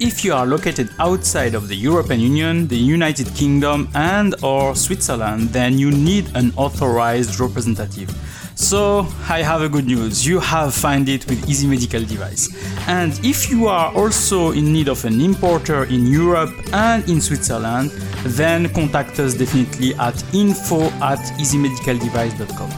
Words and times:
if 0.00 0.24
you 0.24 0.32
are 0.32 0.46
located 0.46 0.90
outside 1.00 1.54
of 1.54 1.66
the 1.68 1.74
European 1.74 2.20
Union, 2.20 2.68
the 2.68 2.76
United 2.76 3.34
Kingdom, 3.34 3.88
and 3.94 4.34
or 4.42 4.76
Switzerland, 4.76 5.48
then 5.48 5.78
you 5.78 5.90
need 5.90 6.30
an 6.36 6.52
authorized 6.56 7.40
representative. 7.40 8.08
So 8.54 9.06
I 9.28 9.42
have 9.42 9.62
a 9.62 9.68
good 9.68 9.86
news. 9.86 10.26
You 10.26 10.40
have 10.40 10.74
found 10.74 11.08
it 11.08 11.26
with 11.26 11.48
Easy 11.48 11.66
Medical 11.66 12.04
Device. 12.04 12.48
And 12.88 13.18
if 13.24 13.50
you 13.50 13.68
are 13.68 13.92
also 13.94 14.50
in 14.52 14.72
need 14.72 14.88
of 14.88 15.04
an 15.04 15.20
importer 15.20 15.84
in 15.84 16.06
Europe 16.06 16.52
and 16.72 17.08
in 17.08 17.20
Switzerland, 17.20 17.90
then 18.24 18.68
contact 18.70 19.18
us 19.20 19.34
definitely 19.34 19.94
at 19.94 20.22
info 20.34 20.82
at 21.00 21.20
easymedicaldevice.com. 21.38 22.70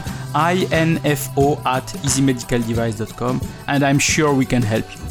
info 1.05 1.61
at 1.65 1.87
easymedicaldevice.com 2.03 3.41
and 3.67 3.83
I'm 3.83 3.99
sure 3.99 4.33
we 4.33 4.45
can 4.45 4.61
help 4.61 4.85
you. 4.95 5.10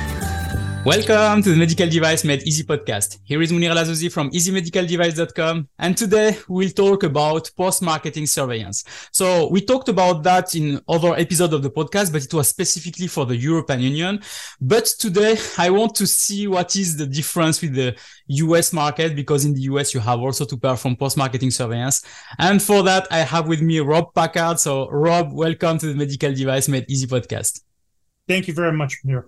Welcome 0.83 1.43
to 1.43 1.51
the 1.51 1.57
Medical 1.57 1.87
Device 1.87 2.23
Made 2.23 2.41
Easy 2.41 2.63
podcast. 2.63 3.19
Here 3.23 3.39
is 3.39 3.53
Monir 3.53 3.69
El 3.69 3.77
Azzouzi 3.77 4.11
from 4.11 4.31
easymedicaldevice.com. 4.31 5.69
And 5.77 5.95
today 5.95 6.39
we'll 6.47 6.71
talk 6.71 7.03
about 7.03 7.51
post-marketing 7.55 8.25
surveillance. 8.25 8.83
So 9.11 9.47
we 9.51 9.61
talked 9.61 9.89
about 9.89 10.23
that 10.23 10.55
in 10.55 10.81
other 10.89 11.13
episodes 11.13 11.53
of 11.53 11.61
the 11.61 11.69
podcast, 11.69 12.11
but 12.11 12.23
it 12.23 12.33
was 12.33 12.49
specifically 12.49 13.05
for 13.05 13.27
the 13.27 13.37
European 13.37 13.81
Union. 13.81 14.21
But 14.59 14.85
today 14.97 15.37
I 15.59 15.69
want 15.69 15.93
to 15.95 16.07
see 16.07 16.47
what 16.47 16.75
is 16.75 16.97
the 16.97 17.05
difference 17.05 17.61
with 17.61 17.75
the 17.75 17.95
US 18.27 18.73
market, 18.73 19.15
because 19.15 19.45
in 19.45 19.53
the 19.53 19.61
US 19.61 19.93
you 19.93 19.99
have 19.99 20.19
also 20.19 20.45
to 20.45 20.57
perform 20.57 20.95
post-marketing 20.95 21.51
surveillance. 21.51 22.03
And 22.39 22.59
for 22.59 22.81
that, 22.81 23.07
I 23.11 23.19
have 23.19 23.47
with 23.47 23.61
me 23.61 23.81
Rob 23.81 24.15
Packard. 24.15 24.59
So 24.59 24.89
Rob, 24.89 25.31
welcome 25.31 25.77
to 25.77 25.85
the 25.85 25.95
Medical 25.95 26.33
Device 26.33 26.67
Made 26.67 26.89
Easy 26.89 27.05
podcast. 27.05 27.61
Thank 28.27 28.47
you 28.47 28.55
very 28.55 28.71
much, 28.71 28.97
Monir. 29.03 29.27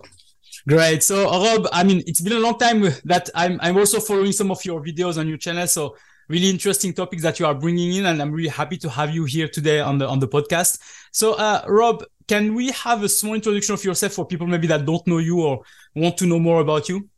Great. 0.66 1.02
So 1.02 1.24
Rob, 1.24 1.68
I 1.72 1.84
mean, 1.84 2.02
it's 2.06 2.22
been 2.22 2.32
a 2.32 2.38
long 2.38 2.58
time 2.58 2.82
that 3.04 3.28
I'm, 3.34 3.58
I'm 3.60 3.76
also 3.76 4.00
following 4.00 4.32
some 4.32 4.50
of 4.50 4.64
your 4.64 4.82
videos 4.82 5.18
on 5.18 5.28
your 5.28 5.36
channel. 5.36 5.66
So 5.66 5.96
really 6.28 6.48
interesting 6.48 6.94
topics 6.94 7.22
that 7.22 7.38
you 7.38 7.44
are 7.44 7.54
bringing 7.54 7.92
in. 7.92 8.06
And 8.06 8.22
I'm 8.22 8.32
really 8.32 8.48
happy 8.48 8.78
to 8.78 8.88
have 8.88 9.14
you 9.14 9.24
here 9.26 9.46
today 9.46 9.80
on 9.80 9.98
the, 9.98 10.08
on 10.08 10.20
the 10.20 10.28
podcast. 10.28 10.78
So, 11.12 11.34
uh, 11.34 11.64
Rob, 11.68 12.02
can 12.26 12.54
we 12.54 12.70
have 12.70 13.02
a 13.02 13.10
small 13.10 13.34
introduction 13.34 13.74
of 13.74 13.84
yourself 13.84 14.14
for 14.14 14.26
people 14.26 14.46
maybe 14.46 14.66
that 14.68 14.86
don't 14.86 15.06
know 15.06 15.18
you 15.18 15.42
or 15.42 15.64
want 15.94 16.16
to 16.18 16.26
know 16.26 16.38
more 16.38 16.62
about 16.62 16.88
you? 16.88 17.10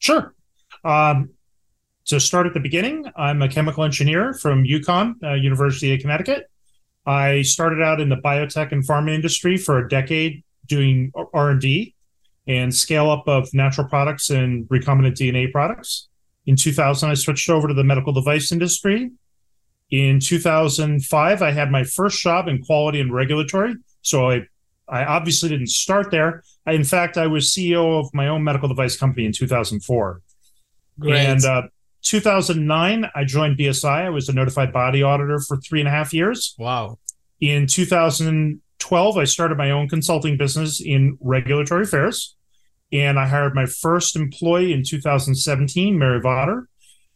Sure. 0.00 0.34
Um, 0.82 1.30
to 2.06 2.18
start 2.18 2.48
at 2.48 2.54
the 2.54 2.60
beginning, 2.60 3.04
I'm 3.14 3.40
a 3.42 3.48
chemical 3.48 3.84
engineer 3.84 4.32
from 4.32 4.64
UConn, 4.64 5.14
uh, 5.22 5.34
University 5.34 5.94
of 5.94 6.00
Connecticut. 6.00 6.50
I 7.06 7.42
started 7.42 7.82
out 7.82 8.00
in 8.00 8.08
the 8.08 8.16
biotech 8.16 8.72
and 8.72 8.84
pharma 8.84 9.14
industry 9.14 9.56
for 9.56 9.78
a 9.78 9.88
decade 9.88 10.42
doing 10.66 11.12
R&D 11.32 11.94
and 12.46 12.74
scale 12.74 13.10
up 13.10 13.28
of 13.28 13.52
natural 13.52 13.86
products 13.88 14.30
and 14.30 14.68
recombinant 14.68 15.14
DNA 15.14 15.50
products. 15.50 16.08
In 16.46 16.56
2000, 16.56 17.10
I 17.10 17.14
switched 17.14 17.48
over 17.50 17.68
to 17.68 17.74
the 17.74 17.84
medical 17.84 18.12
device 18.12 18.50
industry. 18.50 19.10
In 19.90 20.20
2005, 20.20 21.42
I 21.42 21.50
had 21.50 21.70
my 21.70 21.84
first 21.84 22.20
job 22.22 22.48
in 22.48 22.62
quality 22.62 23.00
and 23.00 23.12
regulatory. 23.12 23.74
So 24.02 24.30
I, 24.30 24.46
I 24.88 25.04
obviously 25.04 25.48
didn't 25.48 25.68
start 25.68 26.10
there. 26.10 26.42
I, 26.66 26.72
in 26.72 26.84
fact, 26.84 27.16
I 27.16 27.26
was 27.26 27.50
CEO 27.50 28.00
of 28.00 28.12
my 28.14 28.28
own 28.28 28.42
medical 28.42 28.68
device 28.68 28.96
company 28.96 29.26
in 29.26 29.32
2004. 29.32 30.22
Great. 30.98 31.16
And 31.16 31.44
uh, 31.44 31.62
2009, 32.02 33.10
I 33.14 33.24
joined 33.24 33.58
BSI. 33.58 34.06
I 34.06 34.10
was 34.10 34.28
a 34.28 34.32
notified 34.32 34.72
body 34.72 35.02
auditor 35.02 35.40
for 35.40 35.56
three 35.58 35.80
and 35.80 35.88
a 35.88 35.92
half 35.92 36.14
years. 36.14 36.54
Wow. 36.58 36.98
In 37.40 37.66
2000, 37.66 38.60
12, 38.80 39.16
I 39.16 39.24
started 39.24 39.56
my 39.56 39.70
own 39.70 39.88
consulting 39.88 40.36
business 40.36 40.80
in 40.84 41.16
regulatory 41.20 41.84
affairs. 41.84 42.36
And 42.92 43.18
I 43.18 43.26
hired 43.26 43.54
my 43.54 43.66
first 43.66 44.16
employee 44.16 44.72
in 44.72 44.82
2017, 44.84 45.98
Mary 45.98 46.20
Vater. 46.20 46.68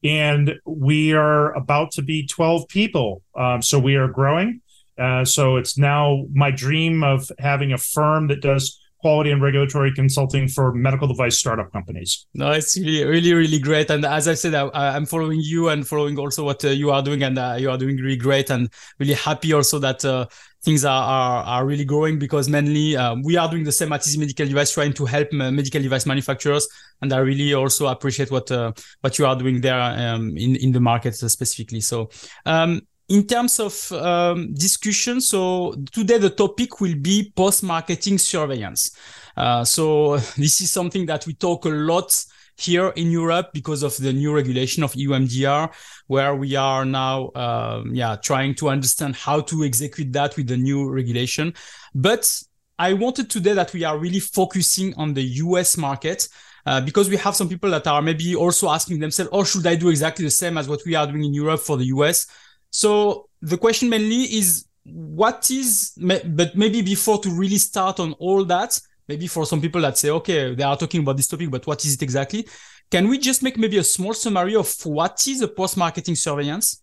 And 0.05 0.55
we 0.65 1.13
are 1.15 1.53
about 1.55 1.91
to 1.93 2.03
be 2.03 2.27
12 2.27 2.69
people. 2.69 3.23
Um, 3.35 3.61
so 3.63 3.79
we 3.79 3.97
are 3.97 4.09
growing. 4.09 4.61
Uh, 4.97 5.25
so 5.25 5.57
it's 5.57 5.77
now 5.77 6.27
my 6.33 6.51
dream 6.51 7.03
of 7.03 7.31
having 7.39 7.73
a 7.73 7.79
firm 7.79 8.29
that 8.29 8.41
does 8.41 8.79
quality 9.05 9.31
and 9.31 9.43
regulatory 9.43 9.93
consulting 9.93 10.49
for 10.49 10.73
medical 10.73 11.07
device 11.07 11.39
startup 11.39 11.71
companies. 11.73 12.27
No, 12.33 12.53
it's 12.53 12.75
really, 12.79 13.05
really, 13.05 13.35
really 13.35 13.59
great. 13.59 13.91
And 13.91 14.03
as 14.03 14.29
I 14.29 14.33
said, 14.33 14.55
I, 14.55 14.97
am 14.97 15.05
following 15.05 15.41
you 15.43 15.69
and 15.69 15.87
following 15.87 16.19
also 16.19 16.43
what 16.43 16.65
uh, 16.65 16.69
you 16.69 16.91
are 16.91 17.03
doing, 17.03 17.23
and 17.23 17.37
uh, 17.39 17.57
you 17.59 17.69
are 17.69 17.77
doing 17.77 17.99
really 17.99 18.17
great. 18.17 18.49
And 18.49 18.71
really 18.99 19.13
happy 19.13 19.53
also 19.53 19.79
that 19.81 20.03
uh, 20.07 20.25
things 20.65 20.85
are, 20.85 21.03
are, 21.03 21.45
are 21.45 21.67
really 21.67 21.85
growing 21.85 22.19
because 22.19 22.49
mainly 22.49 22.97
um, 22.97 23.23
we 23.23 23.37
are 23.37 23.49
doing 23.49 23.65
the 23.65 23.73
same 23.73 23.93
at 23.93 24.07
Easy 24.07 24.19
Medical 24.19 24.47
Device, 24.47 24.73
trying 24.73 24.95
to 24.95 25.05
help 25.05 25.29
uh, 25.33 25.51
medical 25.51 25.83
device 25.83 26.07
manufacturers. 26.07 26.67
And 27.03 27.13
I 27.13 27.19
really 27.19 27.53
also 27.55 27.87
appreciate 27.87 28.31
what 28.31 28.51
uh, 28.51 28.73
what 29.03 29.19
you 29.19 29.27
are 29.27 29.37
doing 29.37 29.61
there 29.61 29.81
um, 29.81 30.37
in 30.37 30.57
in 30.57 30.73
the 30.73 30.81
market 30.81 31.15
specifically. 31.15 31.81
So. 31.81 32.11
Um, 32.47 32.81
in 33.07 33.27
terms 33.27 33.61
of 33.61 33.93
um, 33.93 34.55
discussion, 34.55 35.21
so 35.21 35.75
today 35.93 36.17
the 36.17 36.31
topic 36.31 36.81
will 36.81 36.95
be 36.95 37.31
post-marketing 37.37 38.17
surveillance. 38.17 38.97
Uh, 39.37 39.63
so 39.63 40.17
this 40.39 40.63
is 40.63 40.73
something 40.73 41.05
that 41.05 41.27
we 41.27 41.35
talk 41.35 41.67
a 41.67 41.69
lot 41.69 42.25
here 42.56 42.88
in 42.97 43.10
Europe 43.10 43.50
because 43.53 43.82
of 43.82 43.97
the 43.97 44.12
new 44.12 44.32
regulation 44.34 44.82
of 44.82 44.94
EU 44.94 45.69
where 46.06 46.34
we 46.34 46.56
are 46.56 46.84
now, 46.84 47.31
um, 47.34 47.94
yeah, 47.94 48.16
trying 48.16 48.54
to 48.56 48.69
understand 48.69 49.16
how 49.16 49.41
to 49.41 49.65
execute 49.65 50.12
that 50.12 50.37
with 50.37 50.48
the 50.48 50.56
new 50.56 50.88
regulation. 50.88 51.54
But 51.94 52.42
I 52.78 52.92
wanted 52.92 53.31
today 53.31 53.54
that 53.54 53.72
we 53.72 53.84
are 53.84 53.98
really 53.98 54.20
focusing 54.20 54.94
on 54.94 55.15
the 55.15 55.22
US 55.22 55.76
market. 55.76 56.28
Uh, 56.66 56.81
because 56.81 57.10
we 57.10 57.16
have 57.16 57.37
some 57.37 57.47
people 57.47 57.70
that 57.70 57.87
are 57.87 58.00
maybe 58.00 58.34
also 58.34 58.71
asking 58.71 58.98
themselves, 58.98 59.28
oh, 59.34 59.44
should 59.44 59.66
I 59.66 59.75
do 59.75 59.91
exactly 59.91 60.25
the 60.25 60.31
same 60.31 60.56
as 60.56 60.66
what 60.66 60.81
we 60.86 60.94
are 60.94 61.06
doing 61.06 61.25
in 61.25 61.34
Europe 61.34 61.60
for 61.60 61.76
the 61.76 61.84
US? 61.86 62.26
So 62.71 63.28
the 63.42 63.59
question 63.59 63.91
mainly 63.91 64.22
is 64.22 64.66
what 64.84 65.50
is, 65.50 65.92
but 65.98 66.56
maybe 66.56 66.81
before 66.81 67.19
to 67.21 67.31
really 67.31 67.59
start 67.59 68.00
on 68.00 68.15
all 68.15 68.44
that, 68.47 68.81
maybe 69.09 69.26
for 69.26 69.47
some 69.47 69.60
people 69.60 69.81
that 69.82 69.98
say, 69.98 70.10
okay, 70.10 70.54
they 70.54 70.62
are 70.62 70.76
talking 70.76 71.00
about 71.00 71.16
this 71.16 71.28
topic, 71.28 71.50
but 71.50 71.66
what 71.66 71.84
is 71.84 71.94
it 71.94 72.03
exactly? 72.03 72.47
Can 72.91 73.09
we 73.09 73.19
just 73.19 73.42
make 73.42 73.59
maybe 73.59 73.78
a 73.78 73.84
small 73.84 74.15
summary 74.15 74.54
of 74.54 74.72
what 74.84 75.26
is 75.26 75.41
a 75.41 75.48
post-marketing 75.48 76.16
surveillance? 76.16 76.82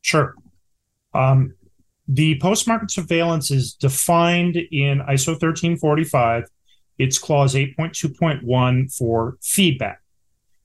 Sure. 0.00 0.34
Um, 1.12 1.54
the 2.08 2.38
post-market 2.40 2.90
surveillance 2.90 3.50
is 3.50 3.74
defined 3.74 4.56
in 4.56 5.00
ISO 5.08 5.38
13485. 5.38 6.44
It's 6.98 7.18
clause 7.18 7.54
8.2.1 7.54 8.94
for 8.96 9.36
feedback. 9.42 10.00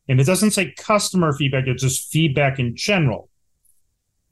And 0.08 0.20
it 0.20 0.26
doesn't 0.26 0.52
say 0.52 0.74
customer 0.78 1.34
feedback, 1.34 1.68
it's 1.68 1.84
just 1.84 2.12
feedback 2.12 2.60
in 2.60 2.76
general. 2.76 3.30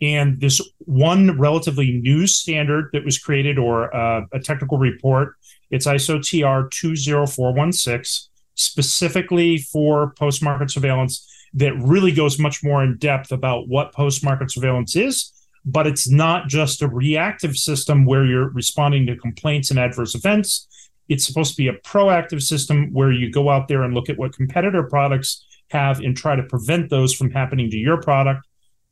And 0.02 0.40
this 0.42 0.62
one 0.80 1.40
relatively 1.40 1.92
new 1.92 2.28
standard 2.28 2.90
that 2.94 3.04
was 3.04 3.18
created, 3.18 3.58
or 3.58 3.96
uh, 3.96 4.22
a 4.32 4.40
technical 4.40 4.78
report, 4.78 5.36
it's 5.70 5.86
ISO 5.86 6.22
TR 6.22 6.68
20416, 6.70 8.30
specifically 8.56 9.58
for 9.58 10.14
post 10.18 10.44
market 10.44 10.72
surveillance, 10.72 11.28
that 11.54 11.74
really 11.78 12.12
goes 12.12 12.40
much 12.40 12.64
more 12.64 12.84
in 12.84 12.98
depth 12.98 13.32
about 13.32 13.68
what 13.68 13.94
post 13.94 14.24
market 14.24 14.52
surveillance 14.52 14.96
is. 14.96 15.34
But 15.66 15.88
it's 15.88 16.10
not 16.10 16.48
just 16.48 16.82
a 16.82 16.88
reactive 16.88 17.58
system 17.58 18.06
where 18.06 18.26
you're 18.26 18.50
responding 18.50 19.06
to 19.08 19.16
complaints 19.18 19.70
and 19.70 19.80
adverse 19.80 20.16
events. 20.16 20.68
It's 21.10 21.26
supposed 21.26 21.52
to 21.52 21.58
be 21.58 21.68
a 21.68 21.74
proactive 21.74 22.42
system 22.42 22.94
where 22.94 23.12
you 23.12 23.32
go 23.32 23.50
out 23.50 23.68
there 23.68 23.84
and 23.84 23.94
look 23.94 24.10
at 24.10 24.18
what 24.18 24.34
competitor 24.34 24.84
products 24.84 25.46
have 25.72 26.00
and 26.00 26.16
try 26.16 26.36
to 26.36 26.44
prevent 26.44 26.90
those 26.90 27.14
from 27.14 27.32
happening 27.32 27.70
to 27.70 27.78
your 27.78 28.02
product 28.02 28.48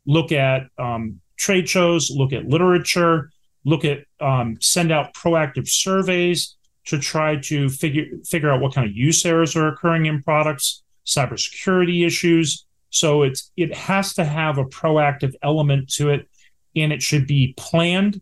look 0.06 0.32
at 0.32 0.68
um, 0.78 1.20
trade 1.38 1.68
shows, 1.68 2.12
look 2.12 2.34
at 2.34 2.48
literature, 2.48 3.32
look 3.64 3.86
at 3.86 4.00
um, 4.20 4.58
send 4.62 4.92
out 4.92 5.14
proactive 5.14 5.68
surveys 5.68 6.56
to 6.86 7.00
try 7.00 7.36
to 7.36 7.70
figure 7.70 8.06
figure 8.26 8.52
out 8.52 8.62
what 8.62 8.74
kind 8.74 8.88
of 8.90 8.96
use 8.96 9.26
errors 9.26 9.56
are 9.56 9.68
occurring 9.68 10.06
in 10.06 10.22
products, 10.22 10.84
cybersecurity 11.06 12.06
issues. 12.06 12.66
So 12.90 13.24
it's 13.24 13.52
it 13.58 13.74
has 13.74 14.14
to 14.16 14.26
have 14.26 14.58
a 14.58 14.66
proactive 14.66 15.34
element 15.42 15.90
to 15.94 16.10
it, 16.10 16.30
and 16.76 16.94
it 16.94 17.02
should 17.02 17.28
be 17.28 17.54
planned, 17.58 18.22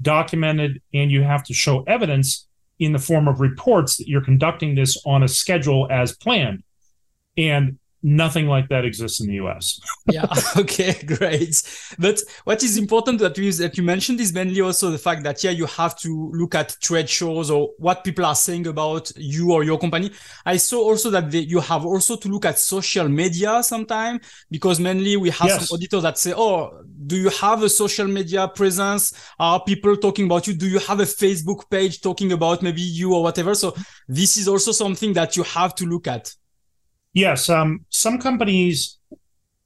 documented, 0.00 0.80
and 0.94 1.10
you 1.10 1.22
have 1.22 1.44
to 1.44 1.54
show 1.54 1.82
evidence 1.82 2.46
in 2.78 2.92
the 2.92 2.98
form 2.98 3.26
of 3.26 3.40
reports 3.40 3.96
that 3.96 4.08
you're 4.08 4.24
conducting 4.24 4.74
this 4.74 5.00
on 5.06 5.22
a 5.22 5.28
schedule 5.28 5.88
as 5.90 6.16
planned. 6.16 6.62
And 7.36 7.78
nothing 8.06 8.46
like 8.46 8.68
that 8.68 8.84
exists 8.84 9.20
in 9.20 9.26
the 9.26 9.34
US. 9.44 9.80
yeah. 10.06 10.26
Okay. 10.56 10.94
Great. 11.04 11.60
But 11.98 12.20
what 12.44 12.62
is 12.62 12.78
important 12.78 13.18
that 13.18 13.36
we 13.36 13.50
that 13.50 13.76
you 13.76 13.82
mentioned 13.82 14.20
is 14.20 14.32
mainly 14.32 14.60
also 14.60 14.90
the 14.90 14.98
fact 14.98 15.24
that 15.24 15.42
yeah, 15.42 15.50
you 15.50 15.66
have 15.66 15.98
to 15.98 16.30
look 16.32 16.54
at 16.54 16.76
trade 16.80 17.08
shows 17.08 17.50
or 17.50 17.70
what 17.78 18.04
people 18.04 18.24
are 18.24 18.34
saying 18.34 18.68
about 18.68 19.10
you 19.16 19.52
or 19.52 19.64
your 19.64 19.78
company. 19.78 20.12
I 20.44 20.56
saw 20.56 20.78
also 20.78 21.10
that 21.10 21.30
they, 21.30 21.40
you 21.40 21.60
have 21.60 21.84
also 21.84 22.16
to 22.16 22.28
look 22.28 22.44
at 22.44 22.58
social 22.58 23.08
media 23.08 23.62
sometime 23.62 24.20
because 24.50 24.78
mainly 24.78 25.16
we 25.16 25.30
have 25.30 25.48
yes. 25.48 25.68
some 25.68 25.76
auditors 25.76 26.02
that 26.02 26.16
say, 26.16 26.32
"Oh, 26.36 26.82
do 27.06 27.16
you 27.16 27.30
have 27.30 27.64
a 27.64 27.68
social 27.68 28.06
media 28.06 28.46
presence? 28.46 29.12
Are 29.38 29.62
people 29.64 29.96
talking 29.96 30.26
about 30.26 30.46
you? 30.46 30.54
Do 30.54 30.68
you 30.68 30.78
have 30.78 31.00
a 31.00 31.04
Facebook 31.22 31.68
page 31.70 32.00
talking 32.00 32.32
about 32.32 32.62
maybe 32.62 32.82
you 32.82 33.14
or 33.14 33.22
whatever?" 33.24 33.54
So 33.54 33.74
this 34.06 34.36
is 34.36 34.46
also 34.46 34.70
something 34.70 35.12
that 35.14 35.36
you 35.36 35.42
have 35.42 35.74
to 35.76 35.86
look 35.86 36.06
at. 36.06 36.32
Yes, 37.16 37.48
um, 37.48 37.86
some 37.88 38.18
companies, 38.18 38.98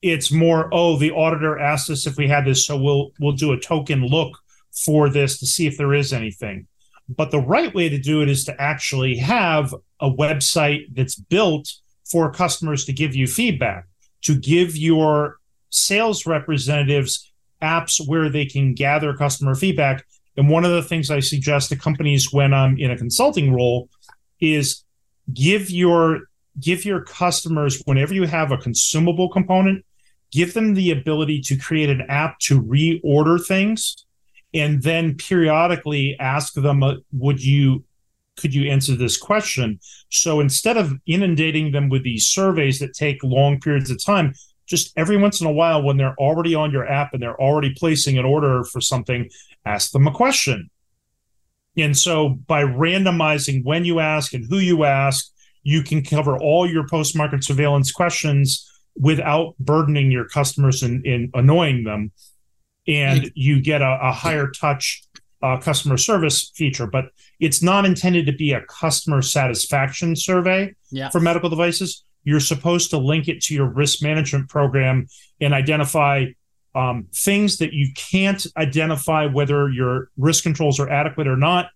it's 0.02 0.30
more. 0.30 0.72
Oh, 0.72 0.96
the 0.96 1.10
auditor 1.10 1.58
asked 1.58 1.90
us 1.90 2.06
if 2.06 2.16
we 2.16 2.28
had 2.28 2.44
this, 2.44 2.64
so 2.64 2.76
we'll 2.76 3.10
we'll 3.18 3.32
do 3.32 3.50
a 3.50 3.58
token 3.58 4.06
look 4.06 4.38
for 4.84 5.08
this 5.08 5.40
to 5.40 5.46
see 5.46 5.66
if 5.66 5.76
there 5.76 5.92
is 5.92 6.12
anything. 6.12 6.68
But 7.08 7.32
the 7.32 7.40
right 7.40 7.74
way 7.74 7.88
to 7.88 7.98
do 7.98 8.22
it 8.22 8.28
is 8.28 8.44
to 8.44 8.62
actually 8.62 9.16
have 9.16 9.74
a 9.98 10.08
website 10.08 10.94
that's 10.94 11.16
built 11.16 11.68
for 12.08 12.30
customers 12.30 12.84
to 12.84 12.92
give 12.92 13.16
you 13.16 13.26
feedback, 13.26 13.88
to 14.22 14.38
give 14.38 14.76
your 14.76 15.38
sales 15.70 16.26
representatives 16.26 17.32
apps 17.60 18.00
where 18.06 18.28
they 18.28 18.46
can 18.46 18.74
gather 18.74 19.12
customer 19.12 19.56
feedback. 19.56 20.06
And 20.36 20.48
one 20.48 20.64
of 20.64 20.70
the 20.70 20.84
things 20.84 21.10
I 21.10 21.18
suggest 21.18 21.70
to 21.70 21.76
companies 21.76 22.32
when 22.32 22.54
I'm 22.54 22.78
in 22.78 22.92
a 22.92 22.96
consulting 22.96 23.52
role 23.52 23.88
is 24.38 24.84
give 25.34 25.68
your 25.68 26.29
give 26.58 26.84
your 26.84 27.02
customers, 27.02 27.82
whenever 27.84 28.14
you 28.14 28.26
have 28.26 28.50
a 28.50 28.58
consumable 28.58 29.28
component, 29.28 29.84
give 30.32 30.54
them 30.54 30.74
the 30.74 30.90
ability 30.90 31.40
to 31.42 31.56
create 31.56 31.90
an 31.90 32.02
app 32.08 32.38
to 32.40 32.60
reorder 32.62 33.44
things 33.44 34.04
and 34.52 34.82
then 34.82 35.16
periodically 35.16 36.16
ask 36.18 36.54
them, 36.54 36.82
uh, 36.82 36.94
would 37.12 37.42
you 37.42 37.84
could 38.36 38.54
you 38.54 38.70
answer 38.70 38.96
this 38.96 39.18
question? 39.18 39.78
So 40.08 40.40
instead 40.40 40.78
of 40.78 40.94
inundating 41.06 41.72
them 41.72 41.90
with 41.90 42.04
these 42.04 42.26
surveys 42.26 42.78
that 42.78 42.94
take 42.94 43.22
long 43.22 43.60
periods 43.60 43.90
of 43.90 44.02
time, 44.02 44.32
just 44.66 44.96
every 44.96 45.18
once 45.18 45.42
in 45.42 45.46
a 45.46 45.52
while, 45.52 45.82
when 45.82 45.98
they're 45.98 46.14
already 46.14 46.54
on 46.54 46.70
your 46.70 46.86
app 46.86 47.12
and 47.12 47.22
they're 47.22 47.38
already 47.38 47.74
placing 47.76 48.16
an 48.16 48.24
order 48.24 48.64
for 48.64 48.80
something, 48.80 49.28
ask 49.66 49.90
them 49.90 50.06
a 50.06 50.12
question. 50.12 50.70
And 51.76 51.96
so 51.96 52.30
by 52.30 52.62
randomizing 52.62 53.64
when 53.64 53.84
you 53.84 54.00
ask 54.00 54.32
and 54.32 54.46
who 54.48 54.58
you 54.58 54.84
ask, 54.84 55.30
you 55.62 55.82
can 55.82 56.02
cover 56.02 56.38
all 56.38 56.68
your 56.68 56.86
post 56.86 57.16
market 57.16 57.44
surveillance 57.44 57.92
questions 57.92 58.66
without 58.96 59.54
burdening 59.58 60.10
your 60.10 60.26
customers 60.26 60.82
and, 60.82 61.04
and 61.06 61.30
annoying 61.34 61.84
them. 61.84 62.12
And 62.88 63.30
you 63.34 63.60
get 63.60 63.82
a, 63.82 63.98
a 64.02 64.12
higher 64.12 64.48
touch 64.48 65.02
uh, 65.42 65.58
customer 65.58 65.96
service 65.96 66.50
feature, 66.54 66.86
but 66.86 67.06
it's 67.38 67.62
not 67.62 67.84
intended 67.86 68.26
to 68.26 68.32
be 68.32 68.52
a 68.52 68.62
customer 68.62 69.22
satisfaction 69.22 70.16
survey 70.16 70.74
yeah. 70.90 71.08
for 71.08 71.20
medical 71.20 71.48
devices. 71.48 72.04
You're 72.24 72.40
supposed 72.40 72.90
to 72.90 72.98
link 72.98 73.28
it 73.28 73.40
to 73.44 73.54
your 73.54 73.66
risk 73.66 74.02
management 74.02 74.48
program 74.48 75.08
and 75.40 75.54
identify 75.54 76.26
um, 76.74 77.08
things 77.12 77.58
that 77.58 77.72
you 77.72 77.88
can't 77.94 78.46
identify 78.56 79.26
whether 79.26 79.68
your 79.68 80.10
risk 80.16 80.42
controls 80.42 80.78
are 80.78 80.88
adequate 80.88 81.26
or 81.26 81.36
not 81.36 81.70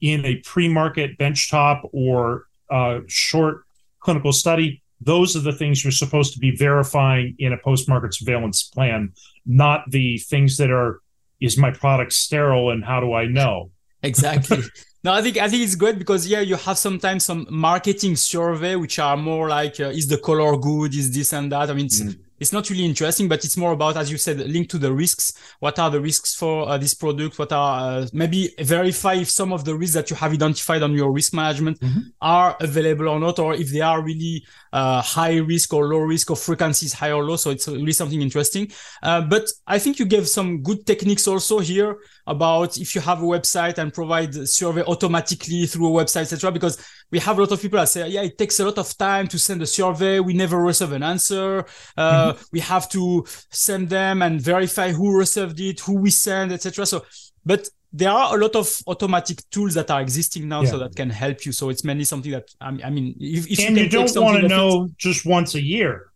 in 0.00 0.24
a 0.24 0.36
pre-market 0.36 1.18
benchtop 1.18 1.88
or 1.92 2.46
uh, 2.70 3.00
short 3.06 3.64
clinical 4.00 4.32
study, 4.32 4.82
those 5.00 5.36
are 5.36 5.40
the 5.40 5.52
things 5.52 5.84
you're 5.84 5.90
supposed 5.90 6.32
to 6.34 6.38
be 6.38 6.50
verifying 6.56 7.34
in 7.38 7.52
a 7.52 7.58
post-market 7.58 8.14
surveillance 8.14 8.64
plan, 8.64 9.12
not 9.46 9.84
the 9.90 10.18
things 10.18 10.56
that 10.56 10.70
are 10.70 11.00
is 11.40 11.56
my 11.56 11.70
product 11.70 12.12
sterile 12.12 12.70
and 12.70 12.84
how 12.84 13.00
do 13.00 13.12
I 13.12 13.26
know? 13.26 13.70
Exactly. 14.02 14.62
no, 15.04 15.12
I 15.12 15.22
think 15.22 15.36
I 15.36 15.48
think 15.48 15.62
it's 15.62 15.76
great 15.76 15.98
because 15.98 16.26
yeah, 16.26 16.40
you 16.40 16.56
have 16.56 16.78
sometimes 16.78 17.24
some 17.24 17.46
marketing 17.48 18.16
survey 18.16 18.74
which 18.76 18.98
are 18.98 19.16
more 19.16 19.48
like 19.48 19.78
uh, 19.78 19.84
is 19.84 20.08
the 20.08 20.18
color 20.18 20.56
good, 20.56 20.94
is 20.94 21.12
this 21.14 21.32
and 21.32 21.50
that. 21.52 21.70
I 21.70 21.74
mean, 21.74 21.88
mm 21.88 22.18
it's 22.40 22.52
not 22.52 22.70
really 22.70 22.84
interesting, 22.84 23.28
but 23.28 23.44
it's 23.44 23.56
more 23.56 23.72
about, 23.72 23.96
as 23.96 24.10
you 24.10 24.18
said, 24.18 24.38
linked 24.38 24.70
to 24.70 24.78
the 24.78 24.92
risks. 24.92 25.32
What 25.60 25.78
are 25.78 25.90
the 25.90 26.00
risks 26.00 26.34
for 26.34 26.68
uh, 26.68 26.78
this 26.78 26.94
product? 26.94 27.38
What 27.38 27.52
are 27.52 28.00
uh, 28.00 28.06
maybe 28.12 28.50
verify 28.60 29.14
if 29.14 29.30
some 29.30 29.52
of 29.52 29.64
the 29.64 29.74
risks 29.74 29.94
that 29.94 30.10
you 30.10 30.16
have 30.16 30.32
identified 30.32 30.82
on 30.82 30.92
your 30.92 31.12
risk 31.12 31.34
management 31.34 31.80
mm-hmm. 31.80 32.00
are 32.20 32.56
available 32.60 33.08
or 33.08 33.18
not, 33.18 33.38
or 33.38 33.54
if 33.54 33.70
they 33.70 33.80
are 33.80 34.02
really 34.02 34.44
uh, 34.72 35.02
high 35.02 35.36
risk 35.36 35.72
or 35.74 35.88
low 35.88 35.98
risk 35.98 36.30
or 36.30 36.36
frequencies 36.36 36.92
high 36.92 37.12
or 37.12 37.24
low. 37.24 37.36
So 37.36 37.50
it's 37.50 37.68
really 37.68 37.92
something 37.92 38.22
interesting. 38.22 38.70
Uh, 39.02 39.22
but 39.22 39.48
I 39.66 39.78
think 39.78 39.98
you 39.98 40.04
gave 40.04 40.28
some 40.28 40.62
good 40.62 40.86
techniques 40.86 41.26
also 41.26 41.58
here 41.58 41.98
about 42.26 42.78
if 42.78 42.94
you 42.94 43.00
have 43.00 43.22
a 43.22 43.26
website 43.26 43.78
and 43.78 43.92
provide 43.92 44.34
survey 44.48 44.82
automatically 44.82 45.66
through 45.66 45.88
a 45.88 46.04
website, 46.04 46.22
etc. 46.22 46.52
Because 46.52 46.78
we 47.10 47.18
have 47.20 47.38
a 47.38 47.40
lot 47.40 47.52
of 47.52 47.60
people 47.60 47.78
that 47.78 47.88
say, 47.88 48.06
yeah, 48.08 48.22
it 48.22 48.36
takes 48.36 48.60
a 48.60 48.64
lot 48.64 48.78
of 48.78 48.96
time 48.96 49.26
to 49.28 49.38
send 49.38 49.62
a 49.62 49.66
survey. 49.66 50.20
We 50.20 50.34
never 50.34 50.58
receive 50.58 50.92
an 50.92 51.02
answer. 51.02 51.64
Uh, 51.96 52.32
mm-hmm. 52.32 52.42
We 52.52 52.60
have 52.60 52.88
to 52.90 53.24
send 53.50 53.88
them 53.88 54.22
and 54.22 54.40
verify 54.40 54.92
who 54.92 55.16
received 55.16 55.58
it, 55.60 55.80
who 55.80 55.94
we 55.94 56.10
send, 56.10 56.52
etc. 56.52 56.84
So, 56.86 57.06
but 57.46 57.68
there 57.92 58.10
are 58.10 58.36
a 58.36 58.40
lot 58.40 58.54
of 58.54 58.70
automatic 58.86 59.38
tools 59.50 59.74
that 59.74 59.90
are 59.90 60.00
existing 60.00 60.48
now 60.48 60.62
yeah. 60.62 60.70
so 60.70 60.78
that 60.78 60.94
can 60.94 61.08
help 61.08 61.46
you 61.46 61.52
so 61.52 61.70
it's 61.70 61.84
mainly 61.84 62.04
something 62.04 62.32
that 62.32 62.46
i 62.60 62.90
mean 62.90 63.16
if, 63.18 63.50
if 63.50 63.60
and 63.60 63.76
you, 63.76 63.84
you 63.84 63.88
don't 63.88 64.14
want 64.16 64.38
to 64.38 64.46
know 64.46 64.88
just 64.98 65.24
once 65.24 65.54
a 65.54 65.62
year 65.62 66.10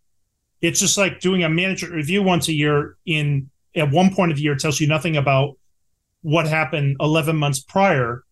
it's 0.61 0.79
just 0.79 0.99
like 0.99 1.21
doing 1.21 1.45
a 1.45 1.49
management 1.49 1.95
review 1.95 2.23
once 2.23 2.49
a 2.49 2.53
year 2.53 2.97
in 3.07 3.49
at 3.75 3.91
one 3.91 4.15
point 4.15 4.31
of 4.31 4.37
the 4.37 4.43
year 4.43 4.55
tells 4.55 4.81
you 4.81 4.87
nothing 4.87 5.17
about 5.17 5.57
what 6.21 6.47
happened 6.47 6.97
11 7.01 7.37
months 7.37 7.61
prior 7.61 8.23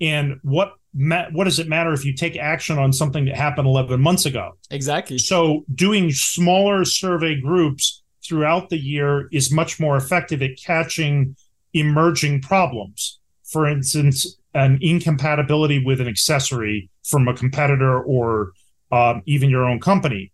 and 0.00 0.38
what 0.42 0.74
what 0.92 1.44
does 1.44 1.58
it 1.58 1.68
matter 1.68 1.92
if 1.92 2.04
you 2.04 2.14
take 2.14 2.36
action 2.36 2.78
on 2.78 2.92
something 2.92 3.24
that 3.26 3.36
happened 3.36 3.66
11 3.66 4.00
months 4.00 4.26
ago? 4.26 4.56
Exactly. 4.70 5.18
So 5.18 5.64
doing 5.74 6.10
smaller 6.10 6.84
survey 6.84 7.40
groups 7.40 8.02
throughout 8.24 8.68
the 8.70 8.78
year 8.78 9.28
is 9.32 9.52
much 9.52 9.78
more 9.78 9.96
effective 9.96 10.42
at 10.42 10.56
catching 10.56 11.36
emerging 11.72 12.42
problems. 12.42 13.18
For 13.44 13.66
instance 13.66 14.36
an 14.54 14.78
incompatibility 14.80 15.84
with 15.84 16.00
an 16.00 16.08
accessory 16.08 16.90
from 17.04 17.28
a 17.28 17.34
competitor 17.34 18.02
or 18.02 18.52
um, 18.90 19.22
even 19.26 19.50
your 19.50 19.64
own 19.64 19.80
company. 19.80 20.32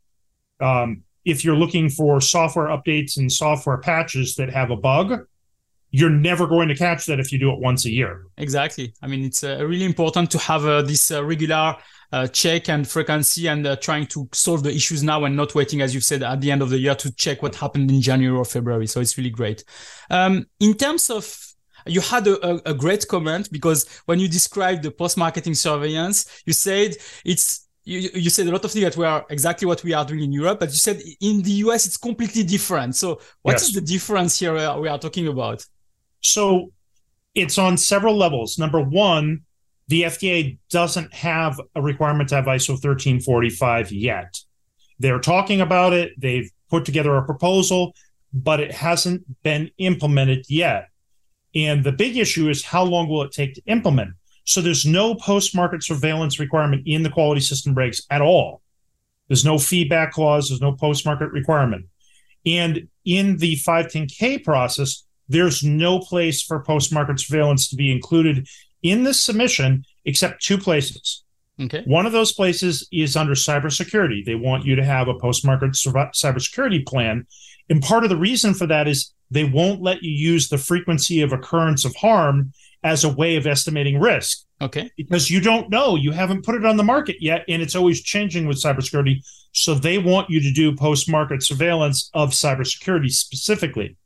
Um, 0.61 1.03
if 1.25 1.45
you're 1.45 1.57
looking 1.57 1.91
for 1.91 2.21
software 2.21 2.69
updates 2.69 3.19
and 3.19 3.31
software 3.31 3.79
patches 3.79 4.37
that 4.37 4.51
have 4.51 4.71
a 4.71 4.77
bug 4.77 5.27
you're 5.91 6.11
never 6.11 6.47
going 6.47 6.69
to 6.69 6.75
catch 6.75 7.07
that 7.07 7.21
if 7.21 7.33
you 7.33 7.39
do 7.39 7.51
it 7.51 7.59
once 7.59 7.85
a 7.85 7.91
year. 7.91 8.27
Exactly. 8.37 8.93
I 9.03 9.07
mean, 9.07 9.25
it's 9.25 9.43
uh, 9.43 9.65
really 9.65 9.85
important 9.85 10.31
to 10.33 10.39
have 10.39 10.67
uh, 10.67 10.83
this 10.83 11.11
uh, 11.11 11.25
regular 11.25 11.77
uh, 12.13 12.27
check 12.29 12.69
and 12.69 12.87
frequency 12.87 13.49
and 13.49 13.67
uh, 13.67 13.77
trying 13.77 14.07
to 14.07 14.29
solve 14.33 14.63
the 14.63 14.75
issues 14.75 15.03
now 15.03 15.25
and 15.25 15.37
not 15.37 15.55
waiting, 15.55 15.81
as 15.81 15.95
you've 15.95 16.05
said, 16.05 16.23
at 16.23 16.41
the 16.41 16.51
end 16.51 16.63
of 16.63 16.71
the 16.71 16.79
year 16.79 16.95
to 16.95 17.15
check 17.15 17.43
what 17.43 17.55
happened 17.55 17.91
in 17.91 18.01
January 18.01 18.37
or 18.37 18.45
February. 18.45 18.87
So 18.87 19.01
it's 19.01 19.17
really 19.17 19.31
great. 19.31 19.65
Um, 20.11 20.47
in 20.61 20.75
terms 20.75 21.11
of 21.11 21.43
you 21.87 22.01
had 22.01 22.27
a, 22.27 22.47
a, 22.47 22.71
a 22.73 22.75
great 22.75 23.07
comment 23.09 23.49
because 23.51 23.87
when 24.07 24.19
you 24.19 24.29
described 24.29 24.83
the 24.83 24.91
post-marketing 24.91 25.55
surveillance, 25.55 26.43
you 26.45 26.53
said 26.53 26.97
it's 27.25 27.69
you, 27.85 28.11
you 28.15 28.31
said 28.31 28.49
a 28.49 28.51
lot 28.51 28.65
of 28.65 28.73
things 28.73 28.85
that 28.85 28.97
were 28.97 29.25
exactly 29.31 29.67
what 29.67 29.83
we 29.85 29.95
are 29.95 30.05
doing 30.05 30.23
in 30.23 30.33
Europe, 30.33 30.59
but 30.59 30.71
you 30.71 30.77
said 30.77 31.01
in 31.21 31.43
the 31.43 31.53
US 31.53 31.87
it's 31.87 31.97
completely 31.97 32.43
different. 32.43 32.97
So 32.97 33.21
what 33.43 33.53
yes. 33.53 33.69
is 33.69 33.75
the 33.75 33.81
difference 33.81 34.39
here 34.39 34.55
we 34.81 34.89
are 34.89 34.99
talking 34.99 35.29
about? 35.29 35.65
So 36.21 36.73
it's 37.35 37.59
on 37.59 37.77
several 37.77 38.17
levels. 38.17 38.59
Number 38.59 38.81
one, 38.81 39.43
the 39.89 40.03
FDA 40.03 40.59
doesn't 40.71 41.15
have 41.15 41.61
a 41.75 41.83
requirement 41.83 42.31
to 42.31 42.37
have 42.37 42.47
ISO 42.47 42.81
13485 42.81 43.93
yet. 43.93 44.41
They're 44.99 45.21
talking 45.21 45.61
about 45.61 45.93
it, 45.93 46.13
they've 46.19 46.51
put 46.71 46.85
together 46.85 47.17
a 47.17 47.25
proposal, 47.25 47.95
but 48.33 48.61
it 48.61 48.73
hasn't 48.73 49.23
been 49.43 49.71
implemented 49.79 50.47
yet. 50.49 50.89
And 51.55 51.85
the 51.85 51.93
big 51.93 52.17
issue 52.17 52.49
is 52.49 52.65
how 52.65 52.85
long 52.85 53.09
will 53.09 53.23
it 53.23 53.33
take 53.33 53.55
to 53.55 53.63
implement? 53.67 54.15
So 54.45 54.61
there's 54.61 54.87
no 54.87 55.15
post 55.15 55.55
market 55.55 55.83
surveillance 55.83 56.39
requirement 56.39 56.83
in 56.87 57.03
the 57.03 57.11
quality 57.11 57.41
system 57.41 57.75
regs 57.75 58.03
at 58.11 58.21
all. 58.21 58.63
There's 59.29 59.45
no 59.45 59.59
feedback 59.59 60.13
clause, 60.13 60.49
there's 60.49 60.61
no 60.61 60.73
post 60.73 61.05
market 61.05 61.33
requirement. 61.33 61.87
And 62.45 62.89
in 63.05 63.39
the 63.39 63.57
510K 63.57 64.45
process, 64.45 65.05
there's 65.29 65.63
no 65.63 65.99
place 65.99 66.43
for 66.43 66.63
post 66.63 66.93
market 66.93 67.21
surveillance 67.21 67.69
to 67.69 67.77
be 67.77 67.93
included 67.93 68.47
in 68.83 69.03
this 69.03 69.21
submission 69.21 69.85
except 70.05 70.43
two 70.43 70.59
places. 70.59 71.25
Okay. 71.61 71.83
One 71.87 72.07
of 72.07 72.13
those 72.13 72.33
places 72.33 72.87
is 72.93 73.17
under 73.17 73.33
cybersecurity. 73.33 74.25
They 74.25 74.35
want 74.35 74.67
you 74.67 74.77
to 74.77 74.85
have 74.85 75.09
a 75.09 75.19
post 75.19 75.45
market 75.45 75.73
cybersecurity 75.73 76.87
plan. 76.87 77.27
And 77.71 77.83
part 77.83 78.05
of 78.05 78.11
the 78.11 78.17
reason 78.17 78.55
for 78.55 78.67
that 78.67 78.87
is 78.87 79.13
they 79.31 79.45
won't 79.45 79.83
let 79.83 80.03
you 80.03 80.11
use 80.11 80.49
the 80.49 80.59
frequency 80.59 81.23
of 81.23 81.33
occurrence 81.33 81.85
of 81.85 81.97
harm 81.97 82.53
as 82.85 83.05
a 83.05 83.09
way 83.09 83.37
of 83.37 83.47
estimating 83.47 83.99
risk. 83.99 84.45
Okay. 84.61 84.91
Because 84.97 85.31
you 85.31 85.41
don't 85.41 85.71
know, 85.71 85.97
you 85.97 86.13
haven't 86.13 86.45
put 86.45 86.55
it 86.55 86.65
on 86.65 86.77
the 86.77 86.85
market 86.85 87.17
yet, 87.21 87.45
and 87.49 87.61
it's 87.61 87.75
always 87.75 88.03
changing 88.03 88.47
with 88.47 88.63
cybersecurity. 88.63 89.25
So 89.53 89.75
they 89.75 89.99
want 89.99 90.31
you 90.31 90.41
to 90.41 90.53
do 90.53 90.77
post 90.77 91.11
market 91.11 91.43
surveillance 91.43 92.11
of 92.15 92.31
cybersecurity 92.31 93.11
specifically. 93.11 93.97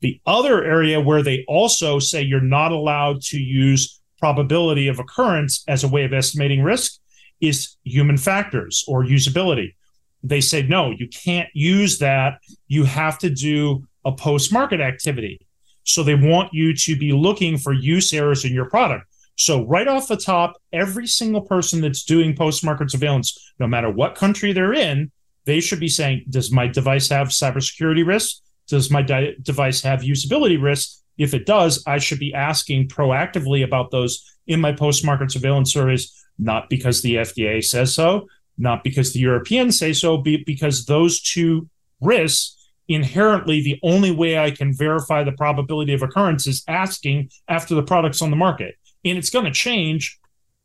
The 0.00 0.20
other 0.26 0.64
area 0.64 1.00
where 1.00 1.22
they 1.22 1.44
also 1.46 1.98
say 1.98 2.22
you're 2.22 2.40
not 2.40 2.72
allowed 2.72 3.22
to 3.22 3.38
use 3.38 4.00
probability 4.18 4.88
of 4.88 4.98
occurrence 4.98 5.64
as 5.68 5.84
a 5.84 5.88
way 5.88 6.04
of 6.04 6.12
estimating 6.12 6.62
risk 6.62 6.98
is 7.40 7.76
human 7.84 8.16
factors 8.16 8.84
or 8.86 9.04
usability. 9.04 9.74
They 10.22 10.40
say, 10.40 10.62
no, 10.62 10.90
you 10.90 11.08
can't 11.08 11.48
use 11.54 11.98
that. 11.98 12.40
You 12.68 12.84
have 12.84 13.18
to 13.18 13.30
do 13.30 13.86
a 14.04 14.12
post 14.12 14.52
market 14.52 14.80
activity. 14.80 15.46
So 15.84 16.02
they 16.02 16.14
want 16.14 16.52
you 16.52 16.74
to 16.74 16.96
be 16.96 17.12
looking 17.12 17.56
for 17.58 17.72
use 17.72 18.12
errors 18.12 18.44
in 18.44 18.52
your 18.52 18.68
product. 18.68 19.06
So, 19.36 19.66
right 19.66 19.88
off 19.88 20.06
the 20.06 20.18
top, 20.18 20.60
every 20.70 21.06
single 21.06 21.40
person 21.40 21.80
that's 21.80 22.04
doing 22.04 22.36
post 22.36 22.62
market 22.62 22.90
surveillance, 22.90 23.54
no 23.58 23.66
matter 23.66 23.90
what 23.90 24.14
country 24.14 24.52
they're 24.52 24.74
in, 24.74 25.10
they 25.46 25.60
should 25.60 25.80
be 25.80 25.88
saying, 25.88 26.26
Does 26.28 26.52
my 26.52 26.66
device 26.66 27.08
have 27.08 27.28
cybersecurity 27.28 28.06
risks? 28.06 28.42
Does 28.70 28.90
my 28.90 29.02
di- 29.02 29.34
device 29.42 29.82
have 29.82 30.00
usability 30.00 30.60
risks? 30.60 31.02
If 31.18 31.34
it 31.34 31.44
does, 31.44 31.82
I 31.86 31.98
should 31.98 32.18
be 32.18 32.32
asking 32.32 32.88
proactively 32.88 33.62
about 33.62 33.90
those 33.90 34.24
in 34.46 34.60
my 34.60 34.72
post 34.72 35.04
market 35.04 35.30
surveillance 35.30 35.72
surveys, 35.72 36.12
not 36.38 36.70
because 36.70 37.02
the 37.02 37.16
FDA 37.16 37.62
says 37.62 37.94
so, 37.94 38.26
not 38.56 38.82
because 38.82 39.12
the 39.12 39.20
Europeans 39.20 39.78
say 39.78 39.92
so, 39.92 40.16
because 40.16 40.86
those 40.86 41.20
two 41.20 41.68
risks 42.00 42.56
inherently 42.88 43.62
the 43.62 43.78
only 43.82 44.10
way 44.10 44.38
I 44.38 44.50
can 44.50 44.74
verify 44.74 45.22
the 45.22 45.32
probability 45.32 45.92
of 45.92 46.02
occurrence 46.02 46.46
is 46.46 46.64
asking 46.66 47.30
after 47.48 47.74
the 47.74 47.84
product's 47.84 48.20
on 48.20 48.30
the 48.30 48.36
market. 48.36 48.74
And 49.04 49.16
it's 49.16 49.30
going 49.30 49.44
to 49.44 49.52
change 49.52 50.18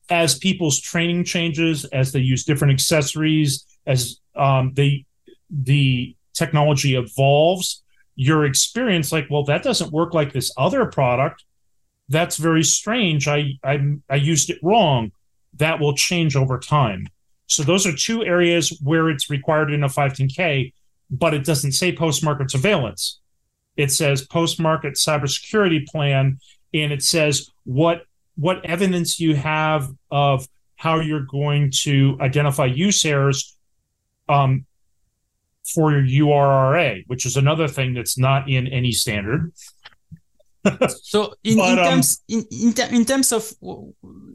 as 0.10 0.38
people's 0.38 0.80
training 0.80 1.26
changes, 1.26 1.86
as 1.86 2.12
they 2.12 2.20
use 2.20 2.44
different 2.44 2.74
accessories, 2.74 3.66
as 3.86 4.20
um, 4.36 4.74
they 4.74 5.06
the 5.50 6.16
technology 6.34 6.96
evolves. 6.96 7.84
Your 8.16 8.46
experience, 8.46 9.12
like, 9.12 9.28
well, 9.30 9.44
that 9.46 9.64
doesn't 9.64 9.92
work 9.92 10.14
like 10.14 10.32
this 10.32 10.52
other 10.58 10.86
product. 10.86 11.44
That's 12.10 12.38
very 12.38 12.64
strange. 12.64 13.28
I 13.28 13.60
I, 13.64 13.98
I 14.10 14.16
used 14.16 14.50
it 14.50 14.60
wrong. 14.62 15.12
That 15.56 15.80
will 15.80 15.96
change 15.96 16.36
over 16.36 16.60
time. 16.60 17.08
So 17.48 17.64
those 17.64 17.86
are 17.86 17.96
two 17.96 18.24
areas 18.24 18.80
where 18.84 19.10
it's 19.10 19.30
required 19.30 19.72
in 19.72 19.84
a 19.84 19.88
510K 19.88 20.72
but 21.10 21.34
it 21.34 21.44
doesn't 21.44 21.74
say 21.74 21.96
post 21.96 22.24
market 22.24 22.52
surveillance. 22.52 23.20
It 23.78 23.92
says 23.92 24.26
post 24.26 24.60
market 24.60 24.94
cybersecurity 24.94 25.86
plan, 25.86 26.40
and 26.74 26.92
it 26.92 27.04
says 27.04 27.50
what 27.64 28.04
what 28.36 28.66
evidence 28.66 29.20
you 29.20 29.36
have 29.36 29.90
of 30.12 30.48
how 30.76 31.00
you're 31.00 31.26
going 31.26 31.72
to 31.72 32.18
identify 32.20 32.66
use 32.66 33.06
errors 33.06 33.56
um, 34.28 34.66
for 35.74 35.92
your 35.92 36.28
URRA, 36.28 37.04
which 37.08 37.26
is 37.26 37.38
another 37.38 37.68
thing 37.68 37.94
that's 37.94 38.18
not 38.18 38.50
in 38.50 38.68
any 38.68 38.92
standard. 38.92 39.52
so 41.04 41.34
in, 41.44 41.58
but, 41.58 41.72
in 41.72 41.80
um, 41.80 41.86
terms 41.86 42.24
in, 42.28 42.46
in, 42.52 42.74
in 42.96 43.06
terms 43.06 43.32
of 43.32 43.52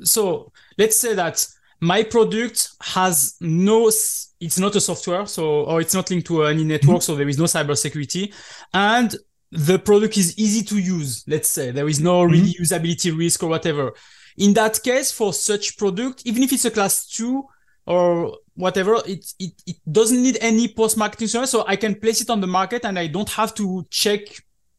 so 0.03 0.53
let's 0.79 0.99
say 0.99 1.15
that 1.15 1.45
my 1.81 2.03
product 2.03 2.69
has 2.81 3.37
no 3.41 3.89
it's 3.89 4.59
not 4.59 4.77
a 4.77 4.81
software 4.81 5.27
so 5.27 5.65
or 5.65 5.81
it's 5.81 5.95
not 5.95 6.09
linked 6.09 6.27
to 6.27 6.45
any 6.45 6.63
network 6.63 7.03
so 7.03 7.17
there 7.17 7.29
is 7.29 7.39
no 7.39 7.45
cybersecurity 7.45 8.33
and 8.75 9.17
the 9.51 9.79
product 9.79 10.17
is 10.17 10.39
easy 10.39 10.63
to 10.63 10.79
use 10.79 11.25
let's 11.27 11.51
say 11.51 11.73
there 11.73 11.89
is 11.89 12.01
no 12.01 12.23
mm-hmm. 12.23 12.33
really 12.33 12.55
usability 12.61 13.17
risk 13.17 13.43
or 13.43 13.49
whatever 13.49 13.93
in 14.37 14.53
that 14.55 14.81
case 14.83 15.11
for 15.11 15.33
such 15.33 15.77
product 15.77 16.23
even 16.27 16.43
if 16.43 16.53
it's 16.53 16.65
a 16.65 16.71
class 16.71 17.09
2 17.09 17.45
or 17.87 18.37
whatever 18.55 18.97
it 19.07 19.25
it, 19.39 19.53
it 19.67 19.77
doesn't 19.91 20.23
need 20.23 20.39
any 20.41 20.69
post 20.69 20.97
marketing 20.97 21.29
service 21.29 21.51
so 21.51 21.65
i 21.67 21.77
can 21.77 21.95
place 21.95 22.21
it 22.21 22.31
on 22.31 22.41
the 22.41 22.47
market 22.47 22.85
and 22.85 22.99
i 22.99 23.07
don't 23.07 23.31
have 23.31 23.55
to 23.55 23.87
check 23.91 24.21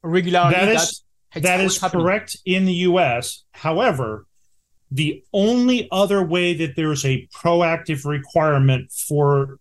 regularly 0.04 0.54
that 0.54 0.68
is 0.68 1.04
that, 1.34 1.44
that 1.44 1.60
is 1.62 1.80
correct 1.80 2.38
in 2.46 2.66
the 2.66 2.74
us 2.74 3.44
however 3.54 4.26
the 4.92 5.24
only 5.32 5.88
other 5.92 6.24
way 6.24 6.54
that 6.54 6.76
there's 6.76 7.06
a 7.06 7.28
proactive 7.34 8.06
requirement 8.06 8.92
for 8.92 9.58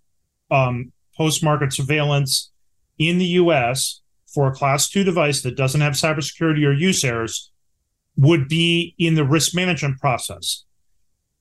um, 0.50 0.92
post 1.16 1.42
market 1.42 1.72
surveillance 1.72 2.50
in 2.98 3.18
the 3.18 3.26
US 3.26 4.00
for 4.26 4.48
a 4.48 4.52
class 4.52 4.88
two 4.88 5.04
device 5.04 5.42
that 5.42 5.56
doesn't 5.56 5.80
have 5.80 5.94
cybersecurity 5.94 6.66
or 6.66 6.72
use 6.72 7.04
errors 7.04 7.52
would 8.16 8.48
be 8.48 8.94
in 8.98 9.14
the 9.14 9.24
risk 9.24 9.54
management 9.54 9.98
process. 9.98 10.64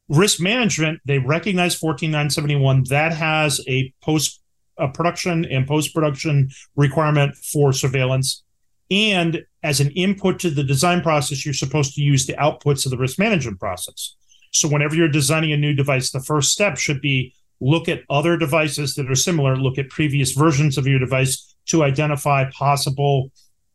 Risk 0.09 0.41
management, 0.41 0.99
they 1.05 1.19
recognize 1.19 1.75
14971, 1.75 2.85
that 2.89 3.13
has 3.13 3.61
a 3.67 3.93
post 4.01 4.41
a 4.79 4.87
production 4.87 5.45
and 5.45 5.67
post 5.67 5.93
production 5.93 6.49
requirement 6.75 7.35
for 7.35 7.73
surveillance. 7.73 8.43
And 8.89 9.43
as 9.61 9.79
an 9.79 9.91
input 9.91 10.39
to 10.39 10.49
the 10.49 10.63
design 10.63 11.01
process, 11.01 11.45
you're 11.45 11.53
supposed 11.53 11.93
to 11.95 12.01
use 12.01 12.25
the 12.25 12.33
outputs 12.33 12.85
of 12.85 12.91
the 12.91 12.97
risk 12.97 13.19
management 13.19 13.59
process. 13.59 14.15
So 14.51 14.67
whenever 14.67 14.95
you're 14.95 15.09
designing 15.09 15.51
a 15.51 15.57
new 15.57 15.73
device, 15.73 16.11
the 16.11 16.21
first 16.21 16.51
step 16.51 16.77
should 16.77 17.01
be 17.01 17.35
look 17.61 17.89
at 17.89 18.03
other 18.09 18.37
devices 18.37 18.95
that 18.95 19.11
are 19.11 19.15
similar, 19.15 19.55
look 19.57 19.77
at 19.77 19.89
previous 19.89 20.31
versions 20.31 20.77
of 20.77 20.87
your 20.87 20.97
device 20.97 21.55
to 21.67 21.83
identify 21.83 22.49
possible 22.51 23.31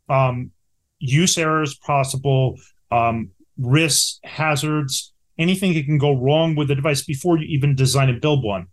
um, 0.08 0.50
use 0.98 1.38
errors, 1.38 1.76
possible 1.76 2.58
um, 2.90 3.30
risks, 3.58 4.20
hazards, 4.24 5.13
anything 5.38 5.74
that 5.74 5.84
can 5.84 5.98
go 5.98 6.16
wrong 6.16 6.54
with 6.54 6.68
the 6.68 6.74
device 6.74 7.02
before 7.02 7.38
you 7.38 7.46
even 7.46 7.74
design 7.74 8.08
and 8.08 8.20
build 8.20 8.44
one. 8.44 8.68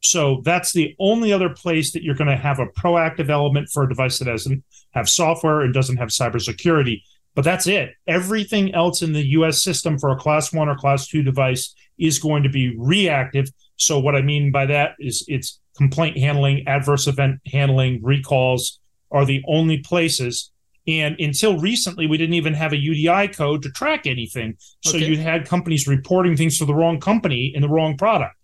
So 0.00 0.42
that's 0.44 0.72
the 0.72 0.94
only 0.98 1.32
other 1.32 1.48
place 1.48 1.92
that 1.92 2.02
you're 2.02 2.14
going 2.14 2.30
to 2.30 2.36
have 2.36 2.58
a 2.58 2.66
proactive 2.66 3.30
element 3.30 3.70
for 3.72 3.84
a 3.84 3.88
device 3.88 4.18
that 4.18 4.26
doesn't 4.26 4.62
have 4.90 5.08
software 5.08 5.62
and 5.62 5.72
doesn't 5.72 5.96
have 5.96 6.10
cybersecurity. 6.10 7.02
But 7.34 7.44
that's 7.44 7.66
it. 7.66 7.94
Everything 8.06 8.74
else 8.74 9.02
in 9.02 9.12
the 9.12 9.26
US 9.28 9.62
system 9.62 9.98
for 9.98 10.10
a 10.10 10.16
class 10.16 10.52
one 10.52 10.68
or 10.68 10.76
class 10.76 11.08
two 11.08 11.22
device 11.22 11.74
is 11.98 12.18
going 12.18 12.42
to 12.42 12.48
be 12.48 12.76
reactive. 12.76 13.48
So, 13.76 13.98
what 13.98 14.14
I 14.14 14.22
mean 14.22 14.52
by 14.52 14.66
that 14.66 14.92
is 14.98 15.24
it's 15.26 15.58
complaint 15.76 16.18
handling, 16.18 16.68
adverse 16.68 17.06
event 17.06 17.40
handling, 17.50 18.00
recalls 18.02 18.78
are 19.10 19.24
the 19.24 19.42
only 19.48 19.78
places. 19.78 20.50
And 20.86 21.18
until 21.18 21.58
recently, 21.58 22.06
we 22.06 22.18
didn't 22.18 22.34
even 22.34 22.54
have 22.54 22.72
a 22.72 22.76
UDI 22.76 23.34
code 23.34 23.62
to 23.62 23.70
track 23.70 24.06
anything. 24.06 24.56
So, 24.82 24.96
okay. 24.96 25.06
you 25.06 25.16
had 25.16 25.48
companies 25.48 25.88
reporting 25.88 26.36
things 26.36 26.58
to 26.58 26.66
the 26.66 26.74
wrong 26.74 27.00
company 27.00 27.52
in 27.54 27.62
the 27.62 27.68
wrong 27.68 27.96
product. 27.96 28.36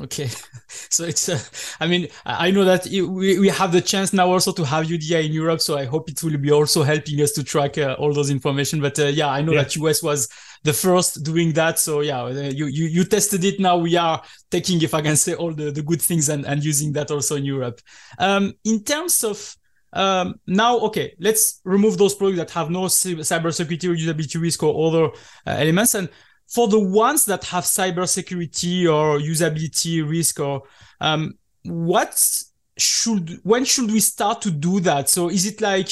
Okay, 0.00 0.28
so 0.68 1.04
it's. 1.04 1.28
Uh, 1.28 1.38
I 1.78 1.86
mean, 1.86 2.08
I 2.24 2.50
know 2.50 2.64
that 2.64 2.86
we, 2.86 3.38
we 3.38 3.48
have 3.48 3.72
the 3.72 3.80
chance 3.80 4.12
now 4.12 4.30
also 4.30 4.50
to 4.52 4.64
have 4.64 4.86
UDI 4.86 5.26
in 5.26 5.32
Europe, 5.32 5.60
so 5.60 5.76
I 5.76 5.84
hope 5.84 6.10
it 6.10 6.22
will 6.22 6.38
be 6.38 6.50
also 6.50 6.82
helping 6.82 7.20
us 7.20 7.32
to 7.32 7.44
track 7.44 7.76
uh, 7.76 7.94
all 7.98 8.12
those 8.12 8.30
information. 8.30 8.80
But 8.80 8.98
uh, 8.98 9.06
yeah, 9.06 9.28
I 9.28 9.42
know 9.42 9.52
yeah. 9.52 9.62
that 9.62 9.76
US 9.76 10.02
was 10.02 10.28
the 10.64 10.72
first 10.72 11.22
doing 11.22 11.52
that, 11.52 11.78
so 11.78 12.00
yeah, 12.00 12.22
uh, 12.22 12.30
you, 12.30 12.66
you 12.66 12.86
you 12.86 13.04
tested 13.04 13.44
it. 13.44 13.60
Now 13.60 13.76
we 13.76 13.96
are 13.96 14.22
taking, 14.50 14.80
if 14.80 14.94
I 14.94 15.02
can 15.02 15.16
say, 15.16 15.34
all 15.34 15.52
the, 15.52 15.70
the 15.70 15.82
good 15.82 16.00
things 16.00 16.30
and, 16.30 16.46
and 16.46 16.64
using 16.64 16.92
that 16.92 17.10
also 17.10 17.36
in 17.36 17.44
Europe. 17.44 17.80
Um, 18.18 18.54
in 18.64 18.82
terms 18.82 19.22
of 19.22 19.56
um, 19.92 20.40
now, 20.46 20.78
okay, 20.80 21.14
let's 21.20 21.60
remove 21.64 21.98
those 21.98 22.14
products 22.14 22.38
that 22.38 22.50
have 22.52 22.70
no 22.70 22.82
cybersecurity 22.82 23.90
or 23.90 23.94
usability 23.94 24.40
risk 24.40 24.62
or 24.62 24.88
other 24.88 25.06
uh, 25.46 25.56
elements. 25.58 25.94
And 25.94 26.08
for 26.48 26.68
the 26.68 26.80
ones 26.80 27.24
that 27.26 27.44
have 27.44 27.64
cybersecurity 27.64 28.84
or 28.84 29.18
usability 29.18 30.08
risk 30.08 30.40
or 30.40 30.62
um, 31.00 31.34
what 31.64 32.42
should 32.78 33.38
when 33.42 33.64
should 33.64 33.90
we 33.90 34.00
start 34.00 34.40
to 34.42 34.50
do 34.50 34.80
that? 34.80 35.08
So 35.08 35.28
is 35.28 35.46
it 35.46 35.60
like 35.60 35.90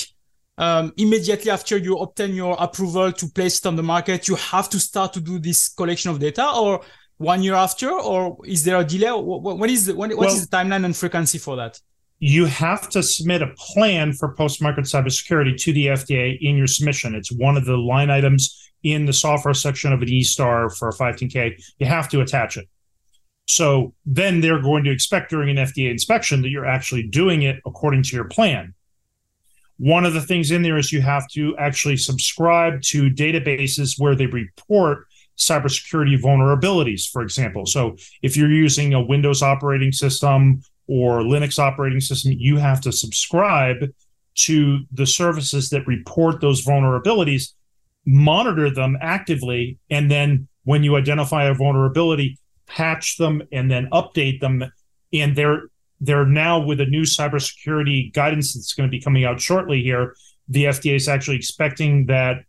um, 0.56 0.92
immediately 0.96 1.50
after 1.50 1.76
you 1.76 1.98
obtain 1.98 2.34
your 2.34 2.56
approval 2.58 3.12
to 3.12 3.28
place 3.28 3.58
it 3.58 3.66
on 3.66 3.76
the 3.76 3.82
market 3.82 4.28
you 4.28 4.34
have 4.34 4.68
to 4.70 4.78
start 4.78 5.12
to 5.14 5.20
do 5.20 5.38
this 5.38 5.70
collection 5.70 6.10
of 6.10 6.18
data 6.18 6.50
or 6.54 6.82
one 7.16 7.42
year 7.42 7.54
after 7.54 7.90
or 7.90 8.38
is 8.46 8.64
there 8.64 8.78
a 8.78 8.84
delay? 8.84 9.10
What 9.10 9.68
is 9.68 9.86
the, 9.86 9.94
what 9.94 10.14
well, 10.16 10.28
is 10.28 10.46
the 10.46 10.56
timeline 10.56 10.86
and 10.86 10.96
frequency 10.96 11.36
for 11.36 11.56
that 11.56 11.78
you 12.20 12.44
have 12.44 12.88
to 12.90 13.02
submit 13.02 13.42
a 13.42 13.54
plan 13.56 14.12
for 14.12 14.34
post-market 14.34 14.84
cybersecurity 14.84 15.56
to 15.62 15.72
the 15.72 15.86
FDA 15.86 16.38
in 16.40 16.54
your 16.56 16.66
submission. 16.66 17.14
It's 17.14 17.32
one 17.32 17.56
of 17.56 17.64
the 17.64 17.78
line 17.78 18.10
items 18.10 18.70
in 18.82 19.06
the 19.06 19.12
software 19.12 19.54
section 19.54 19.92
of 19.92 20.02
an 20.02 20.08
eStar 20.08 20.74
for 20.76 20.88
a 20.88 20.92
510K, 20.92 21.62
you 21.78 21.86
have 21.86 22.08
to 22.10 22.20
attach 22.20 22.56
it. 22.56 22.68
So 23.46 23.94
then 24.06 24.40
they're 24.40 24.60
going 24.60 24.84
to 24.84 24.90
expect 24.90 25.30
during 25.30 25.50
an 25.50 25.66
FDA 25.66 25.90
inspection 25.90 26.42
that 26.42 26.50
you're 26.50 26.66
actually 26.66 27.02
doing 27.04 27.42
it 27.42 27.60
according 27.66 28.04
to 28.04 28.16
your 28.16 28.26
plan. 28.26 28.74
One 29.78 30.04
of 30.04 30.12
the 30.12 30.20
things 30.20 30.50
in 30.50 30.62
there 30.62 30.76
is 30.76 30.92
you 30.92 31.00
have 31.00 31.26
to 31.32 31.56
actually 31.56 31.96
subscribe 31.96 32.82
to 32.82 33.10
databases 33.10 33.98
where 33.98 34.14
they 34.14 34.26
report 34.26 35.06
cybersecurity 35.38 36.20
vulnerabilities, 36.20 37.08
for 37.10 37.22
example. 37.22 37.64
So 37.64 37.96
if 38.22 38.36
you're 38.36 38.52
using 38.52 38.92
a 38.92 39.02
Windows 39.02 39.42
operating 39.42 39.90
system 39.90 40.60
or 40.90 41.20
Linux 41.20 41.58
operating 41.58 42.00
system, 42.00 42.32
you 42.36 42.56
have 42.56 42.80
to 42.80 42.92
subscribe 42.92 43.76
to 44.34 44.80
the 44.92 45.06
services 45.06 45.70
that 45.70 45.86
report 45.86 46.40
those 46.40 46.64
vulnerabilities 46.64 47.52
monitor 48.06 48.70
them 48.70 48.98
actively, 49.00 49.78
and 49.90 50.10
then 50.10 50.48
when 50.64 50.82
you 50.82 50.96
identify 50.96 51.44
a 51.44 51.54
vulnerability, 51.54 52.38
patch 52.66 53.16
them 53.18 53.42
and 53.52 53.70
then 53.70 53.88
update 53.92 54.40
them. 54.40 54.64
And 55.12 55.36
they're 55.36 55.62
they're 56.00 56.26
now 56.26 56.58
with 56.58 56.80
a 56.80 56.86
new 56.86 57.02
cybersecurity 57.02 58.12
guidance 58.12 58.54
that's 58.54 58.72
going 58.72 58.88
to 58.88 58.90
be 58.90 59.00
coming 59.00 59.24
out 59.24 59.40
shortly 59.40 59.82
here. 59.82 60.14
The 60.48 60.64
FDA 60.64 60.96
is 60.96 61.08
actually 61.08 61.36
expecting 61.36 62.06
that 62.06 62.44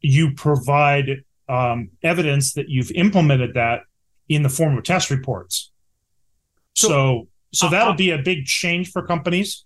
you 0.00 0.34
provide 0.34 1.22
um, 1.48 1.90
evidence 2.02 2.54
that 2.54 2.68
you've 2.68 2.90
implemented 2.90 3.54
that 3.54 3.82
in 4.28 4.42
the 4.42 4.48
form 4.48 4.76
of 4.76 4.82
test 4.82 5.10
reports. 5.10 5.70
So, 6.74 6.88
so, 6.88 7.28
so 7.56 7.66
uh, 7.66 7.70
that'll 7.70 7.92
uh, 7.92 7.96
be 7.96 8.10
a 8.10 8.18
big 8.18 8.46
change 8.46 8.90
for 8.90 9.02
companies. 9.02 9.64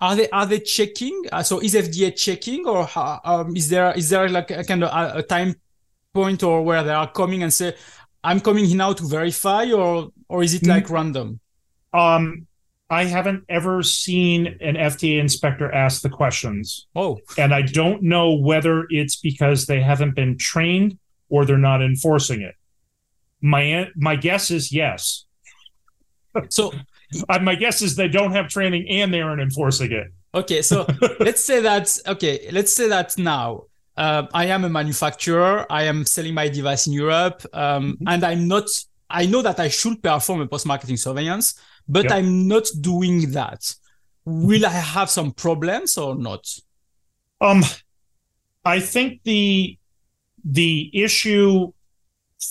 Are 0.00 0.16
they 0.16 0.28
are 0.30 0.46
they 0.46 0.60
checking? 0.60 1.24
Uh, 1.30 1.42
so 1.42 1.60
is 1.60 1.74
FDA 1.74 2.16
checking, 2.16 2.66
or 2.66 2.88
um, 2.96 3.56
is 3.56 3.68
there 3.68 3.92
is 3.92 4.08
there 4.08 4.28
like 4.28 4.50
a 4.50 4.64
kind 4.64 4.82
of 4.84 4.90
a, 4.90 5.18
a 5.18 5.22
time 5.22 5.54
point 6.14 6.42
or 6.42 6.62
where 6.62 6.82
they 6.82 6.92
are 6.92 7.10
coming 7.10 7.42
and 7.42 7.52
say, 7.52 7.74
"I'm 8.24 8.40
coming 8.40 8.64
here 8.64 8.78
now 8.78 8.94
to 8.94 9.04
verify," 9.04 9.70
or 9.70 10.10
or 10.28 10.42
is 10.42 10.54
it 10.54 10.66
like 10.66 10.84
mm-hmm. 10.84 10.94
random? 10.94 11.40
Um, 11.92 12.46
I 12.90 13.04
haven't 13.04 13.44
ever 13.48 13.84
seen 13.84 14.46
an 14.60 14.74
FDA 14.74 15.20
inspector 15.20 15.70
ask 15.72 16.02
the 16.02 16.08
questions. 16.08 16.88
Oh. 16.96 17.20
And 17.38 17.54
I 17.54 17.62
don't 17.62 18.02
know 18.02 18.34
whether 18.34 18.86
it's 18.90 19.14
because 19.14 19.66
they 19.66 19.80
haven't 19.80 20.16
been 20.16 20.36
trained 20.36 20.98
or 21.28 21.44
they're 21.44 21.56
not 21.56 21.82
enforcing 21.82 22.42
it. 22.42 22.56
My 23.40 23.88
my 23.94 24.16
guess 24.16 24.50
is 24.50 24.72
yes. 24.72 25.24
So 26.48 26.72
uh, 26.72 26.78
my 27.42 27.54
guess 27.54 27.82
is 27.82 27.96
they 27.96 28.08
don't 28.08 28.32
have 28.32 28.48
training 28.48 28.88
and 28.88 29.12
they 29.12 29.20
aren't 29.20 29.40
enforcing 29.40 29.92
it. 29.92 30.08
Okay, 30.34 30.62
so 30.62 30.86
let's 31.20 31.44
say 31.44 31.60
that 31.60 31.96
okay, 32.06 32.48
let's 32.52 32.74
say 32.74 32.88
that 32.88 33.18
now 33.18 33.64
uh, 33.96 34.26
I 34.32 34.46
am 34.46 34.64
a 34.64 34.68
manufacturer. 34.68 35.66
I 35.70 35.84
am 35.84 36.04
selling 36.04 36.34
my 36.34 36.48
device 36.48 36.86
in 36.86 36.92
Europe, 36.92 37.44
um, 37.52 37.92
mm-hmm. 37.92 38.08
and 38.08 38.24
I'm 38.24 38.48
not. 38.48 38.64
I 39.08 39.26
know 39.26 39.42
that 39.42 39.58
I 39.58 39.68
should 39.68 40.02
perform 40.02 40.40
a 40.40 40.46
post-marketing 40.46 40.96
surveillance, 40.96 41.60
but 41.88 42.04
yep. 42.04 42.12
I'm 42.12 42.46
not 42.46 42.66
doing 42.80 43.32
that. 43.32 43.74
Will 44.24 44.64
I 44.64 44.70
have 44.70 45.10
some 45.10 45.32
problems 45.32 45.98
or 45.98 46.14
not? 46.14 46.46
Um, 47.40 47.64
I 48.64 48.78
think 48.78 49.22
the 49.24 49.76
the 50.44 50.90
issue 50.94 51.72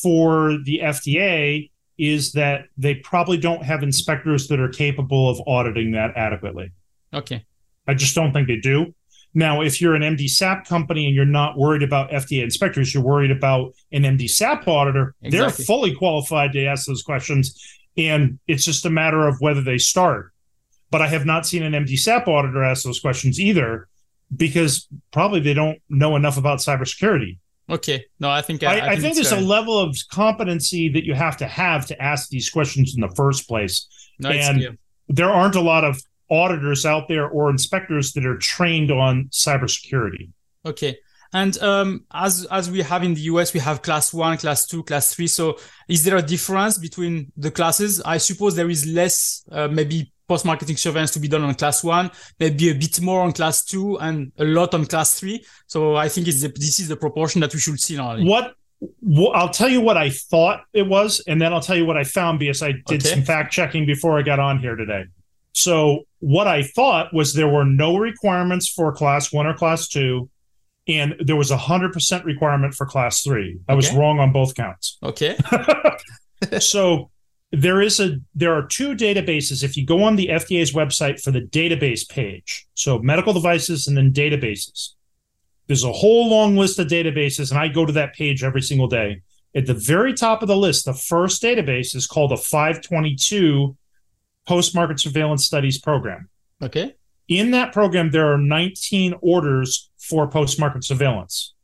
for 0.01 0.57
the 0.63 0.81
FDA 0.83 1.71
is 1.99 2.31
that 2.31 2.65
they 2.77 2.95
probably 2.95 3.37
don't 3.37 3.63
have 3.63 3.83
inspectors 3.83 4.47
that 4.47 4.59
are 4.59 4.69
capable 4.69 5.29
of 5.29 5.41
auditing 5.45 5.91
that 5.91 6.15
adequately. 6.15 6.71
Okay. 7.13 7.45
I 7.87 7.93
just 7.93 8.15
don't 8.15 8.31
think 8.31 8.47
they 8.47 8.57
do. 8.57 8.93
Now, 9.33 9.61
if 9.61 9.79
you're 9.79 9.95
an 9.95 10.01
MDSAP 10.01 10.65
company 10.65 11.05
and 11.05 11.15
you're 11.15 11.25
not 11.25 11.57
worried 11.57 11.83
about 11.83 12.09
FDA 12.09 12.41
inspectors, 12.41 12.93
you're 12.93 13.03
worried 13.03 13.31
about 13.31 13.75
an 13.91 14.03
MDSAP 14.03 14.67
auditor, 14.67 15.13
exactly. 15.21 15.29
they're 15.29 15.65
fully 15.65 15.93
qualified 15.93 16.53
to 16.53 16.65
ask 16.65 16.87
those 16.87 17.03
questions. 17.03 17.61
And 17.97 18.39
it's 18.47 18.65
just 18.65 18.85
a 18.85 18.89
matter 18.89 19.27
of 19.27 19.35
whether 19.39 19.61
they 19.61 19.77
start. 19.77 20.31
But 20.89 21.01
I 21.01 21.07
have 21.07 21.25
not 21.25 21.45
seen 21.45 21.61
an 21.61 21.73
MDSAP 21.73 22.27
auditor 22.27 22.63
ask 22.63 22.83
those 22.83 22.99
questions 22.99 23.39
either 23.39 23.87
because 24.35 24.87
probably 25.11 25.41
they 25.41 25.53
don't 25.53 25.79
know 25.89 26.15
enough 26.15 26.37
about 26.37 26.59
cybersecurity. 26.59 27.37
Okay. 27.69 28.05
No, 28.19 28.29
I 28.29 28.41
think 28.41 28.63
I, 28.63 28.67
I, 28.67 28.71
I 28.71 28.89
think, 28.89 29.01
think 29.01 29.15
there's 29.15 29.29
fair. 29.29 29.39
a 29.39 29.41
level 29.41 29.79
of 29.79 29.95
competency 30.11 30.89
that 30.89 31.05
you 31.05 31.13
have 31.13 31.37
to 31.37 31.47
have 31.47 31.85
to 31.87 32.01
ask 32.01 32.29
these 32.29 32.49
questions 32.49 32.95
in 32.95 33.01
the 33.01 33.13
first 33.15 33.47
place. 33.47 33.87
No, 34.19 34.29
and 34.29 34.77
there 35.07 35.29
aren't 35.29 35.55
a 35.55 35.61
lot 35.61 35.83
of 35.83 36.01
auditors 36.29 36.85
out 36.85 37.07
there 37.07 37.27
or 37.27 37.49
inspectors 37.49 38.13
that 38.13 38.25
are 38.25 38.37
trained 38.37 38.91
on 38.91 39.29
cybersecurity. 39.31 40.29
Okay. 40.65 40.97
And 41.31 41.57
um, 41.61 42.05
as 42.11 42.47
as 42.49 42.71
we 42.71 42.81
have 42.81 43.03
in 43.03 43.13
the 43.13 43.21
US, 43.21 43.53
we 43.53 43.59
have 43.59 43.83
class 43.83 44.11
one, 44.11 44.37
class 44.37 44.65
two, 44.65 44.83
class 44.83 45.13
three. 45.13 45.27
So, 45.27 45.59
is 45.87 46.03
there 46.03 46.17
a 46.17 46.23
difference 46.23 46.79
between 46.79 47.31
the 47.37 47.51
classes? 47.51 48.01
I 48.01 48.17
suppose 48.17 48.55
there 48.55 48.69
is 48.69 48.87
less, 48.87 49.43
uh, 49.51 49.67
maybe 49.67 50.11
post-marketing 50.29 50.77
surveillance 50.77 51.11
to 51.11 51.19
be 51.19 51.27
done 51.27 51.41
on 51.41 51.55
class 51.55 51.83
one, 51.83 52.09
maybe 52.39 52.69
a 52.69 52.75
bit 52.75 53.01
more 53.01 53.21
on 53.21 53.33
class 53.33 53.65
two, 53.65 53.97
and 53.99 54.31
a 54.37 54.45
lot 54.45 54.73
on 54.73 54.85
class 54.85 55.19
three. 55.19 55.43
So 55.67 55.95
I 55.95 56.07
think 56.07 56.27
it's 56.27 56.41
the, 56.41 56.49
this 56.49 56.79
is 56.79 56.87
the 56.87 56.95
proportion 56.95 57.41
that 57.41 57.53
we 57.53 57.59
should 57.59 57.79
see 57.79 57.97
now. 57.97 58.17
What, 58.21 58.53
I'll 59.33 59.49
tell 59.49 59.67
you 59.67 59.81
what 59.81 59.97
I 59.97 60.11
thought 60.11 60.61
it 60.71 60.87
was, 60.87 61.21
and 61.27 61.41
then 61.41 61.51
I'll 61.51 61.61
tell 61.61 61.75
you 61.75 61.85
what 61.85 61.97
I 61.97 62.03
found 62.03 62.39
because 62.39 62.61
I 62.61 62.73
did 62.85 63.01
okay. 63.01 63.09
some 63.09 63.23
fact 63.23 63.51
checking 63.51 63.85
before 63.85 64.17
I 64.19 64.21
got 64.21 64.39
on 64.39 64.59
here 64.59 64.75
today. 64.75 65.05
So 65.53 66.05
what 66.19 66.47
I 66.47 66.63
thought 66.63 67.13
was 67.13 67.33
there 67.33 67.49
were 67.49 67.65
no 67.65 67.97
requirements 67.97 68.69
for 68.69 68.93
class 68.93 69.33
one 69.33 69.47
or 69.47 69.55
class 69.55 69.87
two, 69.87 70.29
and 70.87 71.15
there 71.19 71.35
was 71.35 71.49
a 71.49 71.57
hundred 71.57 71.91
percent 71.91 72.23
requirement 72.23 72.75
for 72.75 72.85
class 72.85 73.23
three. 73.23 73.57
I 73.67 73.71
okay. 73.71 73.75
was 73.75 73.91
wrong 73.93 74.19
on 74.19 74.31
both 74.31 74.53
counts. 74.53 74.99
Okay. 75.01 75.37
so 76.59 77.09
there 77.51 77.81
is 77.81 77.99
a 77.99 78.17
there 78.35 78.53
are 78.53 78.65
two 78.65 78.95
databases 78.95 79.63
if 79.63 79.75
you 79.75 79.85
go 79.85 80.03
on 80.03 80.15
the 80.15 80.27
FDA's 80.27 80.73
website 80.73 81.21
for 81.21 81.31
the 81.31 81.41
database 81.41 82.07
page. 82.07 82.67
So 82.75 82.99
medical 82.99 83.33
devices 83.33 83.87
and 83.87 83.97
then 83.97 84.11
databases. 84.11 84.89
There's 85.67 85.83
a 85.83 85.91
whole 85.91 86.29
long 86.29 86.57
list 86.57 86.79
of 86.79 86.87
databases 86.87 87.51
and 87.51 87.59
I 87.59 87.67
go 87.67 87.85
to 87.85 87.93
that 87.93 88.13
page 88.13 88.43
every 88.43 88.61
single 88.61 88.87
day. 88.87 89.21
At 89.55 89.65
the 89.65 89.73
very 89.73 90.13
top 90.13 90.43
of 90.43 90.47
the 90.47 90.55
list, 90.55 90.85
the 90.85 90.93
first 90.93 91.41
database 91.41 91.95
is 91.95 92.05
called 92.05 92.31
the 92.31 92.37
522 92.37 93.75
Post 94.47 94.75
Market 94.75 94.99
Surveillance 94.99 95.45
Studies 95.45 95.79
program. 95.79 96.29
Okay. 96.61 96.95
In 97.27 97.51
that 97.51 97.73
program 97.73 98.11
there 98.11 98.31
are 98.31 98.37
19 98.37 99.15
orders 99.21 99.89
for 99.97 100.27
post 100.27 100.59
market 100.59 100.83
surveillance. 100.83 101.55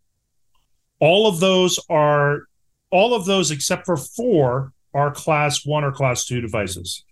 All 0.99 1.27
of 1.27 1.39
those 1.39 1.79
are 1.89 2.43
all 2.89 3.13
of 3.13 3.25
those 3.25 3.51
except 3.51 3.85
for 3.85 3.97
4 3.97 4.71
are 4.95 5.11
class 5.11 5.65
one 5.65 5.83
or 5.83 5.91
class 5.91 6.25
two 6.25 6.41
devices. 6.41 7.03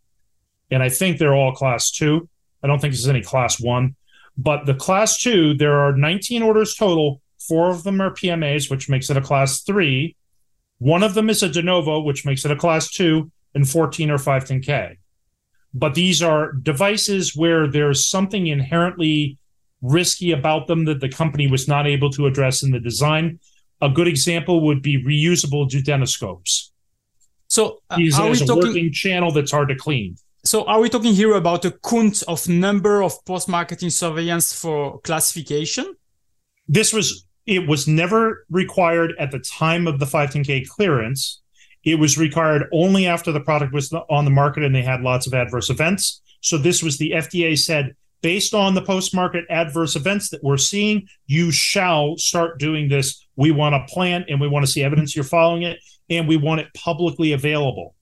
And 0.71 0.81
I 0.81 0.89
think 0.89 1.17
they're 1.17 1.35
all 1.35 1.53
class 1.53 1.91
two. 1.91 2.27
I 2.63 2.67
don't 2.67 2.79
think 2.79 2.93
there's 2.93 3.09
any 3.09 3.21
class 3.21 3.59
one. 3.59 3.95
But 4.37 4.65
the 4.65 4.73
class 4.73 5.19
two, 5.19 5.53
there 5.53 5.77
are 5.79 5.95
19 5.95 6.41
orders 6.41 6.75
total. 6.75 7.21
Four 7.47 7.69
of 7.69 7.83
them 7.83 8.01
are 8.01 8.09
PMAs, 8.09 8.71
which 8.71 8.89
makes 8.89 9.09
it 9.09 9.17
a 9.17 9.21
class 9.21 9.61
three. 9.61 10.15
One 10.79 11.03
of 11.03 11.13
them 11.13 11.29
is 11.29 11.43
a 11.43 11.49
de 11.49 11.61
novo, 11.61 12.01
which 12.01 12.25
makes 12.25 12.45
it 12.45 12.51
a 12.51 12.55
class 12.55 12.89
two, 12.89 13.29
and 13.53 13.69
14 13.69 14.09
are 14.09 14.17
510K. 14.17 14.97
But 15.73 15.93
these 15.93 16.23
are 16.23 16.53
devices 16.53 17.35
where 17.35 17.67
there's 17.67 18.07
something 18.07 18.47
inherently 18.47 19.37
risky 19.81 20.31
about 20.31 20.67
them 20.67 20.85
that 20.85 21.01
the 21.01 21.09
company 21.09 21.47
was 21.47 21.67
not 21.67 21.85
able 21.85 22.09
to 22.11 22.27
address 22.27 22.63
in 22.63 22.71
the 22.71 22.79
design. 22.79 23.39
A 23.81 23.89
good 23.89 24.07
example 24.07 24.61
would 24.65 24.81
be 24.81 25.03
reusable 25.03 25.69
duodenoscopes. 25.69 26.69
So 27.53 27.83
uh, 27.91 27.99
are 28.17 28.31
we 28.31 28.39
talking 28.39 28.55
working 28.55 28.91
channel 28.91 29.31
that's 29.31 29.51
hard 29.51 29.69
to 29.69 29.75
clean? 29.75 30.15
So 30.43 30.65
are 30.65 30.81
we 30.81 30.89
talking 30.89 31.13
here 31.13 31.35
about 31.35 31.63
a 31.65 31.71
count 31.87 32.23
of 32.27 32.49
number 32.49 33.03
of 33.03 33.13
post-marketing 33.25 33.91
surveillance 33.91 34.59
for 34.59 34.99
classification? 35.01 35.93
This 36.67 36.91
was 36.91 37.27
it 37.45 37.67
was 37.67 37.87
never 37.87 38.43
required 38.49 39.13
at 39.19 39.29
the 39.29 39.37
time 39.37 39.85
of 39.85 39.99
the 39.99 40.07
510k 40.07 40.67
clearance. 40.67 41.43
It 41.83 41.99
was 41.99 42.17
required 42.17 42.63
only 42.73 43.05
after 43.05 43.31
the 43.31 43.41
product 43.41 43.71
was 43.71 43.93
on 44.09 44.25
the 44.25 44.31
market 44.31 44.63
and 44.63 44.73
they 44.73 44.81
had 44.81 45.01
lots 45.01 45.27
of 45.27 45.35
adverse 45.35 45.69
events. 45.69 46.23
So 46.41 46.57
this 46.57 46.81
was 46.81 46.97
the 46.97 47.11
FDA 47.11 47.55
said 47.55 47.95
based 48.23 48.55
on 48.55 48.73
the 48.73 48.81
post-market 48.81 49.45
adverse 49.51 49.95
events 49.95 50.29
that 50.29 50.41
we're 50.43 50.57
seeing, 50.57 51.07
you 51.27 51.51
shall 51.51 52.17
start 52.17 52.57
doing 52.57 52.89
this. 52.89 53.27
We 53.35 53.51
want 53.51 53.75
a 53.75 53.85
plan 53.93 54.25
and 54.27 54.41
we 54.41 54.47
want 54.47 54.65
to 54.65 54.71
see 54.71 54.81
evidence 54.81 55.15
you're 55.15 55.23
following 55.25 55.61
it 55.61 55.77
and 56.09 56.27
we 56.27 56.37
want 56.37 56.61
it 56.61 56.67
publicly 56.73 57.33
available. 57.33 57.95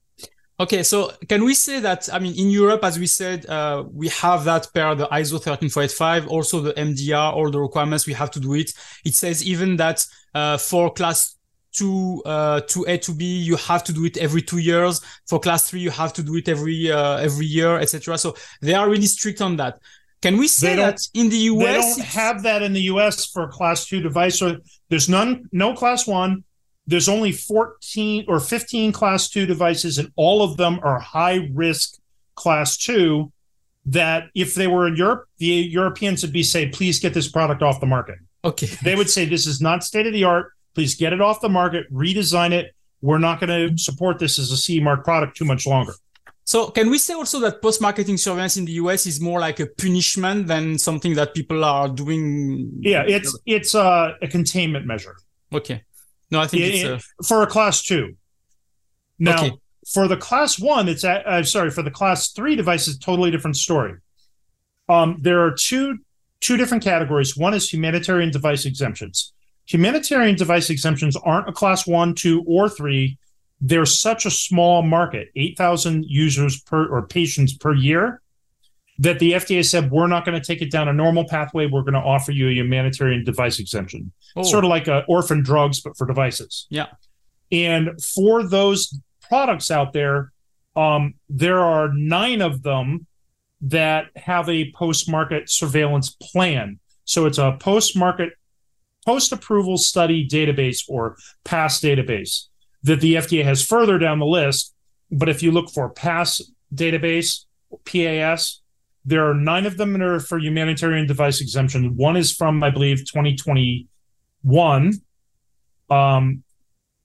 Okay, 0.60 0.82
so 0.84 1.10
can 1.28 1.44
we 1.44 1.54
say 1.54 1.80
that, 1.80 2.08
I 2.12 2.18
mean, 2.20 2.38
in 2.38 2.48
Europe, 2.48 2.84
as 2.84 2.98
we 2.98 3.06
said, 3.06 3.46
uh, 3.46 3.84
we 3.92 4.08
have 4.08 4.44
that 4.44 4.68
per 4.72 4.94
the 4.94 5.06
ISO 5.06 5.42
13485, 5.42 6.28
also 6.28 6.60
the 6.60 6.72
MDR, 6.74 7.32
all 7.32 7.50
the 7.50 7.58
requirements, 7.58 8.06
we 8.06 8.12
have 8.12 8.30
to 8.32 8.40
do 8.40 8.54
it. 8.54 8.72
It 9.04 9.14
says 9.14 9.44
even 9.44 9.76
that 9.78 10.06
uh, 10.34 10.58
for 10.58 10.92
class 10.92 11.36
two, 11.72 12.22
uh, 12.26 12.60
to 12.68 12.84
A 12.86 12.98
to 12.98 13.12
B, 13.12 13.24
you 13.24 13.56
have 13.56 13.82
to 13.84 13.92
do 13.92 14.04
it 14.04 14.16
every 14.18 14.42
two 14.42 14.58
years. 14.58 15.00
For 15.26 15.40
class 15.40 15.68
three, 15.68 15.80
you 15.80 15.90
have 15.90 16.12
to 16.12 16.22
do 16.22 16.36
it 16.36 16.48
every, 16.48 16.92
uh, 16.92 17.16
every 17.16 17.46
year, 17.46 17.78
etc. 17.78 18.16
So 18.18 18.36
they 18.60 18.74
are 18.74 18.88
really 18.88 19.06
strict 19.06 19.40
on 19.40 19.56
that. 19.56 19.80
Can 20.20 20.36
we 20.36 20.46
say 20.46 20.76
that 20.76 20.98
in 21.14 21.28
the 21.28 21.36
US? 21.36 21.96
They 21.96 22.02
don't 22.02 22.06
have 22.06 22.42
that 22.44 22.62
in 22.62 22.72
the 22.72 22.82
US 22.82 23.26
for 23.26 23.48
class 23.48 23.86
two 23.86 24.00
device. 24.00 24.38
So 24.38 24.58
there's 24.88 25.08
none, 25.08 25.48
no 25.50 25.74
class 25.74 26.06
one, 26.06 26.44
there's 26.86 27.08
only 27.08 27.32
14 27.32 28.24
or 28.28 28.40
15 28.40 28.92
class 28.92 29.28
two 29.28 29.46
devices, 29.46 29.98
and 29.98 30.10
all 30.16 30.42
of 30.42 30.56
them 30.56 30.80
are 30.82 30.98
high 30.98 31.48
risk 31.52 31.98
class 32.34 32.76
two. 32.76 33.32
That 33.84 34.28
if 34.36 34.54
they 34.54 34.68
were 34.68 34.86
in 34.86 34.94
Europe, 34.94 35.24
the 35.38 35.46
Europeans 35.46 36.22
would 36.22 36.32
be 36.32 36.44
say, 36.44 36.68
please 36.68 37.00
get 37.00 37.14
this 37.14 37.28
product 37.28 37.62
off 37.62 37.80
the 37.80 37.86
market. 37.86 38.14
Okay. 38.44 38.68
They 38.84 38.94
would 38.94 39.10
say, 39.10 39.24
this 39.24 39.44
is 39.44 39.60
not 39.60 39.82
state 39.82 40.06
of 40.06 40.12
the 40.12 40.22
art. 40.22 40.52
Please 40.74 40.94
get 40.94 41.12
it 41.12 41.20
off 41.20 41.40
the 41.40 41.48
market, 41.48 41.92
redesign 41.92 42.52
it. 42.52 42.74
We're 43.00 43.18
not 43.18 43.40
going 43.40 43.50
to 43.50 43.76
support 43.76 44.20
this 44.20 44.38
as 44.38 44.52
a 44.52 44.56
CE 44.56 44.80
mark 44.80 45.04
product 45.04 45.36
too 45.36 45.44
much 45.44 45.66
longer. 45.66 45.94
So 46.44 46.70
can 46.70 46.90
we 46.90 46.98
say 46.98 47.14
also 47.14 47.40
that 47.40 47.62
post-marketing 47.62 48.16
surveillance 48.16 48.56
in 48.56 48.64
the 48.64 48.72
US 48.72 49.06
is 49.06 49.20
more 49.20 49.40
like 49.40 49.60
a 49.60 49.66
punishment 49.66 50.46
than 50.46 50.78
something 50.78 51.14
that 51.14 51.34
people 51.34 51.64
are 51.64 51.88
doing? 51.88 52.70
Yeah, 52.80 53.04
it's 53.06 53.36
it's 53.46 53.74
a, 53.74 54.16
a 54.20 54.28
containment 54.28 54.86
measure. 54.86 55.16
Okay. 55.52 55.84
No, 56.32 56.40
I 56.40 56.46
think 56.46 56.62
it's 56.64 56.84
uh... 56.84 56.98
for 57.24 57.42
a 57.42 57.46
class 57.46 57.82
two. 57.82 58.16
Now, 59.18 59.44
okay. 59.44 59.52
for 59.92 60.08
the 60.08 60.16
class 60.16 60.58
one, 60.58 60.88
it's 60.88 61.04
at, 61.04 61.26
uh, 61.26 61.44
sorry 61.44 61.70
for 61.70 61.82
the 61.82 61.90
class 61.90 62.32
three 62.32 62.56
device 62.56 62.88
is 62.88 62.98
totally 62.98 63.30
different 63.30 63.56
story. 63.56 63.98
Um, 64.88 65.18
there 65.20 65.42
are 65.44 65.52
two 65.52 65.98
two 66.40 66.56
different 66.56 66.82
categories. 66.82 67.36
One 67.36 67.52
is 67.52 67.70
humanitarian 67.70 68.30
device 68.30 68.64
exemptions. 68.64 69.34
Humanitarian 69.66 70.34
device 70.34 70.70
exemptions 70.70 71.16
aren't 71.16 71.50
a 71.50 71.52
class 71.52 71.86
one, 71.86 72.14
two, 72.14 72.42
or 72.46 72.68
three. 72.68 73.18
They're 73.60 73.86
such 73.86 74.24
a 74.24 74.30
small 74.30 74.82
market, 74.82 75.28
eight 75.36 75.58
thousand 75.58 76.06
users 76.06 76.60
per 76.62 76.86
or 76.88 77.06
patients 77.06 77.52
per 77.52 77.74
year, 77.74 78.21
that 78.98 79.18
the 79.18 79.32
FDA 79.32 79.64
said 79.64 79.90
we're 79.90 80.06
not 80.06 80.24
going 80.24 80.40
to 80.40 80.44
take 80.44 80.62
it 80.62 80.70
down 80.70 80.88
a 80.88 80.92
normal 80.92 81.26
pathway. 81.26 81.66
We're 81.66 81.82
going 81.82 81.94
to 81.94 82.00
offer 82.00 82.32
you 82.32 82.48
a 82.48 82.52
humanitarian 82.52 83.24
device 83.24 83.58
exemption, 83.58 84.12
oh. 84.36 84.42
sort 84.42 84.64
of 84.64 84.70
like 84.70 84.88
a 84.88 85.04
orphan 85.08 85.42
drugs 85.42 85.80
but 85.80 85.96
for 85.96 86.06
devices. 86.06 86.66
Yeah. 86.70 86.88
And 87.50 87.90
for 88.02 88.42
those 88.42 88.98
products 89.20 89.70
out 89.70 89.92
there, 89.92 90.32
um, 90.76 91.14
there 91.28 91.60
are 91.60 91.92
nine 91.92 92.40
of 92.40 92.62
them 92.62 93.06
that 93.60 94.06
have 94.16 94.48
a 94.48 94.72
post-market 94.72 95.48
surveillance 95.48 96.10
plan. 96.10 96.78
So 97.04 97.26
it's 97.26 97.38
a 97.38 97.56
post-market 97.60 98.32
post-approval 99.04 99.78
study 99.78 100.26
database 100.26 100.84
or 100.88 101.16
PASS 101.44 101.80
database 101.80 102.46
that 102.82 103.00
the 103.00 103.14
FDA 103.14 103.44
has 103.44 103.64
further 103.64 103.98
down 103.98 104.18
the 104.18 104.26
list. 104.26 104.74
But 105.10 105.28
if 105.28 105.42
you 105.42 105.52
look 105.52 105.70
for 105.70 105.90
PASS 105.90 106.40
database, 106.74 107.44
PAS, 107.84 108.61
there 109.04 109.28
are 109.28 109.34
nine 109.34 109.66
of 109.66 109.76
them 109.76 109.92
that 109.94 110.02
are 110.02 110.20
for 110.20 110.38
humanitarian 110.38 111.06
device 111.06 111.40
exemption. 111.40 111.96
One 111.96 112.16
is 112.16 112.32
from, 112.32 112.62
I 112.62 112.70
believe, 112.70 112.98
2021. 112.98 114.92
Um, 115.90 116.44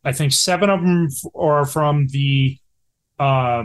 I 0.04 0.14
think 0.14 0.32
seven 0.32 0.70
of 0.70 0.82
them 0.82 1.10
are 1.36 1.66
from 1.66 2.08
the 2.08 2.58
uh, 3.20 3.64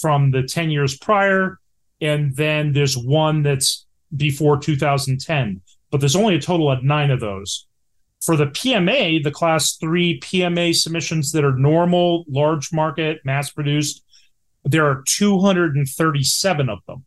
from 0.00 0.30
the 0.30 0.42
10 0.42 0.70
years 0.70 0.96
prior, 0.96 1.58
and 2.00 2.34
then 2.36 2.72
there's 2.72 2.96
one 2.96 3.42
that's 3.42 3.84
before 4.16 4.58
2010. 4.58 5.60
But 5.90 6.00
there's 6.00 6.16
only 6.16 6.34
a 6.36 6.40
total 6.40 6.70
of 6.70 6.82
nine 6.82 7.10
of 7.10 7.20
those. 7.20 7.66
For 8.22 8.36
the 8.36 8.46
PMA, 8.46 9.22
the 9.22 9.30
class 9.30 9.76
three 9.76 10.18
PMA 10.20 10.74
submissions 10.74 11.32
that 11.32 11.44
are 11.44 11.56
normal, 11.56 12.24
large 12.28 12.72
market, 12.72 13.20
mass 13.24 13.50
produced, 13.50 14.02
there 14.64 14.86
are 14.86 15.02
237 15.06 16.68
of 16.68 16.78
them. 16.86 17.04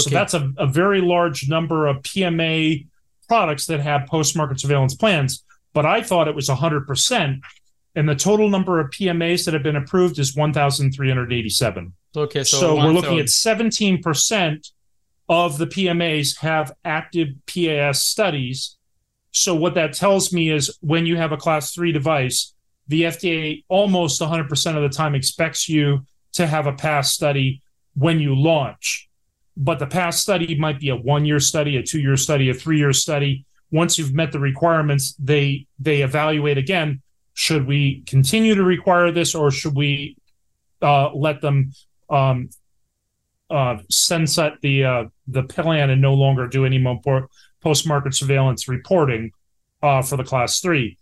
Okay. 0.00 0.10
So 0.10 0.10
that's 0.10 0.34
a, 0.34 0.52
a 0.58 0.66
very 0.66 1.00
large 1.00 1.48
number 1.48 1.86
of 1.86 1.98
PMA 1.98 2.86
products 3.28 3.66
that 3.66 3.80
have 3.80 4.06
post 4.06 4.36
market 4.36 4.60
surveillance 4.60 4.94
plans. 4.94 5.44
But 5.72 5.86
I 5.86 6.02
thought 6.02 6.28
it 6.28 6.34
was 6.34 6.48
100%. 6.48 7.40
And 7.94 8.08
the 8.08 8.14
total 8.14 8.48
number 8.48 8.80
of 8.80 8.90
PMAs 8.90 9.44
that 9.44 9.54
have 9.54 9.62
been 9.62 9.76
approved 9.76 10.18
is 10.18 10.34
1,387. 10.34 11.92
Okay. 12.16 12.44
So, 12.44 12.58
so 12.58 12.76
we're 12.76 12.92
looking 12.92 13.18
at 13.18 13.26
17% 13.26 14.70
of 15.28 15.58
the 15.58 15.66
PMAs 15.66 16.38
have 16.38 16.72
active 16.84 17.28
PAS 17.46 18.02
studies. 18.02 18.76
So 19.32 19.54
what 19.54 19.74
that 19.74 19.92
tells 19.92 20.32
me 20.32 20.50
is 20.50 20.78
when 20.80 21.06
you 21.06 21.16
have 21.16 21.32
a 21.32 21.36
class 21.36 21.74
three 21.74 21.92
device, 21.92 22.54
the 22.86 23.02
FDA 23.02 23.64
almost 23.68 24.20
100% 24.20 24.76
of 24.76 24.82
the 24.82 24.88
time 24.88 25.14
expects 25.14 25.68
you 25.68 26.06
to 26.32 26.46
have 26.46 26.66
a 26.66 26.72
PAS 26.72 27.12
study 27.12 27.62
when 27.94 28.20
you 28.20 28.34
launch 28.34 29.07
but 29.58 29.80
the 29.80 29.86
PAS 29.86 30.20
study 30.20 30.56
might 30.56 30.78
be 30.78 30.88
a 30.88 30.96
one 30.96 31.24
year 31.24 31.40
study, 31.40 31.76
a 31.76 31.82
two 31.82 32.00
year 32.00 32.16
study, 32.16 32.48
a 32.48 32.54
three 32.54 32.78
year 32.78 32.92
study. 32.92 33.44
Once 33.72 33.98
you've 33.98 34.14
met 34.14 34.30
the 34.30 34.38
requirements, 34.38 35.14
they 35.18 35.66
they 35.80 36.02
evaluate 36.02 36.56
again. 36.56 37.02
Should 37.34 37.66
we 37.66 38.02
continue 38.06 38.54
to 38.54 38.62
require 38.62 39.10
this, 39.10 39.34
or 39.34 39.50
should 39.50 39.74
we 39.74 40.16
uh, 40.80 41.12
let 41.12 41.40
them 41.40 41.72
um, 42.08 42.50
uh, 43.50 43.78
sunset 43.90 44.54
the 44.62 44.84
uh, 44.84 45.04
the 45.26 45.42
plan 45.42 45.90
and 45.90 46.00
no 46.00 46.14
longer 46.14 46.46
do 46.46 46.64
any 46.64 46.78
more 46.78 47.28
post 47.60 47.86
market 47.86 48.14
surveillance 48.14 48.68
reporting 48.68 49.32
uh, 49.82 50.02
for 50.02 50.16
the 50.16 50.24
class 50.24 50.60
three? 50.60 50.98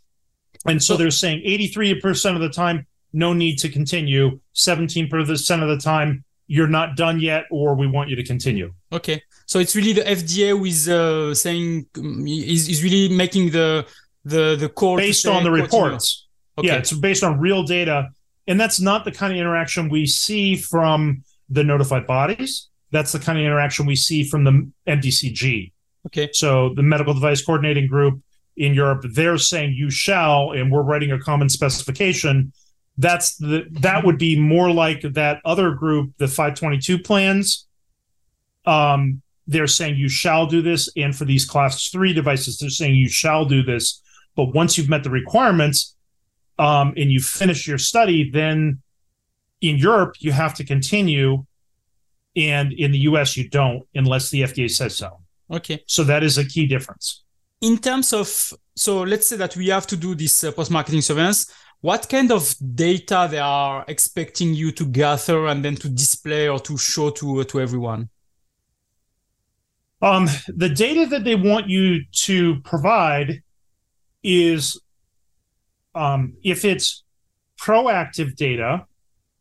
And 0.64 0.82
so 0.82 0.96
they're 0.96 1.10
saying 1.10 1.42
83% 1.46 2.34
of 2.34 2.40
the 2.40 2.48
time, 2.48 2.86
no 3.12 3.32
need 3.32 3.58
to 3.58 3.68
continue. 3.68 4.40
17% 4.54 5.62
of 5.62 5.68
the 5.68 5.78
time, 5.78 6.24
you're 6.46 6.68
not 6.68 6.96
done 6.96 7.20
yet 7.20 7.44
or 7.50 7.74
we 7.74 7.86
want 7.86 8.08
you 8.08 8.16
to 8.16 8.24
continue. 8.24 8.72
Okay. 8.92 9.22
So 9.46 9.58
it's 9.58 9.74
really 9.74 9.92
the 9.92 10.02
fda 10.02 10.50
who 10.50 10.64
is 10.64 10.88
uh, 10.88 11.34
saying 11.34 11.86
is, 11.96 12.68
is 12.68 12.82
really 12.82 13.14
making 13.14 13.50
the 13.50 13.86
the 14.24 14.56
the 14.56 14.68
core 14.68 14.98
based 14.98 15.26
on 15.26 15.44
the 15.44 15.50
reports. 15.50 16.26
Okay. 16.58 16.68
yeah 16.68 16.76
it's 16.76 16.92
based 16.92 17.24
on 17.24 17.38
real 17.38 17.62
data. 17.62 18.08
And 18.48 18.60
that's 18.60 18.80
not 18.80 19.04
the 19.04 19.10
kind 19.10 19.32
of 19.32 19.38
interaction 19.38 19.88
we 19.88 20.06
see 20.06 20.56
from 20.56 21.24
the 21.48 21.64
notified 21.64 22.06
bodies. 22.06 22.68
That's 22.92 23.10
the 23.10 23.18
kind 23.18 23.38
of 23.38 23.44
interaction 23.44 23.86
we 23.86 23.96
see 23.96 24.22
from 24.22 24.44
the 24.44 24.70
mdcg 24.86 25.72
okay. 26.06 26.30
So 26.32 26.72
the 26.74 26.82
medical 26.82 27.14
device 27.14 27.44
coordinating 27.44 27.86
group 27.86 28.22
in 28.56 28.72
europe 28.72 29.04
they're 29.12 29.36
saying 29.36 29.74
you 29.74 29.90
shall 29.90 30.52
and 30.52 30.72
we're 30.72 30.82
writing 30.82 31.12
a 31.12 31.18
common 31.18 31.48
specification 31.48 32.52
that's 32.98 33.36
the 33.36 33.66
that 33.70 34.04
would 34.04 34.18
be 34.18 34.38
more 34.38 34.70
like 34.70 35.02
that 35.02 35.40
other 35.44 35.72
group 35.72 36.12
the 36.18 36.28
522 36.28 36.98
plans. 36.98 37.66
Um 38.64 39.22
they're 39.46 39.68
saying 39.68 39.96
you 39.96 40.08
shall 40.08 40.46
do 40.46 40.60
this 40.60 40.88
and 40.96 41.14
for 41.14 41.24
these 41.24 41.44
class 41.44 41.88
3 41.88 42.12
devices 42.12 42.58
they're 42.58 42.70
saying 42.70 42.94
you 42.94 43.08
shall 43.08 43.44
do 43.44 43.62
this. 43.62 44.02
But 44.34 44.54
once 44.54 44.76
you've 44.76 44.88
met 44.88 45.04
the 45.04 45.10
requirements 45.10 45.94
um 46.58 46.94
and 46.96 47.10
you 47.10 47.20
finish 47.20 47.66
your 47.66 47.78
study 47.78 48.30
then 48.30 48.80
in 49.60 49.76
Europe 49.76 50.16
you 50.18 50.32
have 50.32 50.54
to 50.54 50.64
continue 50.64 51.44
and 52.34 52.72
in 52.72 52.92
the 52.92 53.00
US 53.00 53.36
you 53.36 53.48
don't 53.48 53.86
unless 53.94 54.30
the 54.30 54.42
FDA 54.42 54.70
says 54.70 54.96
so. 54.96 55.20
Okay. 55.50 55.82
So 55.86 56.02
that 56.04 56.22
is 56.22 56.38
a 56.38 56.44
key 56.44 56.66
difference. 56.66 57.22
In 57.60 57.78
terms 57.78 58.12
of 58.12 58.52
so 58.74 59.02
let's 59.02 59.28
say 59.28 59.36
that 59.36 59.56
we 59.56 59.68
have 59.68 59.86
to 59.86 59.96
do 59.96 60.14
this 60.14 60.44
uh, 60.44 60.52
post 60.52 60.70
marketing 60.70 61.02
surveillance 61.02 61.50
what 61.80 62.08
kind 62.08 62.32
of 62.32 62.54
data 62.74 63.28
they 63.30 63.38
are 63.38 63.84
expecting 63.88 64.54
you 64.54 64.72
to 64.72 64.86
gather 64.86 65.46
and 65.46 65.64
then 65.64 65.76
to 65.76 65.88
display 65.88 66.48
or 66.48 66.58
to 66.60 66.76
show 66.76 67.10
to 67.10 67.44
to 67.44 67.60
everyone? 67.60 68.08
Um, 70.02 70.28
the 70.48 70.68
data 70.68 71.06
that 71.06 71.24
they 71.24 71.36
want 71.36 71.68
you 71.68 72.04
to 72.26 72.60
provide 72.60 73.42
is 74.22 74.80
um, 75.94 76.34
if 76.42 76.64
it's 76.64 77.02
proactive 77.58 78.36
data 78.36 78.86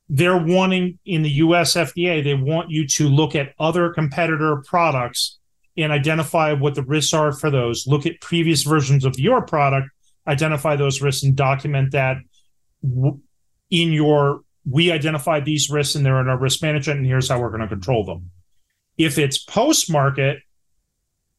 they're 0.07 0.37
wanting 0.37 0.99
in 1.05 1.23
the 1.23 1.29
US 1.29 1.73
FDA 1.73 2.23
they 2.23 2.35
want 2.35 2.69
you 2.69 2.87
to 2.87 3.09
look 3.09 3.35
at 3.35 3.53
other 3.59 3.91
competitor 3.91 4.63
products 4.65 5.39
and 5.77 5.91
identify 5.91 6.53
what 6.53 6.75
the 6.75 6.83
risks 6.83 7.13
are 7.13 7.33
for 7.33 7.49
those. 7.49 7.85
Look 7.85 8.05
at 8.05 8.21
previous 8.21 8.63
versions 8.63 9.03
of 9.03 9.19
your 9.19 9.41
product 9.41 9.89
identify 10.27 10.75
those 10.75 11.01
risks 11.01 11.23
and 11.23 11.35
document 11.35 11.91
that 11.91 12.17
in 12.83 13.91
your 13.91 14.41
we 14.69 14.91
identify 14.91 15.39
these 15.39 15.69
risks 15.69 15.95
and 15.95 16.05
they're 16.05 16.19
in 16.19 16.27
our 16.27 16.39
risk 16.39 16.61
management 16.61 16.99
and 16.99 17.07
here's 17.07 17.29
how 17.29 17.39
we're 17.39 17.49
going 17.49 17.61
to 17.61 17.67
control 17.67 18.03
them. 18.03 18.31
If 18.97 19.17
it's 19.17 19.37
post 19.37 19.91
market 19.91 20.39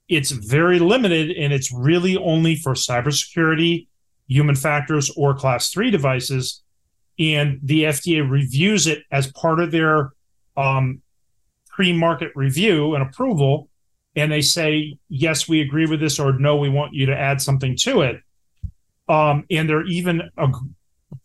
it's 0.09 0.31
very 0.31 0.79
limited 0.79 1.33
and 1.37 1.53
it's 1.53 1.72
really 1.72 2.16
only 2.16 2.55
for 2.55 2.75
cybersecurity 2.75 3.88
human 4.29 4.55
factors 4.55 5.11
or 5.16 5.35
class 5.35 5.70
3 5.70 5.90
devices 5.90 6.62
and 7.18 7.59
the 7.62 7.85
FDA 7.85 8.29
reviews 8.29 8.87
it 8.87 9.03
as 9.11 9.33
part 9.33 9.61
of 9.61 9.70
their 9.70 10.12
um, 10.57 11.01
pre-market 11.68 12.33
review 12.35 12.94
and 12.94 13.03
approval 13.03 13.68
and 14.14 14.33
they 14.33 14.40
say 14.40 14.96
yes 15.09 15.49
we 15.49 15.61
agree 15.61 15.87
with 15.87 16.01
this 16.01 16.18
or 16.18 16.33
no 16.38 16.57
we 16.57 16.68
want 16.68 16.94
you 16.94 17.07
to 17.07 17.16
add 17.16 17.40
something 17.40 17.77
to 17.77 18.01
it 18.03 18.20
um, 19.09 19.45
and 19.51 19.69
they're 19.69 19.87
even 19.87 20.23
ag- 20.38 20.55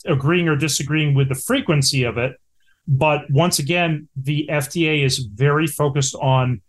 agreeing 0.05 0.47
or 0.47 0.55
disagreeing 0.55 1.13
with 1.13 1.29
the 1.29 1.35
frequency 1.35 2.03
of 2.03 2.17
it. 2.17 2.39
But 2.87 3.29
once 3.29 3.59
again, 3.59 4.07
the 4.15 4.47
FDA 4.51 5.03
is 5.03 5.19
very 5.19 5.67
focused 5.67 6.15
on 6.15 6.61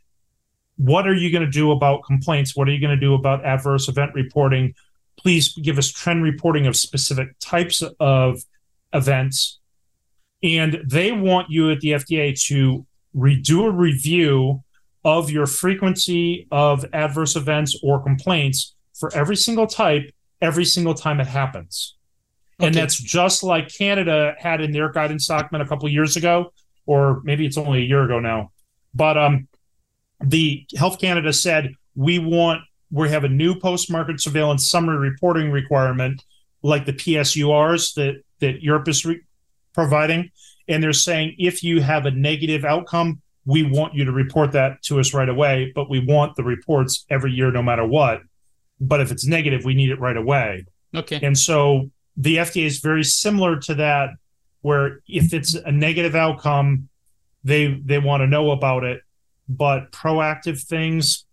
what 0.77 1.07
are 1.07 1.15
you 1.15 1.31
going 1.31 1.45
to 1.45 1.51
do 1.51 1.71
about 1.71 2.03
complaints? 2.05 2.57
What 2.57 2.69
are 2.69 2.73
you 2.73 2.81
going 2.81 2.99
to 2.99 3.01
do 3.01 3.15
about 3.15 3.45
adverse 3.45 3.89
event 3.89 4.15
reporting? 4.15 4.75
Please 5.19 5.55
give 5.57 5.79
us 5.79 5.91
trend 5.91 6.23
reporting 6.23 6.67
of 6.67 6.77
specific 6.77 7.39
types 7.39 7.83
of 8.01 8.43
events. 8.93 9.59
And 10.43 10.83
they 10.87 11.13
want 11.13 11.51
you 11.51 11.71
at 11.71 11.81
the 11.81 11.91
FDA 11.91 12.41
to 12.49 12.87
redo 13.15 13.67
a 13.67 13.71
review 13.71 14.63
of 15.05 15.31
your 15.31 15.47
frequency 15.47 16.47
of 16.51 16.85
adverse 16.93 17.37
events 17.37 17.79
or 17.83 18.03
complaints 18.03 18.75
for 18.95 19.13
every 19.15 19.37
single 19.37 19.67
type 19.67 20.11
every 20.43 20.67
single 20.67 20.93
time 20.93 21.21
it 21.21 21.27
happens. 21.27 21.97
Okay. 22.61 22.67
And 22.67 22.77
that's 22.77 22.97
just 22.97 23.43
like 23.43 23.73
Canada 23.73 24.35
had 24.39 24.61
in 24.61 24.73
their 24.73 24.91
guidance 24.91 25.27
document 25.27 25.65
a 25.65 25.69
couple 25.69 25.87
of 25.87 25.93
years 25.93 26.17
ago, 26.17 26.53
or 26.85 27.23
maybe 27.25 27.47
it's 27.47 27.57
only 27.57 27.79
a 27.81 27.85
year 27.85 28.03
ago 28.03 28.21
now. 28.21 28.51
But 28.95 29.17
um, 29.17 29.49
the 30.21 30.67
Health 30.77 31.01
Canada 31.01 31.33
said 31.33 31.73
we 31.95 32.19
want 32.19 32.61
we 32.91 33.09
have 33.09 33.25
a 33.25 33.29
new 33.29 33.59
post-market 33.59 34.21
surveillance 34.21 34.71
summary 34.71 34.99
reporting 34.99 35.51
requirement, 35.51 36.23
like 36.63 36.85
the 36.85 36.93
PSURs 36.93 37.95
that 37.95 38.23
that 38.41 38.63
Europe 38.63 38.87
is 38.89 39.07
re- 39.07 39.23
providing, 39.73 40.31
and 40.69 40.83
they're 40.83 40.93
saying 40.93 41.37
if 41.39 41.63
you 41.63 41.81
have 41.81 42.05
a 42.05 42.11
negative 42.11 42.65
outcome, 42.65 43.23
we 43.47 43.63
want 43.63 43.95
you 43.95 44.05
to 44.05 44.13
report 44.13 44.53
that 44.53 44.83
to 44.83 45.01
us 45.01 45.15
right 45.15 45.29
away, 45.29 45.73
but 45.75 45.89
we 45.89 46.05
want 46.05 46.37
the 46.37 46.45
reports 46.45 47.07
every 47.09 47.33
year, 47.33 47.51
no 47.51 47.63
matter 47.63 47.87
what. 47.87 48.21
But 48.83 49.01
if 49.01 49.13
it's 49.13 49.25
negative, 49.25 49.65
we 49.65 49.75
need 49.75 49.91
it 49.91 50.01
right 50.01 50.17
away. 50.17 50.67
Okay. 50.95 51.21
And 51.23 51.39
so 51.39 51.91
the 52.17 52.37
FDA 52.37 52.67
is 52.67 52.81
very 52.81 53.05
similar 53.05 53.59
to 53.61 53.75
that, 53.77 54.11
where 54.61 55.01
if 55.07 55.33
it's 55.33 55.55
a 55.55 55.71
negative 55.71 56.15
outcome, 56.15 56.89
they 57.45 57.81
they 57.85 57.99
want 57.99 58.23
to 58.23 58.27
know 58.27 58.51
about 58.51 58.85
it. 58.85 59.01
But 59.49 59.93
proactive 59.93 60.63
things, 60.63 61.25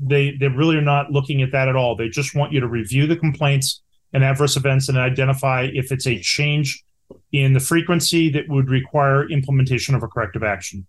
they 0.00 0.32
they 0.32 0.48
really 0.48 0.76
are 0.76 0.82
not 0.82 1.12
looking 1.12 1.42
at 1.42 1.52
that 1.52 1.68
at 1.68 1.76
all. 1.76 1.94
They 1.94 2.08
just 2.08 2.34
want 2.34 2.52
you 2.52 2.60
to 2.60 2.68
review 2.68 3.06
the 3.06 3.16
complaints 3.16 3.82
and 4.12 4.24
adverse 4.24 4.56
events 4.56 4.88
and 4.88 4.96
identify 4.96 5.68
if 5.72 5.92
it's 5.92 6.06
a 6.06 6.18
change 6.20 6.82
in 7.32 7.52
the 7.52 7.60
frequency 7.60 8.30
that 8.30 8.48
would 8.48 8.70
require 8.70 9.28
implementation 9.28 9.94
of 9.94 10.02
a 10.02 10.08
corrective 10.08 10.42
action. 10.42 10.86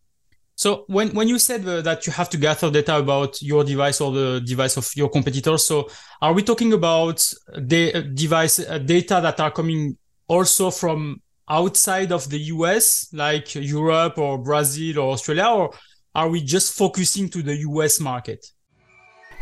So 0.56 0.86
when, 0.88 1.10
when 1.10 1.28
you 1.28 1.38
said 1.38 1.68
uh, 1.68 1.82
that 1.82 2.08
you 2.08 2.14
have 2.14 2.30
to 2.30 2.38
gather 2.38 2.72
data 2.72 2.98
about 2.98 3.42
your 3.42 3.64
device 3.64 4.00
or 4.00 4.12
the 4.12 4.42
device 4.46 4.78
of 4.78 4.90
your 4.96 5.10
competitors, 5.10 5.66
so 5.66 5.90
are 6.22 6.34
we 6.34 6.44
talking 6.44 6.72
about 6.72 7.18
the 7.58 8.10
device 8.14 8.60
uh, 8.60 8.78
data 8.78 9.20
that 9.22 9.40
are 9.42 9.52
coming 9.52 9.98
also 10.28 10.72
from 10.72 11.22
outside 11.50 12.12
of 12.12 12.30
the 12.30 12.40
US, 12.40 13.10
like 13.14 13.54
Europe 13.54 14.18
or 14.18 14.38
Brazil 14.38 15.00
or 15.00 15.14
Australia, 15.14 15.46
or 15.46 15.74
are 16.16 16.30
we 16.30 16.42
just 16.42 16.78
focusing 16.78 17.30
to 17.30 17.44
the 17.44 17.58
US 17.58 18.00
market? 18.00 18.46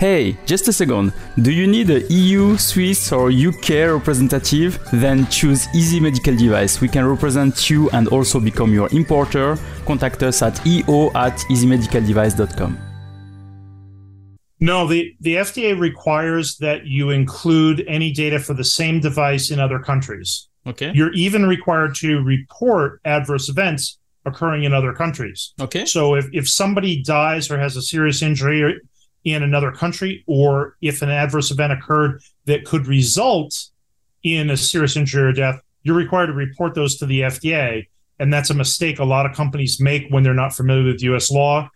Hey, 0.04 0.36
just 0.46 0.68
a 0.68 0.74
second. 0.74 1.14
Do 1.42 1.50
you 1.50 1.66
need 1.66 1.90
a 1.90 2.02
EU, 2.12 2.58
Swiss, 2.58 3.14
or 3.14 3.32
UK 3.32 3.70
representative? 3.88 4.78
Then 4.92 5.26
choose 5.28 5.66
Easy 5.74 5.98
Medical 6.02 6.36
Device. 6.36 6.82
We 6.82 6.90
can 6.90 7.06
represent 7.06 7.70
you 7.70 7.90
and 7.92 8.10
also 8.10 8.42
become 8.42 8.74
your 8.74 8.90
importer. 8.92 9.58
Contact 9.86 10.22
us 10.24 10.42
at 10.42 10.60
eo 10.68 11.10
at 11.16 11.38
easymedicaldevice.com. 11.50 12.78
No, 14.60 14.88
the, 14.88 15.16
the 15.22 15.36
FDA 15.36 15.80
requires 15.80 16.58
that 16.58 16.86
you 16.86 17.12
include 17.12 17.86
any 17.88 18.12
data 18.12 18.40
for 18.40 18.54
the 18.54 18.66
same 18.66 19.00
device 19.00 19.52
in 19.52 19.62
other 19.62 19.80
countries. 19.80 20.50
Okay. 20.68 20.92
You're 20.94 21.14
even 21.14 21.46
required 21.46 21.96
to 22.02 22.20
report 22.20 23.00
adverse 23.06 23.48
events 23.48 24.00
occurring 24.26 24.66
in 24.66 24.74
other 24.74 24.92
countries. 24.92 25.54
Okay. 25.62 25.86
So 25.86 26.16
if, 26.16 26.26
if 26.34 26.50
somebody 26.50 27.02
dies 27.02 27.50
or 27.50 27.58
has 27.58 27.78
a 27.78 27.82
serious 27.82 28.22
injury 28.22 28.82
in 29.24 29.44
another 29.44 29.72
country, 29.72 30.24
or 30.28 30.76
if 30.82 31.02
an 31.02 31.10
adverse 31.10 31.52
event 31.52 31.74
occurred 31.74 32.22
that 32.46 32.66
could 32.66 32.88
result 32.88 33.70
in 34.24 34.50
a 34.50 34.58
serious 34.58 34.96
injury 34.96 35.30
or 35.30 35.34
death, 35.34 35.62
you're 35.84 35.96
required 35.96 36.28
to 36.28 36.34
report 36.34 36.74
those 36.76 36.98
to 36.98 37.06
the 37.06 37.22
FDA. 37.22 37.88
And 38.20 38.32
that's 38.32 38.50
a 38.50 38.54
mistake 38.54 39.00
a 39.00 39.04
lot 39.04 39.26
of 39.26 39.36
companies 39.36 39.80
make 39.80 40.08
when 40.10 40.24
they're 40.24 40.34
not 40.34 40.54
familiar 40.54 40.86
with 40.86 41.04
US 41.04 41.30
law. 41.32 41.70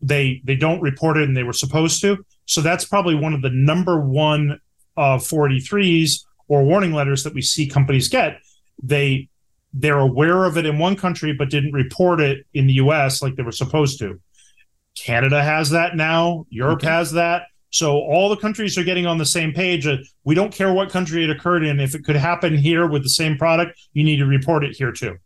They 0.00 0.40
they 0.44 0.56
don't 0.56 0.80
report 0.80 1.16
it 1.16 1.24
and 1.24 1.36
they 1.36 1.42
were 1.42 1.52
supposed 1.52 2.00
to. 2.02 2.24
So 2.46 2.60
that's 2.60 2.84
probably 2.84 3.14
one 3.14 3.34
of 3.34 3.42
the 3.42 3.50
number 3.50 4.00
one 4.00 4.60
uh, 4.96 5.16
483s 5.16 6.24
or 6.48 6.62
warning 6.62 6.92
letters 6.92 7.24
that 7.24 7.34
we 7.34 7.42
see 7.42 7.66
companies 7.66 8.08
get. 8.08 8.38
They 8.82 9.28
they're 9.72 9.98
aware 9.98 10.44
of 10.44 10.56
it 10.56 10.66
in 10.66 10.78
one 10.78 10.96
country 10.96 11.32
but 11.32 11.50
didn't 11.50 11.72
report 11.72 12.20
it 12.20 12.46
in 12.54 12.66
the 12.66 12.74
US 12.74 13.22
like 13.22 13.36
they 13.36 13.42
were 13.42 13.52
supposed 13.52 13.98
to. 13.98 14.20
Canada 14.96 15.42
has 15.42 15.70
that 15.70 15.96
now. 15.96 16.46
Europe 16.50 16.78
okay. 16.78 16.88
has 16.88 17.12
that. 17.12 17.42
So 17.70 17.96
all 17.96 18.28
the 18.28 18.36
countries 18.36 18.78
are 18.78 18.84
getting 18.84 19.04
on 19.04 19.18
the 19.18 19.26
same 19.26 19.52
page. 19.52 19.88
We 20.22 20.34
don't 20.36 20.52
care 20.52 20.72
what 20.72 20.90
country 20.90 21.24
it 21.24 21.30
occurred 21.30 21.64
in. 21.64 21.80
If 21.80 21.94
it 21.96 22.04
could 22.04 22.14
happen 22.14 22.56
here 22.56 22.86
with 22.86 23.02
the 23.02 23.08
same 23.08 23.36
product, 23.36 23.80
you 23.94 24.04
need 24.04 24.18
to 24.18 24.26
report 24.26 24.62
it 24.62 24.76
here 24.76 24.92
too. 24.92 25.16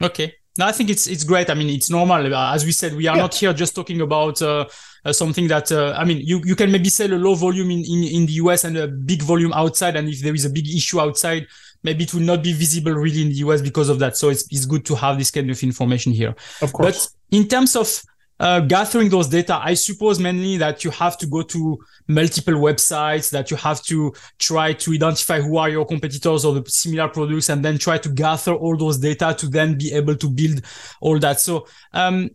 Okay. 0.00 0.32
No, 0.58 0.66
I 0.66 0.72
think 0.72 0.88
it's 0.88 1.06
it's 1.06 1.24
great. 1.24 1.50
I 1.50 1.54
mean, 1.54 1.68
it's 1.68 1.90
normal. 1.90 2.32
Uh, 2.32 2.54
as 2.54 2.64
we 2.64 2.72
said, 2.72 2.94
we 2.94 3.08
are 3.08 3.16
yeah. 3.16 3.22
not 3.22 3.34
here 3.34 3.52
just 3.52 3.74
talking 3.74 4.00
about 4.00 4.40
uh, 4.40 4.66
uh, 5.04 5.12
something 5.12 5.48
that 5.48 5.70
uh, 5.70 5.94
I 5.98 6.04
mean, 6.04 6.18
you, 6.18 6.40
you 6.44 6.56
can 6.56 6.70
maybe 6.70 6.88
sell 6.88 7.12
a 7.12 7.18
low 7.18 7.34
volume 7.34 7.70
in, 7.70 7.84
in 7.84 8.04
in 8.04 8.26
the 8.26 8.32
US 8.44 8.64
and 8.64 8.76
a 8.76 8.86
big 8.86 9.22
volume 9.22 9.52
outside. 9.52 9.96
And 9.96 10.08
if 10.08 10.20
there 10.20 10.34
is 10.34 10.44
a 10.44 10.50
big 10.50 10.68
issue 10.68 11.00
outside, 11.00 11.46
maybe 11.82 12.04
it 12.04 12.14
will 12.14 12.22
not 12.22 12.42
be 12.42 12.52
visible 12.52 12.92
really 12.92 13.22
in 13.22 13.28
the 13.28 13.40
US 13.46 13.60
because 13.60 13.88
of 13.88 13.98
that. 13.98 14.16
So 14.16 14.28
it's 14.30 14.44
it's 14.50 14.64
good 14.64 14.86
to 14.86 14.94
have 14.94 15.18
this 15.18 15.30
kind 15.30 15.50
of 15.50 15.62
information 15.62 16.12
here. 16.12 16.34
Of 16.62 16.72
course. 16.72 17.08
But 17.08 17.36
in 17.36 17.48
terms 17.48 17.76
of 17.76 17.88
uh, 18.38 18.60
gathering 18.60 19.08
those 19.08 19.28
data, 19.28 19.58
I 19.62 19.74
suppose 19.74 20.18
mainly 20.18 20.56
that 20.58 20.84
you 20.84 20.90
have 20.90 21.16
to 21.18 21.26
go 21.26 21.42
to 21.42 21.78
multiple 22.06 22.54
websites, 22.54 23.30
that 23.30 23.50
you 23.50 23.56
have 23.56 23.82
to 23.84 24.12
try 24.38 24.72
to 24.74 24.92
identify 24.92 25.40
who 25.40 25.56
are 25.56 25.70
your 25.70 25.86
competitors 25.86 26.44
or 26.44 26.54
the 26.54 26.70
similar 26.70 27.08
products, 27.08 27.48
and 27.48 27.64
then 27.64 27.78
try 27.78 27.98
to 27.98 28.08
gather 28.08 28.54
all 28.54 28.76
those 28.76 28.98
data 28.98 29.34
to 29.38 29.48
then 29.48 29.78
be 29.78 29.92
able 29.92 30.16
to 30.16 30.28
build 30.28 30.62
all 31.00 31.18
that. 31.18 31.40
So, 31.40 31.66
um, 31.92 32.30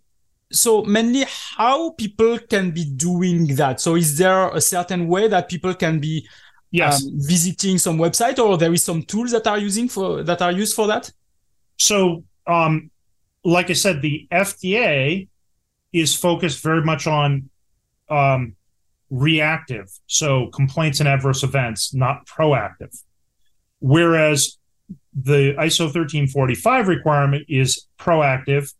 so 0.52 0.84
mainly 0.84 1.26
how 1.28 1.92
people 1.92 2.40
can 2.40 2.72
be 2.72 2.86
doing 2.86 3.56
that. 3.56 3.80
So, 3.80 3.96
is 3.96 4.18
there 4.18 4.50
a 4.50 4.62
certain 4.62 5.08
way 5.08 5.28
that 5.28 5.50
people 5.50 5.74
can 5.76 6.00
be 6.00 6.28
yes. 6.72 7.04
Um, 7.04 7.12
visiting 7.16 7.78
some 7.78 7.98
website, 7.98 8.40
or 8.40 8.58
there 8.58 8.74
is 8.74 8.84
some 8.84 9.04
tools 9.04 9.32
that 9.32 9.46
are 9.46 9.60
using 9.60 9.88
for 9.88 10.24
that 10.24 10.42
are 10.42 10.52
used 10.52 10.76
for 10.76 10.88
that? 10.88 11.12
So, 11.78 12.24
um, 12.48 12.90
like 13.44 13.70
I 13.70 13.74
said, 13.74 14.02
the 14.02 14.28
FDA 14.32 15.28
is 15.94 16.16
focused 16.16 16.64
very 16.64 16.84
much 16.84 17.08
on 17.08 17.50
um, 18.10 18.56
reactive, 19.10 19.88
so 20.08 20.48
complaints 20.48 21.00
and 21.00 21.08
adverse 21.08 21.44
events, 21.44 21.94
not 21.94 22.26
proactive. 22.26 22.98
Whereas 23.80 24.58
the 25.14 25.54
ISO 25.60 25.92
13485 25.92 26.88
requirement 26.88 27.46
is 27.50 27.88
proactive. 28.00 28.74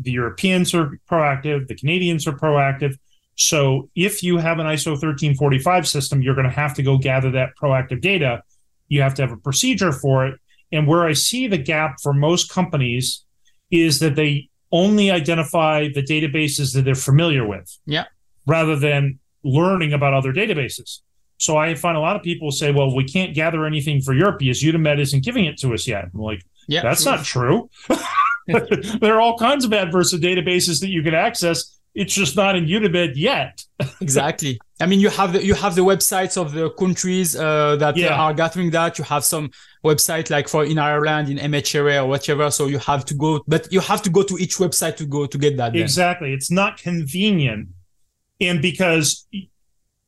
The 0.00 0.10
Europeans 0.10 0.74
are 0.74 0.98
proactive, 1.08 1.68
the 1.68 1.76
Canadians 1.76 2.26
are 2.26 2.32
proactive. 2.32 2.96
So 3.36 3.90
if 3.94 4.22
you 4.22 4.38
have 4.38 4.58
an 4.58 4.66
ISO 4.66 4.98
13485 4.98 5.86
system, 5.86 6.22
you're 6.22 6.34
going 6.34 6.48
to 6.48 6.52
have 6.52 6.74
to 6.74 6.82
go 6.82 6.98
gather 6.98 7.30
that 7.32 7.50
proactive 7.60 8.00
data. 8.00 8.42
You 8.88 9.02
have 9.02 9.14
to 9.14 9.22
have 9.22 9.32
a 9.32 9.36
procedure 9.36 9.92
for 9.92 10.26
it. 10.26 10.40
And 10.72 10.86
where 10.86 11.04
I 11.06 11.12
see 11.12 11.46
the 11.46 11.58
gap 11.58 11.96
for 12.02 12.12
most 12.12 12.50
companies 12.50 13.24
is 13.70 14.00
that 14.00 14.16
they 14.16 14.48
only 14.72 15.10
identify 15.10 15.88
the 15.88 16.02
databases 16.02 16.74
that 16.74 16.84
they're 16.84 16.94
familiar 16.94 17.46
with. 17.46 17.76
Yeah. 17.86 18.04
Rather 18.46 18.76
than 18.76 19.18
learning 19.42 19.92
about 19.92 20.14
other 20.14 20.32
databases. 20.32 21.00
So 21.38 21.56
I 21.56 21.74
find 21.74 21.96
a 21.96 22.00
lot 22.00 22.16
of 22.16 22.22
people 22.22 22.50
say, 22.50 22.72
well, 22.72 22.94
we 22.94 23.04
can't 23.04 23.34
gather 23.34 23.66
anything 23.66 24.00
for 24.00 24.14
Europe 24.14 24.38
because 24.38 24.62
Eudamed 24.62 24.98
isn't 25.00 25.24
giving 25.24 25.44
it 25.44 25.58
to 25.58 25.74
us 25.74 25.86
yet. 25.86 26.06
I'm 26.12 26.20
like, 26.20 26.42
yeah, 26.66 26.82
that's 26.82 27.04
not 27.04 27.24
true. 27.24 27.68
there 28.46 29.14
are 29.14 29.20
all 29.20 29.36
kinds 29.36 29.64
of 29.64 29.72
adverse 29.72 30.14
databases 30.14 30.80
that 30.80 30.88
you 30.88 31.02
can 31.02 31.14
access 31.14 31.75
it's 31.96 32.12
just 32.12 32.36
not 32.36 32.54
in 32.54 32.66
Eudamed 32.66 33.12
yet. 33.16 33.64
exactly. 34.02 34.60
I 34.78 34.84
mean, 34.84 35.00
you 35.00 35.08
have 35.08 35.32
the, 35.32 35.42
you 35.42 35.54
have 35.54 35.74
the 35.74 35.80
websites 35.80 36.36
of 36.36 36.52
the 36.52 36.68
countries 36.70 37.34
uh, 37.34 37.76
that 37.76 37.96
yeah. 37.96 38.14
are 38.14 38.34
gathering 38.34 38.70
that. 38.72 38.98
You 38.98 39.04
have 39.04 39.24
some 39.24 39.50
website 39.82 40.28
like 40.28 40.46
for 40.46 40.62
in 40.64 40.78
Ireland, 40.78 41.30
in 41.30 41.38
MHRA 41.38 42.02
or 42.02 42.06
whatever. 42.06 42.50
So 42.50 42.66
you 42.66 42.78
have 42.78 43.06
to 43.06 43.14
go, 43.14 43.42
but 43.48 43.72
you 43.72 43.80
have 43.80 44.02
to 44.02 44.10
go 44.10 44.22
to 44.22 44.36
each 44.36 44.56
website 44.56 44.96
to 44.96 45.06
go 45.06 45.24
to 45.24 45.38
get 45.38 45.56
that. 45.56 45.74
Exactly. 45.74 46.34
It's 46.34 46.50
not 46.50 46.76
convenient, 46.76 47.70
and 48.42 48.60
because 48.60 49.26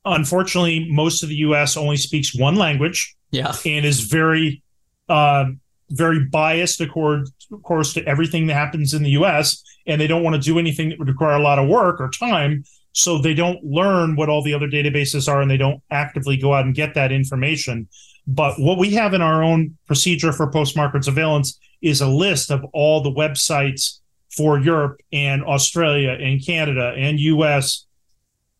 unfortunately, 0.04 0.88
most 0.90 1.22
of 1.22 1.30
the 1.30 1.36
U.S. 1.36 1.78
only 1.78 1.96
speaks 1.96 2.38
one 2.38 2.56
language. 2.56 3.16
Yeah, 3.30 3.54
and 3.64 3.86
is 3.86 4.00
very. 4.00 4.62
Uh, 5.08 5.46
very 5.90 6.24
biased, 6.24 6.80
of 6.80 6.90
course, 6.90 7.30
of 7.52 7.62
course, 7.62 7.94
to 7.94 8.04
everything 8.06 8.46
that 8.46 8.54
happens 8.54 8.94
in 8.94 9.02
the 9.02 9.10
U.S 9.10 9.62
and 9.88 10.00
they 10.00 10.06
don't 10.06 10.22
want 10.22 10.36
to 10.36 10.40
do 10.40 10.58
anything 10.58 10.90
that 10.90 10.98
would 10.98 11.08
require 11.08 11.34
a 11.34 11.42
lot 11.42 11.58
of 11.58 11.66
work 11.66 12.00
or 12.00 12.10
time. 12.10 12.62
So 12.92 13.18
they 13.18 13.34
don't 13.34 13.64
learn 13.64 14.16
what 14.16 14.28
all 14.28 14.42
the 14.42 14.54
other 14.54 14.68
databases 14.68 15.28
are 15.28 15.40
and 15.40 15.50
they 15.50 15.56
don't 15.56 15.82
actively 15.90 16.36
go 16.36 16.54
out 16.54 16.66
and 16.66 16.74
get 16.74 16.94
that 16.94 17.10
information. 17.10 17.88
But 18.26 18.58
what 18.58 18.78
we 18.78 18.90
have 18.90 19.14
in 19.14 19.22
our 19.22 19.42
own 19.42 19.78
procedure 19.86 20.32
for 20.32 20.50
post 20.50 20.76
market 20.76 21.04
surveillance 21.04 21.58
is 21.80 22.00
a 22.00 22.08
list 22.08 22.50
of 22.50 22.64
all 22.72 23.02
the 23.02 23.10
websites 23.10 24.00
for 24.36 24.58
Europe 24.58 25.00
and 25.12 25.42
Australia 25.42 26.10
and 26.10 26.44
Canada 26.44 26.92
and 26.96 27.18
US. 27.18 27.86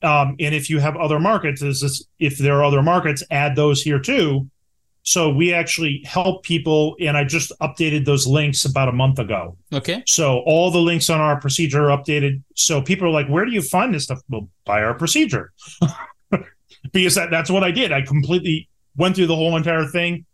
Um, 0.03 0.37
and 0.41 0.55
if 0.55 0.71
you 0.71 0.79
have 0.79 0.97
other 0.97 1.19
markets, 1.19 1.61
is 1.61 1.83
this, 1.83 2.05
if 2.19 2.39
there 2.39 2.57
are 2.59 2.65
other 2.65 2.83
markets, 2.83 3.23
add 3.31 3.55
those 3.55 3.83
here 3.83 3.99
too. 3.99 4.49
So 5.09 5.31
we 5.31 5.55
actually 5.55 6.03
help 6.05 6.43
people, 6.43 6.95
and 7.01 7.17
I 7.17 7.25
just 7.25 7.51
updated 7.63 8.05
those 8.05 8.27
links 8.27 8.67
about 8.67 8.91
a 8.91 8.93
month 8.93 9.19
ago. 9.19 9.57
Okay. 9.73 10.03
So 10.07 10.41
all 10.41 10.71
the 10.71 10.81
links 10.81 11.09
on 11.09 11.19
our 11.19 11.41
procedure 11.41 11.89
are 11.89 11.97
updated. 11.97 12.43
So 12.57 12.83
people 12.83 13.07
are 13.07 13.11
like, 13.11 13.27
"Where 13.27 13.47
do 13.47 13.51
you 13.51 13.63
find 13.63 13.95
this 13.95 14.05
stuff?" 14.05 14.21
Well, 14.29 14.51
by 14.67 14.83
our 14.83 14.93
procedure, 14.93 15.55
because 16.93 17.15
that, 17.15 17.31
that's 17.31 17.51
what 17.51 17.65
I 17.65 17.71
did. 17.71 17.91
I 17.91 18.03
completely 18.03 18.69
went 18.99 19.17
through 19.17 19.29
the 19.29 19.35
whole 19.35 19.57
entire 19.57 19.87
thing, 19.87 20.27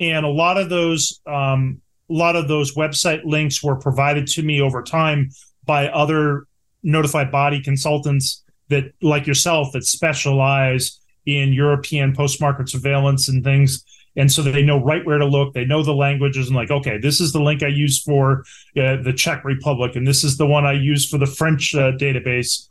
and 0.00 0.26
a 0.26 0.28
lot 0.28 0.58
of 0.58 0.70
those, 0.70 1.20
um, 1.28 1.80
a 2.10 2.14
lot 2.14 2.34
of 2.34 2.48
those 2.48 2.74
website 2.74 3.24
links 3.24 3.62
were 3.62 3.76
provided 3.76 4.26
to 4.26 4.42
me 4.42 4.60
over 4.60 4.82
time 4.82 5.30
by 5.66 5.88
other 5.90 6.48
notified 6.82 7.30
body 7.30 7.62
consultants 7.62 8.42
that, 8.70 8.86
like 9.00 9.28
yourself, 9.28 9.70
that 9.72 9.84
specialize 9.84 10.98
in 11.26 11.52
European 11.52 12.12
post 12.12 12.40
market 12.40 12.68
surveillance 12.68 13.28
and 13.28 13.44
things. 13.44 13.84
And 14.16 14.32
so 14.32 14.42
they 14.42 14.62
know 14.62 14.82
right 14.82 15.04
where 15.04 15.18
to 15.18 15.26
look. 15.26 15.52
They 15.52 15.66
know 15.66 15.82
the 15.82 15.94
languages 15.94 16.46
and 16.46 16.56
like, 16.56 16.70
okay, 16.70 16.98
this 16.98 17.20
is 17.20 17.32
the 17.32 17.42
link 17.42 17.62
I 17.62 17.68
use 17.68 18.02
for 18.02 18.44
uh, 18.76 18.96
the 19.02 19.12
Czech 19.14 19.44
Republic, 19.44 19.94
and 19.94 20.06
this 20.06 20.24
is 20.24 20.38
the 20.38 20.46
one 20.46 20.64
I 20.64 20.72
use 20.72 21.08
for 21.08 21.18
the 21.18 21.26
French 21.26 21.74
uh, 21.74 21.92
database. 21.92 22.66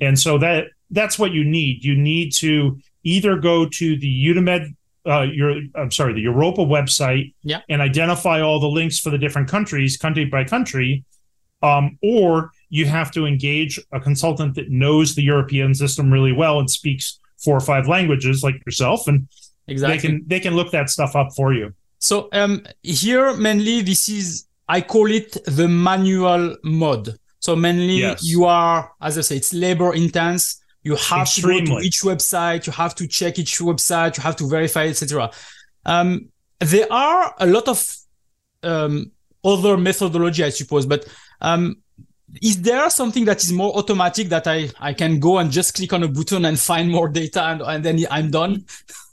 And 0.00 0.18
so 0.18 0.38
that 0.38 0.68
that's 0.90 1.18
what 1.18 1.32
you 1.32 1.44
need. 1.44 1.84
You 1.84 1.96
need 1.96 2.32
to 2.36 2.78
either 3.02 3.36
go 3.36 3.66
to 3.66 3.98
the 3.98 4.26
Eudamed, 4.26 4.74
uh, 5.06 5.22
your 5.22 5.60
I'm 5.74 5.90
sorry, 5.90 6.14
the 6.14 6.20
Europa 6.20 6.62
website, 6.62 7.34
yeah. 7.42 7.60
and 7.68 7.82
identify 7.82 8.40
all 8.40 8.60
the 8.60 8.68
links 8.68 8.98
for 8.98 9.10
the 9.10 9.18
different 9.18 9.48
countries, 9.48 9.96
country 9.96 10.24
by 10.24 10.44
country, 10.44 11.04
um, 11.62 11.98
or 12.02 12.50
you 12.68 12.86
have 12.86 13.10
to 13.12 13.26
engage 13.26 13.80
a 13.92 14.00
consultant 14.00 14.54
that 14.54 14.70
knows 14.70 15.14
the 15.14 15.22
European 15.22 15.74
system 15.74 16.12
really 16.12 16.32
well 16.32 16.58
and 16.58 16.70
speaks 16.70 17.18
four 17.38 17.56
or 17.56 17.60
five 17.60 17.88
languages 17.88 18.42
like 18.42 18.62
yourself, 18.66 19.08
and 19.08 19.28
exactly. 19.70 19.96
they 19.96 20.02
can 20.02 20.24
they 20.26 20.40
can 20.40 20.54
look 20.54 20.70
that 20.72 20.90
stuff 20.90 21.16
up 21.16 21.28
for 21.36 21.52
you. 21.52 21.72
So 21.98 22.28
um, 22.32 22.66
here 22.82 23.34
mainly 23.34 23.82
this 23.82 24.08
is 24.08 24.46
I 24.68 24.80
call 24.80 25.10
it 25.10 25.36
the 25.46 25.68
manual 25.68 26.56
mode. 26.62 27.16
So 27.40 27.56
mainly 27.56 28.00
Yes. 28.00 28.22
you 28.22 28.44
are, 28.44 28.92
as 29.00 29.18
I 29.18 29.22
say, 29.22 29.36
it's 29.36 29.52
labor 29.52 29.94
intense. 29.94 30.62
You 30.82 30.94
have 30.96 31.28
to 31.34 31.42
go 31.42 31.60
to 31.60 31.78
each 31.80 32.00
website. 32.02 32.66
You 32.66 32.72
have 32.72 32.94
to 32.96 33.06
check 33.06 33.38
each 33.38 33.58
website. 33.58 34.16
You 34.16 34.22
have 34.22 34.36
to 34.36 34.48
verify, 34.48 34.86
etc. 34.86 35.30
Um, 35.84 36.28
there 36.60 36.90
are 36.92 37.34
a 37.38 37.46
lot 37.46 37.68
of 37.68 37.96
um, 38.62 39.10
other 39.44 39.76
methodology, 39.76 40.44
I 40.44 40.50
suppose, 40.50 40.86
but 40.86 41.06
um, 41.40 41.82
is 42.42 42.62
there 42.62 42.88
something 42.90 43.24
that 43.24 43.42
is 43.42 43.52
more 43.52 43.76
automatic 43.76 44.28
that 44.28 44.46
I, 44.46 44.70
I 44.78 44.94
can 44.94 45.18
go 45.18 45.38
and 45.38 45.50
just 45.50 45.74
click 45.74 45.92
on 45.92 46.02
a 46.02 46.08
button 46.08 46.44
and 46.44 46.58
find 46.58 46.90
more 46.90 47.08
data 47.08 47.42
and, 47.44 47.62
and 47.62 47.84
then 47.84 48.06
I'm 48.10 48.30
done? 48.30 48.64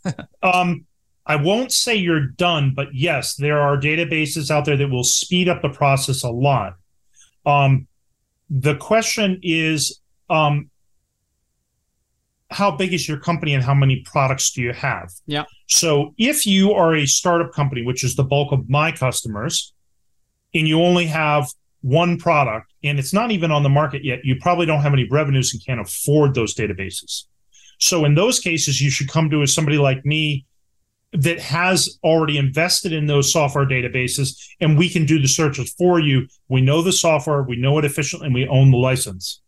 Um, 0.42 0.86
I 1.26 1.36
won't 1.36 1.74
say 1.74 1.96
you're 1.96 2.28
done, 2.28 2.74
but 2.74 2.88
yes, 2.94 3.36
there 3.36 3.60
are 3.60 3.76
databases 3.78 4.50
out 4.50 4.64
there 4.64 4.78
that 4.78 4.90
will 4.90 5.04
speed 5.04 5.50
up 5.50 5.62
the 5.62 5.68
process 5.68 6.24
a 6.24 6.30
lot. 6.30 6.76
Um, 7.46 7.88
the 8.50 8.76
question 8.78 9.42
is, 9.44 10.00
um, 10.30 10.70
how 12.50 12.72
big 12.72 12.94
is 12.94 13.08
your 13.08 13.20
company 13.20 13.54
and 13.54 13.64
how 13.64 13.74
many 13.74 14.04
products 14.06 14.52
do 14.52 14.62
you 14.62 14.72
have? 14.72 15.12
Yeah. 15.26 15.44
So 15.68 16.14
if 16.18 16.48
you 16.48 16.72
are 16.72 16.96
a 16.96 17.06
startup 17.06 17.52
company, 17.52 17.84
which 17.84 18.06
is 18.06 18.16
the 18.16 18.24
bulk 18.24 18.54
of 18.54 18.70
my 18.70 18.94
customers, 18.94 19.74
and 20.54 20.66
you 20.66 20.82
only 20.82 21.08
have 21.08 21.50
one 21.82 22.18
product 22.18 22.74
and 22.84 23.00
it's 23.00 23.14
not 23.14 23.32
even 23.32 23.52
on 23.52 23.64
the 23.64 23.70
market 23.70 24.04
yet, 24.04 24.20
you 24.24 24.36
probably 24.42 24.66
don't 24.66 24.82
have 24.82 24.94
any 24.94 25.08
revenues 25.10 25.54
and 25.54 25.66
can't 25.66 25.80
afford 25.80 26.34
those 26.34 26.56
databases. 26.56 27.24
So 27.80 28.06
in 28.06 28.16
those 28.16 28.40
cases, 28.40 28.82
you 28.82 28.90
should 28.90 29.10
come 29.10 29.30
to 29.30 29.46
somebody 29.46 29.78
like 29.78 30.06
me 30.06 30.46
that 31.14 31.40
has 31.40 31.98
already 32.04 32.38
invested 32.38 32.92
in 32.92 33.06
those 33.06 33.32
software 33.32 33.66
databases 33.66 34.38
and 34.60 34.78
we 34.78 34.90
can 34.90 35.06
do 35.06 35.20
the 35.20 35.28
searches 35.28 35.74
for 35.78 36.00
you. 36.00 36.28
We 36.50 36.62
know 36.62 36.82
the 36.82 36.92
software, 36.92 37.44
we 37.44 37.56
know 37.56 37.78
it 37.78 37.86
efficiently, 37.86 38.26
and 38.28 38.36
we 38.36 38.48
own 38.48 38.72
the 38.72 38.78
license. 38.78 39.42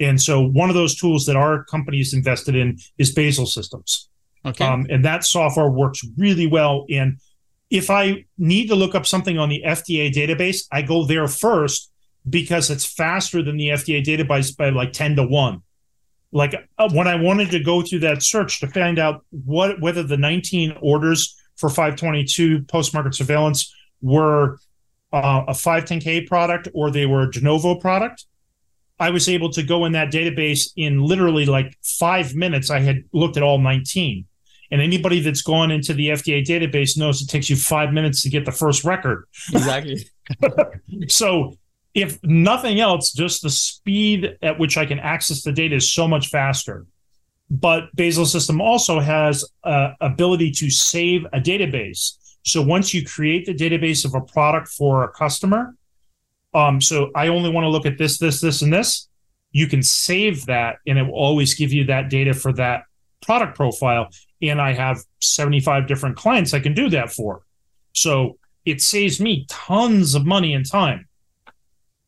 And 0.00 0.20
so 0.20 0.40
one 0.42 0.70
of 0.70 0.74
those 0.74 0.96
tools 0.96 1.26
that 1.26 1.36
our 1.36 1.64
company 1.64 2.00
is 2.00 2.14
invested 2.14 2.56
in 2.56 2.78
is 2.98 3.12
Basil 3.12 3.46
Systems. 3.46 4.08
Okay. 4.44 4.64
Um, 4.64 4.86
and 4.88 5.04
that 5.04 5.24
software 5.24 5.68
works 5.68 6.00
really 6.16 6.46
well. 6.46 6.86
And 6.90 7.18
if 7.70 7.88
I 7.88 8.24
need 8.36 8.68
to 8.68 8.74
look 8.74 8.94
up 8.94 9.06
something 9.06 9.38
on 9.38 9.48
the 9.48 9.62
FDA 9.64 10.12
database, 10.12 10.66
I 10.72 10.82
go 10.82 11.04
there 11.04 11.28
first 11.28 11.90
because 12.28 12.68
it's 12.68 12.84
faster 12.84 13.42
than 13.42 13.56
the 13.56 13.68
FDA 13.68 14.04
database 14.04 14.54
by 14.54 14.70
like 14.70 14.92
10 14.92 15.16
to 15.16 15.22
1. 15.22 15.62
Like 16.32 16.54
uh, 16.78 16.88
when 16.92 17.08
I 17.08 17.14
wanted 17.14 17.50
to 17.52 17.60
go 17.60 17.82
through 17.82 18.00
that 18.00 18.22
search 18.22 18.60
to 18.60 18.68
find 18.68 18.98
out 18.98 19.24
what 19.30 19.80
whether 19.80 20.02
the 20.02 20.16
19 20.16 20.76
orders 20.80 21.36
for 21.56 21.68
522 21.68 22.62
post 22.64 22.94
market 22.94 23.14
surveillance 23.14 23.74
were 24.00 24.58
uh, 25.12 25.44
a 25.48 25.52
510K 25.52 26.26
product 26.26 26.68
or 26.72 26.90
they 26.90 27.06
were 27.06 27.22
a 27.22 27.30
de 27.30 27.40
novo 27.40 27.74
product, 27.74 28.26
I 28.98 29.10
was 29.10 29.28
able 29.28 29.50
to 29.50 29.62
go 29.62 29.84
in 29.86 29.92
that 29.92 30.12
database 30.12 30.70
in 30.76 31.02
literally 31.02 31.46
like 31.46 31.76
five 31.82 32.34
minutes. 32.34 32.70
I 32.70 32.80
had 32.80 33.04
looked 33.12 33.36
at 33.36 33.42
all 33.42 33.58
19. 33.58 34.26
And 34.70 34.80
anybody 34.80 35.20
that's 35.20 35.42
gone 35.42 35.70
into 35.70 35.94
the 35.94 36.10
FDA 36.10 36.44
database 36.44 36.96
knows 36.96 37.20
it 37.20 37.28
takes 37.28 37.50
you 37.50 37.56
five 37.56 37.92
minutes 37.92 38.22
to 38.22 38.30
get 38.30 38.44
the 38.44 38.52
first 38.52 38.84
record. 38.84 39.26
exactly. 39.52 40.06
So, 41.08 41.56
if 41.92 42.22
nothing 42.22 42.78
else, 42.78 43.12
just 43.12 43.42
the 43.42 43.50
speed 43.50 44.38
at 44.42 44.60
which 44.60 44.76
I 44.76 44.86
can 44.86 45.00
access 45.00 45.42
the 45.42 45.50
data 45.50 45.74
is 45.74 45.92
so 45.92 46.06
much 46.06 46.28
faster. 46.28 46.86
But 47.50 47.94
Basil 47.96 48.26
System 48.26 48.60
also 48.60 49.00
has 49.00 49.44
uh, 49.64 49.92
ability 50.00 50.52
to 50.52 50.70
save 50.70 51.24
a 51.32 51.40
database. 51.40 52.16
So 52.44 52.62
once 52.62 52.94
you 52.94 53.04
create 53.04 53.44
the 53.44 53.54
database 53.54 54.04
of 54.04 54.14
a 54.14 54.20
product 54.20 54.68
for 54.68 55.02
a 55.02 55.08
customer, 55.08 55.74
um, 56.54 56.80
so 56.80 57.10
I 57.14 57.28
only 57.28 57.50
want 57.50 57.64
to 57.64 57.68
look 57.68 57.86
at 57.86 57.98
this, 57.98 58.18
this, 58.18 58.40
this, 58.40 58.62
and 58.62 58.72
this. 58.72 59.08
You 59.52 59.66
can 59.66 59.82
save 59.82 60.46
that, 60.46 60.76
and 60.86 60.98
it 60.98 61.02
will 61.02 61.14
always 61.14 61.54
give 61.54 61.72
you 61.72 61.84
that 61.86 62.08
data 62.08 62.34
for 62.34 62.52
that 62.54 62.84
product 63.20 63.56
profile. 63.56 64.08
And 64.42 64.60
I 64.60 64.72
have 64.72 65.02
75 65.20 65.86
different 65.86 66.16
clients 66.16 66.54
I 66.54 66.60
can 66.60 66.74
do 66.74 66.88
that 66.90 67.12
for. 67.12 67.42
So 67.92 68.38
it 68.64 68.80
saves 68.80 69.20
me 69.20 69.46
tons 69.48 70.14
of 70.14 70.26
money 70.26 70.54
and 70.54 70.68
time. 70.68 71.08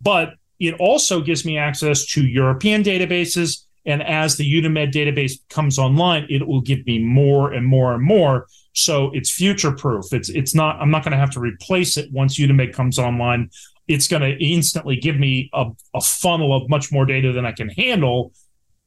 But 0.00 0.34
it 0.58 0.74
also 0.78 1.20
gives 1.20 1.44
me 1.44 1.58
access 1.58 2.06
to 2.06 2.26
European 2.26 2.82
databases. 2.82 3.64
And 3.84 4.02
as 4.02 4.36
the 4.36 4.44
Eudamed 4.44 4.92
database 4.92 5.32
comes 5.48 5.78
online, 5.78 6.26
it 6.30 6.46
will 6.46 6.60
give 6.60 6.86
me 6.86 7.00
more 7.00 7.52
and 7.52 7.66
more 7.66 7.94
and 7.94 8.02
more. 8.02 8.46
So 8.74 9.10
it's 9.12 9.30
future 9.30 9.72
proof. 9.72 10.12
It's 10.12 10.28
it's 10.28 10.54
not. 10.54 10.80
I'm 10.80 10.90
not 10.90 11.02
going 11.02 11.12
to 11.12 11.18
have 11.18 11.32
to 11.32 11.40
replace 11.40 11.96
it 11.96 12.10
once 12.12 12.38
Eudamed 12.38 12.72
comes 12.72 12.98
online. 12.98 13.50
It's 13.88 14.06
going 14.08 14.22
to 14.22 14.42
instantly 14.42 14.96
give 14.96 15.18
me 15.18 15.50
a, 15.52 15.66
a 15.94 16.00
funnel 16.00 16.54
of 16.54 16.68
much 16.70 16.92
more 16.92 17.04
data 17.04 17.32
than 17.32 17.44
I 17.44 17.52
can 17.52 17.68
handle 17.68 18.32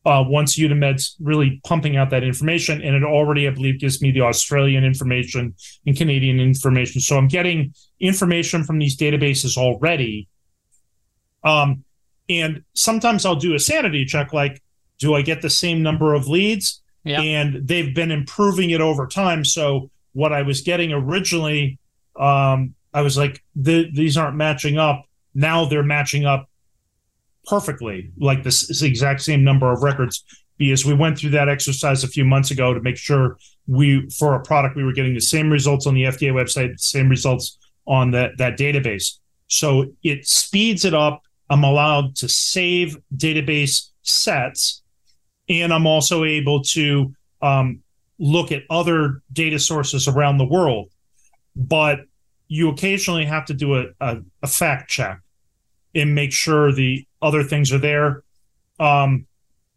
uh, 0.05 0.23
once 0.27 0.57
Eudamed's 0.57 1.15
really 1.19 1.59
pumping 1.65 1.97
out 1.97 2.11
that 2.11 2.23
information. 2.23 2.81
And 2.81 2.95
it 2.95 3.03
already, 3.03 3.47
I 3.47 3.51
believe, 3.51 3.79
gives 3.79 4.01
me 4.01 4.11
the 4.11 4.21
Australian 4.21 4.83
information 4.83 5.55
and 5.85 5.97
Canadian 5.97 6.39
information. 6.39 7.01
So 7.01 7.17
I'm 7.17 7.27
getting 7.27 7.73
information 7.99 8.63
from 8.63 8.77
these 8.77 8.95
databases 8.95 9.57
already. 9.57 10.27
Um, 11.43 11.83
and 12.29 12.63
sometimes 12.73 13.25
I'll 13.25 13.35
do 13.35 13.55
a 13.55 13.59
sanity 13.59 14.05
check 14.05 14.31
like, 14.33 14.61
do 14.99 15.13
I 15.15 15.21
get 15.21 15.41
the 15.41 15.49
same 15.49 15.81
number 15.81 16.13
of 16.13 16.27
leads? 16.27 16.81
Yeah. 17.03 17.21
And 17.21 17.67
they've 17.67 17.93
been 17.93 18.11
improving 18.11 18.69
it 18.71 18.81
over 18.81 19.07
time. 19.07 19.43
So 19.43 19.89
what 20.13 20.33
I 20.33 20.43
was 20.43 20.61
getting 20.61 20.91
originally, 20.91 21.77
um, 22.19 22.73
I 22.93 23.01
was 23.01 23.17
like, 23.17 23.43
th- 23.63 23.93
these 23.93 24.17
aren't 24.17 24.37
matching 24.37 24.77
up. 24.77 25.05
Now 25.33 25.65
they're 25.65 25.83
matching 25.83 26.25
up 26.25 26.49
perfectly, 27.45 28.11
like 28.17 28.43
this, 28.43 28.67
this 28.67 28.81
exact 28.81 29.21
same 29.21 29.43
number 29.43 29.71
of 29.71 29.83
records. 29.83 30.23
Because 30.57 30.85
we 30.85 30.93
went 30.93 31.17
through 31.17 31.31
that 31.31 31.49
exercise 31.49 32.03
a 32.03 32.07
few 32.07 32.23
months 32.23 32.49
ago 32.49 32.73
to 32.73 32.79
make 32.79 32.95
sure 32.95 33.37
we, 33.67 34.09
for 34.17 34.35
a 34.35 34.41
product, 34.41 34.77
we 34.77 34.85
were 34.85 34.93
getting 34.93 35.13
the 35.13 35.19
same 35.19 35.49
results 35.49 35.85
on 35.85 35.93
the 35.93 36.03
FDA 36.03 36.31
website, 36.31 36.79
same 36.79 37.09
results 37.09 37.57
on 37.87 38.11
that 38.11 38.37
that 38.37 38.57
database. 38.57 39.17
So 39.47 39.91
it 40.03 40.25
speeds 40.25 40.85
it 40.85 40.93
up. 40.93 41.21
I'm 41.49 41.63
allowed 41.63 42.15
to 42.17 42.29
save 42.29 42.97
database 43.15 43.89
sets, 44.01 44.81
and 45.49 45.73
I'm 45.73 45.85
also 45.85 46.23
able 46.23 46.63
to 46.63 47.13
um, 47.41 47.81
look 48.17 48.51
at 48.51 48.63
other 48.69 49.21
data 49.31 49.59
sources 49.59 50.07
around 50.07 50.37
the 50.37 50.45
world. 50.45 50.89
But 51.55 51.99
you 52.47 52.69
occasionally 52.69 53.25
have 53.25 53.45
to 53.45 53.53
do 53.53 53.75
a, 53.75 53.85
a, 53.99 54.17
a 54.43 54.47
fact 54.47 54.89
check 54.89 55.19
and 55.93 56.13
make 56.13 56.31
sure 56.31 56.71
the 56.71 57.07
other 57.25 57.43
things 57.43 57.73
are 57.73 57.79
there. 57.79 58.23
Um, 58.79 59.25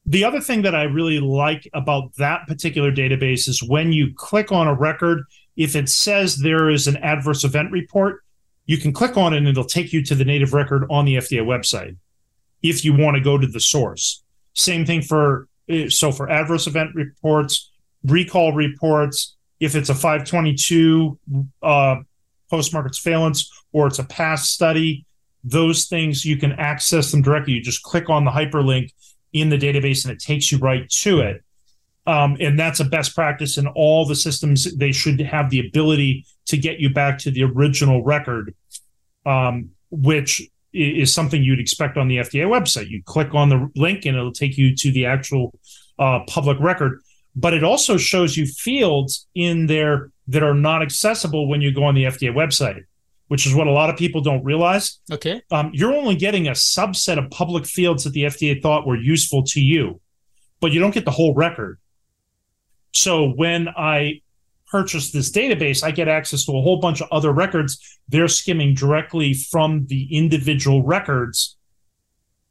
the 0.07 0.25
other 0.25 0.41
thing 0.41 0.63
that 0.63 0.75
I 0.75 0.85
really 0.85 1.19
like 1.19 1.69
about 1.75 2.15
that 2.17 2.47
particular 2.47 2.93
database 2.93 3.49
is 3.49 3.63
when 3.63 3.93
you 3.93 4.13
click 4.15 4.53
on 4.53 4.67
a 4.67 4.75
record, 4.75 5.25
if 5.57 5.75
it 5.75 5.89
says 5.89 6.37
there 6.37 6.71
is 6.71 6.87
an 6.87 6.97
adverse 6.99 7.45
event 7.45 7.73
report, 7.73 8.23
you 8.67 8.79
can 8.79 8.93
click 8.93 9.17
on 9.17 9.33
it 9.33 9.39
and 9.39 9.49
it'll 9.49 9.65
take 9.65 9.93
you 9.93 10.05
to 10.05 10.15
the 10.15 10.25
native 10.25 10.53
record 10.53 10.87
on 10.91 11.05
the 11.05 11.17
FDA 11.17 11.43
website 11.43 11.97
if 12.63 12.85
you 12.85 12.95
want 12.95 13.17
to 13.17 13.21
go 13.23 13.39
to 13.39 13.47
the 13.47 13.61
source. 13.61 14.23
Same 14.55 14.85
thing 14.85 15.03
for 15.03 15.49
uh, 15.71 15.89
so 15.89 16.13
for 16.13 16.31
adverse 16.31 16.67
event 16.67 16.95
reports, 16.95 17.71
recall 18.05 18.53
reports, 18.53 19.37
if 19.61 19.75
it's 19.75 19.89
a 19.89 19.95
522 19.95 21.19
uh, 21.63 21.97
post 22.51 22.73
market 22.73 22.95
surveillance 22.95 23.51
or 23.73 23.87
it's 23.87 23.99
a 23.99 24.05
PAS 24.05 24.49
study, 24.49 25.05
those 25.45 25.87
things 25.87 26.25
you 26.25 26.37
can 26.37 26.53
access 26.53 27.11
them 27.11 27.23
directly. 27.23 27.55
You 27.55 27.63
just 27.63 27.83
click 27.83 28.11
on 28.11 28.25
the 28.25 28.31
hyperlink 28.31 28.93
in 29.33 29.49
the 29.49 29.59
database 29.59 30.05
and 30.05 30.13
it 30.13 30.21
takes 30.21 30.51
you 30.51 30.59
right 30.59 30.89
to 30.89 31.21
it. 31.21 31.43
Um, 32.07 32.37
and 32.41 32.59
that's 32.59 32.81
a 32.81 32.85
best 32.85 33.15
practice 33.15 33.59
in 33.59 33.67
all 33.67 34.07
the 34.07 34.17
systems. 34.17 34.75
They 34.77 34.93
should 34.93 35.21
have 35.21 35.51
the 35.51 35.61
ability 35.61 36.25
to 36.47 36.57
get 36.57 36.81
you 36.81 36.89
back 36.89 37.19
to 37.19 37.31
the 37.31 37.45
original 37.45 38.03
record, 38.03 38.55
um, 39.27 39.71
which 39.91 40.43
is 40.73 41.13
something 41.13 41.43
you'd 41.43 41.61
expect 41.61 41.97
on 41.97 42.09
the 42.09 42.17
FDA 42.17 42.47
website. 42.47 42.89
You 42.89 43.03
click 43.05 43.35
on 43.35 43.49
the 43.51 43.71
link 43.77 44.07
and 44.07 44.17
it'll 44.17 44.33
take 44.33 44.57
you 44.57 44.75
to 44.77 44.91
the 44.91 45.07
actual 45.07 45.59
uh, 45.99 46.21
public 46.27 46.59
record. 46.61 47.01
but 47.37 47.55
it 47.55 47.63
also 47.63 47.97
shows 47.97 48.37
you 48.37 48.47
fields 48.47 49.27
in 49.35 49.67
there 49.67 50.11
that 50.27 50.43
are 50.43 50.55
not 50.55 50.83
accessible 50.83 51.49
when 51.49 51.61
you 51.61 51.73
go 51.73 51.85
on 51.85 51.95
the 51.95 52.05
FDA 52.05 52.33
website, 52.33 52.85
which 53.29 53.47
is 53.47 53.55
what 53.55 53.67
a 53.67 53.71
lot 53.71 53.91
of 53.91 53.97
people 53.97 54.21
don't 54.21 54.45
realize. 54.45 54.99
Okay. 55.11 55.43
Um, 55.51 55.71
you're 55.73 55.95
only 55.95 56.17
getting 56.17 56.49
a 56.49 56.53
subset 56.53 57.23
of 57.23 57.31
public 57.31 57.67
fields 57.67 58.05
that 58.05 58.11
the 58.11 58.25
FDA 58.25 58.61
thought 58.61 58.87
were 58.87 58.97
useful 58.97 59.45
to 59.45 59.61
you, 59.61 60.01
but 60.61 60.73
you 60.73 60.81
don't 60.81 60.95
get 60.95 61.05
the 61.05 61.11
whole 61.11 61.35
record. 61.35 61.79
So 62.93 63.29
when 63.31 63.69
I 63.69 64.23
purchase 64.71 65.13
this 65.13 65.31
database, 65.31 65.83
I 65.83 65.91
get 65.91 66.09
access 66.09 66.45
to 66.47 66.53
a 66.53 66.63
whole 66.63 66.81
bunch 66.81 67.01
of 67.01 67.09
other 67.11 67.33
records. 67.33 67.99
They're 68.09 68.29
skimming 68.29 68.75
directly 68.75 69.35
from 69.35 69.87
the 69.87 70.09
individual 70.17 70.83
records. 70.83 71.57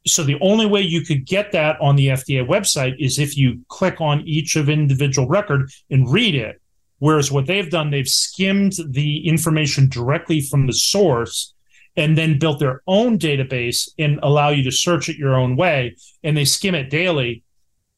So 0.06 0.22
the 0.22 0.38
only 0.40 0.66
way 0.66 0.80
you 0.80 1.02
could 1.02 1.26
get 1.26 1.52
that 1.52 1.80
on 1.80 1.96
the 1.96 2.08
FDA 2.08 2.46
website 2.46 2.94
is 2.98 3.18
if 3.18 3.36
you 3.36 3.60
click 3.68 4.00
on 4.00 4.22
each 4.22 4.56
of 4.56 4.68
individual 4.68 5.28
record 5.28 5.70
and 5.90 6.10
read 6.10 6.34
it. 6.34 6.60
Whereas 6.98 7.30
what 7.30 7.46
they've 7.46 7.70
done, 7.70 7.90
they've 7.90 8.08
skimmed 8.08 8.74
the 8.88 9.26
information 9.26 9.88
directly 9.88 10.40
from 10.40 10.66
the 10.66 10.72
source 10.72 11.54
and 11.96 12.16
then 12.16 12.38
built 12.38 12.58
their 12.58 12.82
own 12.86 13.18
database 13.18 13.88
and 13.98 14.20
allow 14.22 14.50
you 14.50 14.62
to 14.64 14.70
search 14.70 15.08
it 15.08 15.16
your 15.16 15.34
own 15.36 15.56
way. 15.56 15.96
And 16.22 16.36
they 16.36 16.44
skim 16.44 16.74
it 16.74 16.90
daily. 16.90 17.42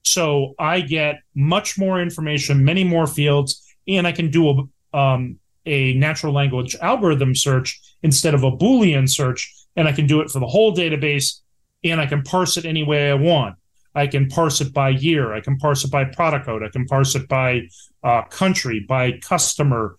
So 0.02 0.54
I 0.58 0.80
get 0.80 1.20
much 1.34 1.78
more 1.78 2.00
information, 2.00 2.64
many 2.64 2.84
more 2.84 3.06
fields, 3.06 3.62
and 3.86 4.06
I 4.06 4.12
can 4.12 4.30
do 4.30 4.68
a, 4.92 4.96
um, 4.96 5.38
a 5.66 5.94
natural 5.94 6.32
language 6.32 6.76
algorithm 6.80 7.34
search 7.34 7.80
instead 8.02 8.34
of 8.34 8.42
a 8.42 8.50
Boolean 8.50 9.08
search. 9.08 9.52
And 9.76 9.86
I 9.86 9.92
can 9.92 10.06
do 10.06 10.20
it 10.20 10.30
for 10.30 10.40
the 10.40 10.46
whole 10.46 10.74
database 10.74 11.40
and 11.84 12.00
I 12.00 12.06
can 12.06 12.22
parse 12.22 12.56
it 12.56 12.64
any 12.64 12.82
way 12.82 13.10
I 13.10 13.14
want. 13.14 13.56
I 13.94 14.06
can 14.06 14.28
parse 14.28 14.60
it 14.60 14.72
by 14.72 14.90
year. 14.90 15.34
I 15.34 15.40
can 15.40 15.56
parse 15.56 15.84
it 15.84 15.90
by 15.90 16.04
product 16.04 16.46
code. 16.46 16.62
I 16.62 16.68
can 16.68 16.86
parse 16.86 17.14
it 17.14 17.28
by 17.28 17.68
uh, 18.04 18.22
country, 18.22 18.84
by 18.88 19.18
customer, 19.18 19.96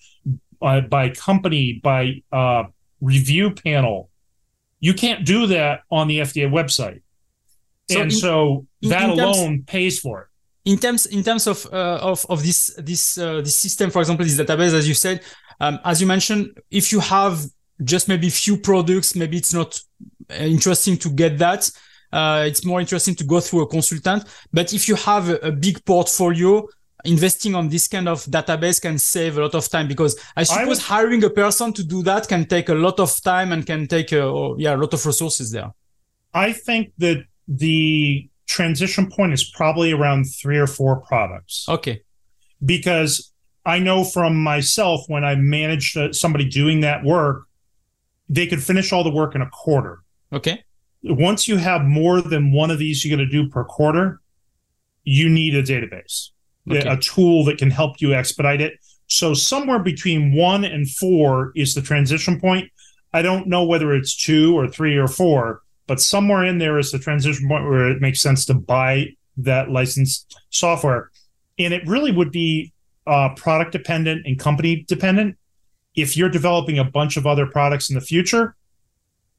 uh, 0.61 0.81
by 0.81 1.09
company, 1.09 1.79
by 1.83 2.23
uh, 2.31 2.63
review 3.01 3.51
panel. 3.51 4.09
You 4.79 4.93
can't 4.93 5.25
do 5.25 5.47
that 5.47 5.81
on 5.91 6.07
the 6.07 6.19
FDA 6.19 6.49
website, 6.49 7.01
so 7.89 8.01
and 8.01 8.11
in, 8.11 8.17
so 8.17 8.67
that 8.83 9.03
in 9.03 9.09
alone 9.11 9.63
pays 9.63 9.99
for 9.99 10.21
it. 10.21 10.27
In 10.63 10.77
terms, 10.77 11.05
in 11.05 11.23
terms 11.23 11.47
of 11.47 11.65
uh, 11.71 11.99
of 12.01 12.25
of 12.29 12.41
this 12.43 12.73
this 12.77 13.17
uh, 13.17 13.41
this 13.41 13.59
system, 13.59 13.91
for 13.91 13.99
example, 13.99 14.25
this 14.25 14.39
database, 14.39 14.73
as 14.73 14.87
you 14.87 14.93
said, 14.93 15.21
um, 15.59 15.79
as 15.83 16.01
you 16.01 16.07
mentioned, 16.07 16.59
if 16.71 16.91
you 16.91 16.99
have 16.99 17.43
just 17.83 18.07
maybe 18.07 18.29
few 18.29 18.57
products, 18.57 19.15
maybe 19.15 19.37
it's 19.37 19.53
not 19.53 19.79
interesting 20.29 20.97
to 20.97 21.09
get 21.09 21.37
that 21.39 21.69
uh, 22.11 22.43
it's 22.45 22.65
more 22.65 22.79
interesting 22.79 23.15
to 23.15 23.23
go 23.23 23.39
through 23.39 23.61
a 23.61 23.67
consultant. 23.67 24.25
But 24.51 24.73
if 24.73 24.87
you 24.87 24.95
have 24.95 25.29
a, 25.29 25.35
a, 25.47 25.51
big 25.51 25.83
portfolio, 25.85 26.67
investing 27.05 27.55
on 27.55 27.69
this 27.69 27.87
kind 27.87 28.07
of 28.09 28.23
database 28.25 28.81
can 28.81 28.97
save 28.97 29.37
a 29.37 29.41
lot 29.41 29.55
of 29.55 29.67
time 29.69 29.87
because 29.87 30.19
I 30.35 30.43
suppose 30.43 30.65
I 30.65 30.67
would, 30.67 30.77
hiring 30.77 31.23
a 31.23 31.29
person 31.29 31.73
to 31.73 31.83
do 31.83 32.03
that 32.03 32.27
can 32.27 32.45
take 32.45 32.69
a 32.69 32.73
lot 32.73 32.99
of 32.99 33.21
time 33.23 33.51
and 33.53 33.65
can 33.65 33.87
take 33.87 34.11
a, 34.11 34.21
oh, 34.21 34.55
yeah, 34.57 34.75
a 34.75 34.77
lot 34.77 34.93
of 34.93 35.05
resources 35.05 35.51
there. 35.51 35.71
I 36.33 36.53
think 36.53 36.93
that 36.97 37.23
the 37.47 38.29
transition 38.47 39.09
point 39.09 39.33
is 39.33 39.49
probably 39.49 39.93
around 39.93 40.25
three 40.25 40.57
or 40.57 40.67
four 40.67 41.01
products. 41.01 41.65
Okay. 41.69 42.03
Because 42.63 43.31
I 43.65 43.79
know 43.79 44.03
from 44.03 44.35
myself 44.41 45.01
when 45.07 45.23
I 45.23 45.35
managed 45.35 45.97
uh, 45.97 46.11
somebody 46.11 46.45
doing 46.45 46.81
that 46.81 47.03
work, 47.03 47.45
they 48.27 48.47
could 48.47 48.63
finish 48.63 48.91
all 48.91 49.03
the 49.03 49.11
work 49.11 49.33
in 49.33 49.41
a 49.41 49.49
quarter. 49.49 50.03
Okay 50.33 50.63
once 51.03 51.47
you 51.47 51.57
have 51.57 51.83
more 51.83 52.21
than 52.21 52.51
one 52.51 52.71
of 52.71 52.79
these 52.79 53.03
you're 53.03 53.15
going 53.15 53.27
to 53.27 53.31
do 53.31 53.49
per 53.49 53.63
quarter, 53.63 54.21
you 55.03 55.29
need 55.29 55.55
a 55.55 55.63
database, 55.63 56.29
okay. 56.69 56.87
a 56.87 56.97
tool 56.97 57.43
that 57.45 57.57
can 57.57 57.71
help 57.71 57.99
you 57.99 58.13
expedite 58.13 58.61
it. 58.61 58.73
So 59.07 59.33
somewhere 59.33 59.79
between 59.79 60.33
one 60.33 60.63
and 60.63 60.89
four 60.89 61.51
is 61.55 61.73
the 61.73 61.81
transition 61.81 62.39
point. 62.39 62.71
I 63.13 63.21
don't 63.21 63.47
know 63.47 63.65
whether 63.65 63.93
it's 63.93 64.15
two 64.15 64.57
or 64.57 64.67
three 64.67 64.95
or 64.95 65.07
four, 65.07 65.61
but 65.87 65.99
somewhere 65.99 66.45
in 66.45 66.59
there 66.59 66.79
is 66.79 66.91
the 66.91 66.99
transition 66.99 67.47
point 67.47 67.65
where 67.65 67.89
it 67.89 67.99
makes 67.99 68.21
sense 68.21 68.45
to 68.45 68.53
buy 68.53 69.07
that 69.37 69.69
licensed 69.69 70.39
software. 70.49 71.11
And 71.59 71.73
it 71.73 71.85
really 71.87 72.11
would 72.11 72.31
be 72.31 72.71
uh, 73.07 73.29
product 73.35 73.71
dependent 73.71 74.25
and 74.25 74.39
company 74.39 74.85
dependent. 74.87 75.37
If 75.95 76.15
you're 76.15 76.29
developing 76.29 76.79
a 76.79 76.85
bunch 76.85 77.17
of 77.17 77.27
other 77.27 77.45
products 77.45 77.89
in 77.89 77.95
the 77.95 78.01
future, 78.01 78.55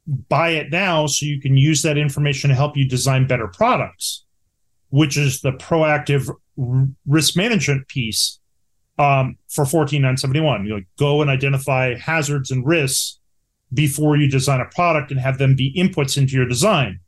buy 0.07 0.51
it 0.51 0.71
now 0.71 1.07
so 1.07 1.27
you 1.27 1.41
can 1.41 1.57
use 1.57 1.83
that 1.83 1.97
information 1.97 2.51
to 2.51 2.57
help 2.57 2.77
you 2.77 2.89
design 2.89 3.27
better 3.27 3.49
products, 3.49 4.25
which 4.91 5.17
is 5.17 5.41
the 5.41 5.53
proactive 5.53 6.31
risk 7.07 7.37
management 7.37 7.87
piece 7.89 8.41
um, 8.99 9.37
for 9.49 9.65
14971. 9.65 10.67
You 10.67 10.85
go 10.99 11.23
and 11.23 11.31
identify 11.31 11.97
hazards 11.97 12.51
and 12.51 12.67
risks 12.67 13.19
before 13.73 14.17
you 14.17 14.29
design 14.29 14.61
a 14.61 14.67
product 14.67 15.11
and 15.11 15.21
have 15.21 15.39
them 15.39 15.57
be 15.57 15.73
inputs 15.75 16.19
into 16.19 16.35
your 16.35 16.47
design. 16.47 17.01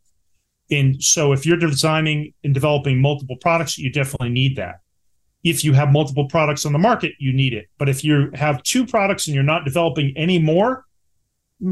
And 0.71 1.03
so 1.03 1.33
if 1.33 1.45
you're 1.45 1.59
designing 1.59 2.33
and 2.43 2.55
developing 2.55 3.01
multiple 3.01 3.37
products, 3.37 3.77
you 3.77 3.93
definitely 3.93 4.31
need 4.31 4.57
that. 4.57 4.77
If 5.43 5.63
you 5.63 5.75
have 5.75 5.93
multiple 5.93 6.27
products 6.27 6.65
on 6.65 6.73
the 6.73 6.79
market, 6.79 7.13
you 7.19 7.35
need 7.35 7.53
it. 7.53 7.67
But 7.77 7.91
if 7.91 8.03
you 8.03 8.31
have 8.33 8.63
two 8.63 8.87
products 8.87 9.27
and 9.27 9.35
you're 9.35 9.45
not 9.45 9.67
developing 9.67 10.15
any 10.17 10.39
more, 10.39 10.87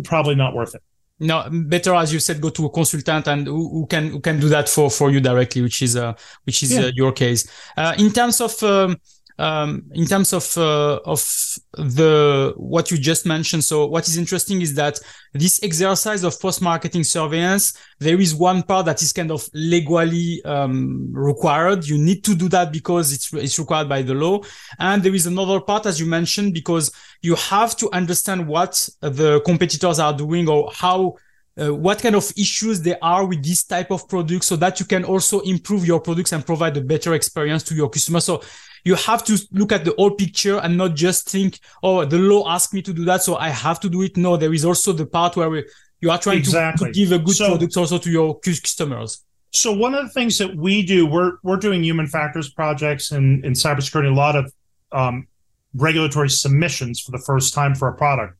probably 0.05 0.35
not 0.35 0.55
worth 0.55 0.75
it 0.75 0.83
no 1.23 1.49
better 1.51 1.95
as 1.95 2.12
you 2.12 2.20
said 2.20 2.41
go 2.41 2.51
to 2.51 2.66
a 2.66 2.70
consultant 2.70 3.29
and 3.29 3.47
who, 3.47 3.68
who 3.70 3.87
can 3.87 4.11
who 4.11 4.20
can 4.20 4.41
do 4.41 4.49
that 4.49 4.68
for 4.68 4.91
for 4.91 5.11
you 5.11 5.20
directly 5.20 5.62
which 5.62 5.81
is 5.81 5.97
uh 5.97 6.12
which 6.45 6.62
is 6.62 6.73
yeah. 6.73 6.83
uh, 6.83 6.91
your 6.95 7.12
case. 7.12 7.49
Uh, 7.77 7.95
in 7.99 8.11
terms 8.11 8.41
of 8.41 8.62
um, 8.62 8.97
um, 9.39 9.85
in 9.93 10.05
terms 10.05 10.33
of 10.33 10.57
uh, 10.59 11.01
of 11.05 11.25
the 11.73 12.53
what 12.57 12.91
you 12.91 12.99
just 12.99 13.25
mentioned 13.25 13.64
so 13.64 13.87
what 13.87 14.07
is 14.07 14.16
interesting 14.16 14.61
is 14.61 14.75
that 14.75 14.99
this 15.33 15.62
exercise 15.62 16.23
of 16.25 16.39
post 16.41 16.61
marketing 16.61 17.05
surveillance 17.05 17.73
there 18.03 18.20
is 18.20 18.35
one 18.35 18.62
part 18.62 18.87
that 18.87 19.01
is 19.01 19.12
kind 19.12 19.31
of 19.31 19.49
legally 19.55 20.45
um, 20.45 21.09
required. 21.12 21.87
You 21.87 21.99
need 21.99 22.25
to 22.25 22.35
do 22.35 22.49
that 22.49 22.73
because 22.73 23.12
it's 23.12 23.33
it's 23.33 23.59
required 23.59 23.89
by 23.89 24.03
the 24.03 24.14
law. 24.14 24.41
And 24.79 25.03
there 25.03 25.14
is 25.14 25.27
another 25.27 25.61
part 25.61 25.87
as 25.87 26.01
you 26.01 26.07
mentioned 26.07 26.53
because 26.53 26.91
you 27.23 27.35
have 27.37 27.77
to 27.77 27.91
understand 27.93 28.47
what 28.47 28.89
the 29.01 29.41
competitors 29.47 29.99
are 29.99 30.12
doing 30.12 30.49
or 30.49 30.70
how 30.75 31.16
uh, 31.61 31.75
what 31.75 32.01
kind 32.01 32.14
of 32.14 32.33
issues 32.37 32.81
there 32.81 32.99
are 33.03 33.27
with 33.27 33.45
this 33.45 33.64
type 33.64 33.91
of 33.91 34.09
product 34.09 34.45
so 34.45 34.57
that 34.57 34.81
you 34.81 34.87
can 34.87 35.05
also 35.05 35.41
improve 35.41 35.87
your 35.87 36.01
products 36.01 36.33
and 36.33 36.45
provide 36.45 36.77
a 36.77 36.81
better 36.81 37.14
experience 37.14 37.62
to 37.62 37.75
your 37.75 37.89
customers 37.89 38.25
so 38.25 38.43
you 38.85 38.95
have 38.97 39.25
to 39.25 39.39
look 39.53 39.73
at 39.73 39.85
the 39.85 39.95
whole 39.97 40.11
picture 40.11 40.59
and 40.59 40.77
not 40.77 40.95
just 40.95 41.31
think, 41.31 41.61
oh, 41.83 42.05
the 42.05 42.18
law 42.18 42.51
asked 42.51 42.75
me 42.75 42.83
to 42.83 42.93
do 42.93 43.05
that, 43.05 43.23
so 43.23 43.37
I 43.37 43.49
have 43.51 43.79
to 43.81 43.89
do 43.89 44.03
it. 44.03 44.16
No, 44.16 44.37
there 44.37 44.53
is 44.53 44.64
also 44.64 44.93
the 44.93 45.07
part 45.07 45.37
where 45.37 45.49
we, 45.49 45.64
you 46.01 46.11
are 46.11 46.18
trying 46.18 46.39
exactly. 46.39 46.89
to, 46.89 46.93
to, 46.93 46.99
give 46.99 47.12
a 47.12 47.18
good 47.18 47.37
so, 47.37 47.47
product 47.51 47.77
also 47.77 47.99
to 47.99 48.11
your 48.11 48.39
customers. 48.41 49.25
So 49.53 49.73
one 49.73 49.95
of 49.95 50.05
the 50.05 50.11
things 50.11 50.39
that 50.39 50.57
we 50.57 50.85
do, 50.85 51.07
we're 51.07 51.35
we're 51.43 51.59
doing 51.59 51.85
human 51.85 52.07
factors 52.07 52.51
projects 52.51 53.12
and 53.12 53.45
in, 53.45 53.51
in 53.51 53.53
cybersecurity, 53.53 54.11
a 54.11 54.14
lot 54.14 54.35
of 54.35 54.53
um, 54.91 55.29
regulatory 55.75 56.31
submissions 56.31 57.01
for 57.01 57.11
the 57.12 57.23
first 57.27 57.55
time 57.55 57.75
for 57.75 57.89
a 57.89 57.95
product. 57.95 58.37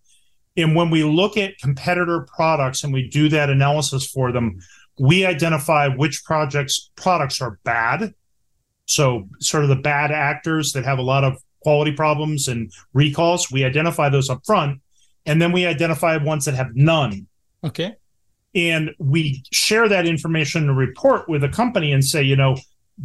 And 0.57 0.77
when 0.77 0.91
we 0.91 1.03
look 1.03 1.37
at 1.37 1.59
competitor 1.59 2.27
products 2.35 2.85
and 2.85 2.93
we 2.93 3.09
do 3.09 3.29
that 3.31 3.49
analysis 3.51 4.07
for 4.07 4.33
them, 4.33 4.59
we 4.99 5.25
identify 5.25 5.89
which 5.89 6.25
projects 6.25 6.91
products 6.97 7.41
are 7.41 7.59
bad 7.65 8.15
so, 8.87 9.29
sort 9.41 9.63
of 9.63 9.69
the 9.69 9.77
bad 9.77 10.11
actors 10.11 10.73
that 10.73 10.85
have 10.85 10.99
a 10.99 11.03
lot 11.03 11.25
of 11.25 11.39
quality 11.63 11.93
problems 11.93 12.49
and 12.49 12.73
recalls, 12.93 13.51
we 13.51 13.65
identify 13.65 14.09
those 14.09 14.29
up 14.29 14.45
front. 14.45 14.81
And 15.25 15.41
then 15.41 15.53
we 15.53 15.67
identify 15.67 16.17
ones 16.17 16.47
that 16.47 16.55
have 16.55 16.75
none. 16.75 17.27
Okay. 17.65 17.95
And 18.55 18.91
we 18.99 19.45
share 19.53 19.89
that 19.89 20.07
information 20.07 20.69
and 20.69 20.77
report 20.77 21.29
with 21.29 21.45
a 21.45 21.49
company 21.49 21.93
and 21.93 22.05
say, 22.05 22.23
you 22.23 22.37
know, 22.37 22.57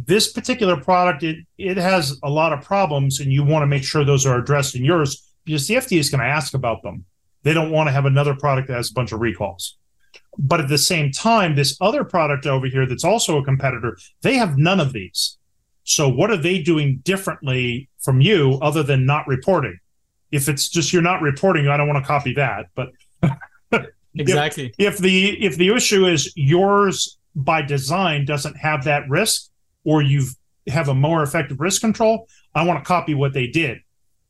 this 0.06 0.32
particular 0.32 0.76
product, 0.76 1.22
it, 1.22 1.38
it 1.56 1.76
has 1.76 2.18
a 2.22 2.30
lot 2.30 2.52
of 2.52 2.62
problems, 2.62 3.20
and 3.20 3.32
you 3.32 3.42
want 3.42 3.62
to 3.62 3.66
make 3.66 3.82
sure 3.82 4.04
those 4.04 4.26
are 4.26 4.38
addressed 4.38 4.76
in 4.76 4.84
yours 4.84 5.28
because 5.44 5.66
the 5.66 5.74
FDA 5.74 5.98
is 5.98 6.10
going 6.10 6.20
to 6.20 6.26
ask 6.26 6.54
about 6.54 6.82
them. 6.82 7.04
They 7.42 7.54
don't 7.54 7.70
want 7.70 7.88
to 7.88 7.92
have 7.92 8.04
another 8.04 8.34
product 8.34 8.68
that 8.68 8.74
has 8.74 8.90
a 8.90 8.94
bunch 8.94 9.12
of 9.12 9.20
recalls. 9.20 9.76
But 10.38 10.60
at 10.60 10.68
the 10.68 10.78
same 10.78 11.10
time, 11.10 11.56
this 11.56 11.76
other 11.80 12.04
product 12.04 12.46
over 12.46 12.66
here 12.66 12.86
that's 12.86 13.04
also 13.04 13.38
a 13.38 13.44
competitor, 13.44 13.98
they 14.22 14.36
have 14.36 14.56
none 14.56 14.78
of 14.78 14.92
these. 14.92 15.36
So 15.82 16.08
what 16.08 16.30
are 16.30 16.36
they 16.36 16.60
doing 16.60 16.98
differently 16.98 17.88
from 17.98 18.20
you 18.20 18.58
other 18.62 18.82
than 18.82 19.06
not 19.06 19.26
reporting? 19.26 19.78
If 20.30 20.48
it's 20.48 20.68
just 20.68 20.92
you're 20.92 21.02
not 21.02 21.22
reporting, 21.22 21.66
I 21.68 21.76
don't 21.76 21.88
want 21.88 22.04
to 22.04 22.06
copy 22.06 22.34
that. 22.34 22.66
But 22.74 22.90
exactly. 24.14 24.74
If, 24.78 24.94
if 24.94 24.98
the 24.98 25.44
if 25.44 25.56
the 25.56 25.74
issue 25.74 26.06
is 26.06 26.32
yours 26.36 27.18
by 27.34 27.62
design 27.62 28.26
doesn't 28.26 28.56
have 28.58 28.84
that 28.84 29.08
risk, 29.08 29.48
or 29.84 30.02
you 30.02 30.26
have 30.68 30.88
a 30.88 30.94
more 30.94 31.22
effective 31.22 31.60
risk 31.60 31.80
control, 31.80 32.28
I 32.54 32.64
want 32.64 32.82
to 32.82 32.86
copy 32.86 33.14
what 33.14 33.32
they 33.32 33.46
did. 33.46 33.78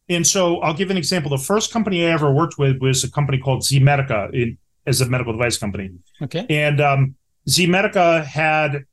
And 0.09 0.26
so 0.26 0.61
I'll 0.61 0.74
give 0.74 0.90
an 0.90 0.96
example. 0.96 1.30
The 1.30 1.38
first 1.38 1.72
company 1.72 2.07
I 2.07 2.11
ever 2.11 2.32
worked 2.32 2.59
with 2.59 2.80
was 2.80 3.05
a 3.05 3.11
company 3.11 3.38
called 3.38 3.64
Z 3.64 3.78
Medica 3.80 4.30
in, 4.32 4.57
as 4.86 5.01
a 5.01 5.09
medical 5.09 5.32
device 5.32 5.59
company. 5.59 5.90
Okay. 6.22 6.46
And 6.49 6.80
um, 6.80 7.14
Z 7.49 7.66
Medica 7.66 8.24
had 8.24 8.84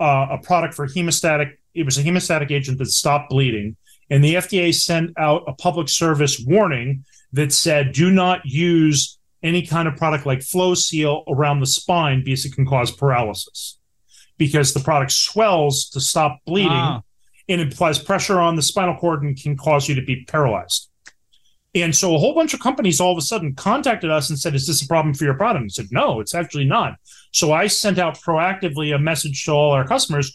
uh, 0.00 0.26
a 0.30 0.38
product 0.38 0.74
for 0.74 0.86
hemostatic 0.86 1.58
it 1.78 1.84
was 1.84 1.96
a 1.96 2.02
hemostatic 2.02 2.50
agent 2.50 2.78
that 2.78 2.86
stopped 2.86 3.30
bleeding. 3.30 3.76
And 4.10 4.24
the 4.24 4.34
FDA 4.34 4.74
sent 4.74 5.16
out 5.18 5.44
a 5.46 5.52
public 5.52 5.88
service 5.88 6.40
warning 6.40 7.04
that 7.32 7.52
said, 7.52 7.92
do 7.92 8.10
not 8.10 8.40
use 8.44 9.18
any 9.42 9.64
kind 9.64 9.86
of 9.86 9.96
product 9.96 10.26
like 10.26 10.40
FloSeal 10.40 11.22
around 11.28 11.60
the 11.60 11.66
spine 11.66 12.24
because 12.24 12.44
it 12.44 12.54
can 12.54 12.66
cause 12.66 12.90
paralysis. 12.90 13.77
Because 14.38 14.72
the 14.72 14.80
product 14.80 15.12
swells 15.12 15.90
to 15.90 16.00
stop 16.00 16.38
bleeding 16.46 16.70
ah. 16.72 17.02
and 17.48 17.60
it 17.60 17.72
applies 17.72 17.98
pressure 17.98 18.40
on 18.40 18.56
the 18.56 18.62
spinal 18.62 18.96
cord 18.96 19.22
and 19.22 19.40
can 19.40 19.56
cause 19.56 19.88
you 19.88 19.94
to 19.96 20.02
be 20.02 20.24
paralyzed. 20.24 20.88
And 21.74 21.94
so 21.94 22.14
a 22.14 22.18
whole 22.18 22.34
bunch 22.34 22.54
of 22.54 22.60
companies 22.60 23.00
all 23.00 23.12
of 23.12 23.18
a 23.18 23.22
sudden 23.22 23.54
contacted 23.54 24.10
us 24.10 24.30
and 24.30 24.38
said, 24.38 24.54
Is 24.54 24.66
this 24.66 24.82
a 24.82 24.86
problem 24.86 25.14
for 25.14 25.24
your 25.24 25.34
product? 25.34 25.62
And 25.62 25.72
said, 25.72 25.88
No, 25.90 26.20
it's 26.20 26.34
actually 26.34 26.64
not. 26.64 26.96
So 27.32 27.52
I 27.52 27.66
sent 27.66 27.98
out 27.98 28.18
proactively 28.18 28.94
a 28.94 28.98
message 28.98 29.44
to 29.44 29.52
all 29.52 29.72
our 29.72 29.86
customers 29.86 30.32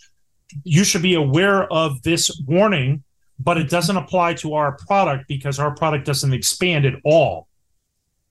you 0.64 0.84
should 0.84 1.02
be 1.02 1.16
aware 1.16 1.72
of 1.72 2.02
this 2.04 2.42
warning, 2.46 3.04
but 3.40 3.58
it 3.58 3.70
doesn't 3.70 3.98
apply 3.98 4.36
to 4.36 4.54
our 4.54 4.74
product 4.74 5.28
because 5.28 5.60
our 5.60 5.74
product 5.74 6.06
doesn't 6.06 6.34
expand 6.34 6.86
at 6.86 6.96
all. 7.04 7.48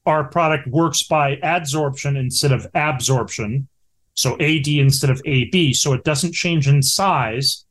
Our 0.07 0.25
product 0.25 0.67
works 0.69 1.03
by 1.05 1.37
adsorption 1.37 2.19
instead 2.19 2.53
of 2.53 2.67
absorption. 2.75 3.69
So 4.15 4.35
AD 4.35 4.69
instead 4.69 5.11
of 5.11 5.23
AB. 5.25 5.73
So 5.75 5.93
it 5.93 6.05
doesn't 6.05 6.35
change 6.35 6.69
in 6.69 6.83
size. 6.83 7.65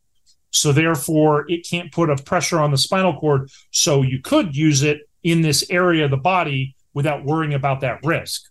So 0.52 0.72
therefore, 0.72 1.50
it 1.50 1.68
can't 1.68 1.92
put 1.92 2.10
a 2.10 2.16
pressure 2.16 2.60
on 2.60 2.72
the 2.72 2.78
spinal 2.78 3.18
cord. 3.20 3.50
So 3.72 4.02
you 4.02 4.20
could 4.20 4.56
use 4.56 4.84
it 4.84 5.02
in 5.24 5.42
this 5.42 5.64
area 5.70 6.06
of 6.06 6.12
the 6.12 6.18
body 6.18 6.76
without 6.94 7.24
worrying 7.24 7.54
about 7.54 7.82
that 7.82 8.04
risk. 8.04 8.44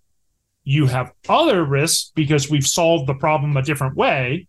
You 0.64 0.86
have 0.86 1.12
other 1.28 1.64
risks 1.64 2.12
because 2.14 2.48
we've 2.48 2.66
solved 2.66 3.06
the 3.06 3.14
problem 3.14 3.56
a 3.56 3.62
different 3.62 3.96
way, 3.96 4.46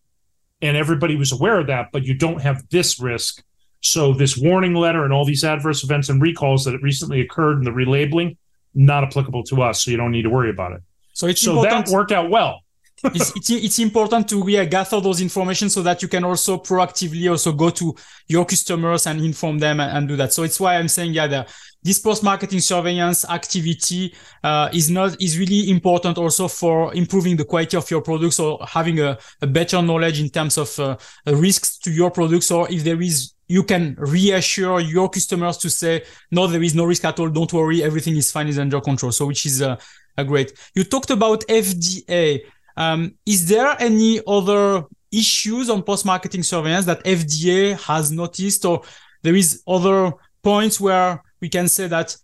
and 0.61 0.77
everybody 0.77 1.15
was 1.15 1.31
aware 1.31 1.59
of 1.59 1.67
that, 1.67 1.87
but 1.91 2.03
you 2.03 2.13
don't 2.13 2.41
have 2.41 2.69
this 2.69 2.99
risk. 2.99 3.43
So 3.81 4.13
this 4.13 4.37
warning 4.37 4.75
letter 4.75 5.03
and 5.03 5.11
all 5.11 5.25
these 5.25 5.43
adverse 5.43 5.83
events 5.83 6.09
and 6.09 6.21
recalls 6.21 6.65
that 6.65 6.79
recently 6.81 7.21
occurred 7.21 7.57
in 7.57 7.63
the 7.63 7.71
relabeling, 7.71 8.37
not 8.75 9.03
applicable 9.03 9.43
to 9.45 9.63
us. 9.63 9.83
So 9.83 9.91
you 9.91 9.97
don't 9.97 10.11
need 10.11 10.21
to 10.21 10.29
worry 10.29 10.51
about 10.51 10.73
it. 10.73 10.81
So 11.13 11.27
it's 11.27 11.41
so 11.41 11.63
important. 11.63 11.87
that 11.87 11.91
worked 11.91 12.11
out 12.11 12.29
well 12.29 12.61
it's, 13.03 13.35
it's, 13.35 13.49
it's, 13.49 13.79
important 13.79 14.29
to 14.29 14.43
yeah, 14.47 14.65
gather 14.65 15.01
those 15.01 15.21
information 15.21 15.69
so 15.69 15.81
that 15.83 16.01
you 16.01 16.07
can 16.07 16.23
also 16.23 16.57
proactively 16.57 17.29
also 17.29 17.51
go 17.51 17.69
to 17.69 17.95
your 18.27 18.45
customers 18.45 19.07
and 19.07 19.21
inform 19.21 19.59
them 19.59 19.79
and, 19.79 19.97
and 19.97 20.07
do 20.07 20.15
that. 20.15 20.33
So 20.33 20.43
it's 20.43 20.59
why 20.59 20.75
I'm 20.75 20.87
saying, 20.87 21.13
yeah, 21.13 21.27
the, 21.27 21.47
this 21.83 21.99
post-marketing 21.99 22.59
surveillance 22.59 23.25
activity 23.29 24.13
uh, 24.43 24.69
is 24.71 24.89
not 24.89 25.19
is 25.21 25.37
really 25.39 25.69
important 25.69 26.17
also 26.17 26.47
for 26.47 26.93
improving 26.93 27.35
the 27.35 27.45
quality 27.45 27.75
of 27.75 27.89
your 27.89 28.01
products 28.01 28.39
or 28.39 28.59
having 28.67 28.99
a, 28.99 29.17
a 29.41 29.47
better 29.47 29.81
knowledge 29.81 30.21
in 30.21 30.29
terms 30.29 30.57
of 30.57 30.77
uh, 30.79 30.95
risks 31.25 31.77
to 31.79 31.91
your 31.91 32.11
products 32.11 32.51
or 32.51 32.71
if 32.71 32.83
there 32.83 33.01
is 33.01 33.33
you 33.47 33.63
can 33.63 33.95
reassure 33.97 34.79
your 34.79 35.09
customers 35.09 35.57
to 35.57 35.69
say 35.69 36.03
no 36.29 36.47
there 36.47 36.63
is 36.63 36.75
no 36.75 36.85
risk 36.85 37.03
at 37.03 37.19
all. 37.19 37.29
Don't 37.29 37.51
worry. 37.51 37.83
Everything 37.83 38.15
is 38.15 38.31
fine. 38.31 38.47
Is 38.47 38.59
under 38.59 38.79
control. 38.79 39.11
So 39.11 39.25
which 39.25 39.45
is 39.45 39.61
uh, 39.61 39.77
great. 40.25 40.53
You 40.75 40.83
talked 40.83 41.09
about 41.09 41.45
fda 41.47 42.41
um, 42.77 43.15
is 43.25 43.47
there 43.47 43.75
any 43.79 44.21
other 44.27 44.85
issues 45.11 45.69
on 45.69 45.83
post-marketing 45.83 46.43
surveillance 46.43 46.85
that 46.85 47.03
FDA 47.03 47.77
has 47.81 48.11
noticed, 48.11 48.65
or 48.65 48.83
there 49.21 49.35
is 49.35 49.61
other 49.67 50.13
points 50.41 50.79
where 50.79 51.21
we 51.41 51.49
can 51.49 51.67
say 51.67 51.87
that 51.87 52.15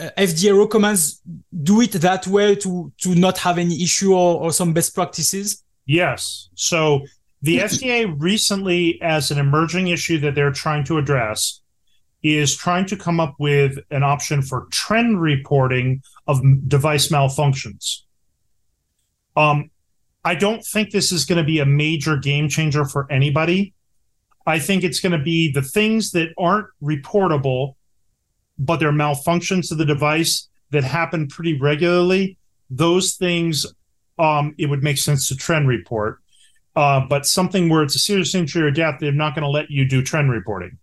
uh, 0.00 0.10
FDA 0.18 0.58
recommends 0.58 1.20
do 1.62 1.80
it 1.80 1.92
that 1.92 2.26
way 2.26 2.54
to 2.56 2.92
to 2.98 3.14
not 3.14 3.38
have 3.38 3.58
any 3.58 3.82
issue 3.82 4.12
or, 4.12 4.40
or 4.40 4.52
some 4.52 4.72
best 4.72 4.94
practices? 4.94 5.62
Yes. 5.86 6.48
So 6.54 7.04
the 7.42 7.58
FDA 7.58 8.14
recently, 8.18 8.98
as 9.02 9.30
an 9.30 9.38
emerging 9.38 9.88
issue 9.88 10.18
that 10.20 10.34
they're 10.34 10.50
trying 10.50 10.84
to 10.84 10.96
address, 10.96 11.60
is 12.22 12.56
trying 12.56 12.86
to 12.86 12.96
come 12.96 13.20
up 13.20 13.34
with 13.38 13.78
an 13.90 14.02
option 14.02 14.40
for 14.40 14.66
trend 14.70 15.20
reporting 15.20 16.02
of 16.26 16.40
device 16.66 17.08
malfunctions. 17.08 18.03
Um, 19.36 19.70
I 20.24 20.34
don't 20.34 20.64
think 20.64 20.90
this 20.90 21.12
is 21.12 21.24
going 21.24 21.38
to 21.38 21.44
be 21.44 21.58
a 21.58 21.66
major 21.66 22.16
game 22.16 22.48
changer 22.48 22.84
for 22.84 23.10
anybody. 23.10 23.74
I 24.46 24.58
think 24.58 24.84
it's 24.84 25.00
going 25.00 25.12
to 25.12 25.18
be 25.18 25.52
the 25.52 25.62
things 25.62 26.12
that 26.12 26.28
aren't 26.38 26.66
reportable, 26.82 27.74
but 28.58 28.78
they're 28.78 28.92
malfunctions 28.92 29.70
of 29.70 29.78
the 29.78 29.84
device 29.84 30.48
that 30.70 30.84
happen 30.84 31.28
pretty 31.28 31.58
regularly. 31.58 32.36
Those 32.70 33.14
things, 33.14 33.66
um, 34.18 34.54
it 34.58 34.66
would 34.66 34.82
make 34.82 34.98
sense 34.98 35.28
to 35.28 35.36
trend 35.36 35.68
report. 35.68 36.20
Uh, 36.76 37.00
but 37.08 37.24
something 37.24 37.68
where 37.68 37.82
it's 37.82 37.94
a 37.94 38.00
serious 38.00 38.34
injury 38.34 38.62
or 38.62 38.70
death, 38.70 38.96
they're 39.00 39.12
not 39.12 39.34
going 39.34 39.44
to 39.44 39.48
let 39.48 39.70
you 39.70 39.86
do 39.86 40.02
trend 40.02 40.30
reporting. 40.30 40.78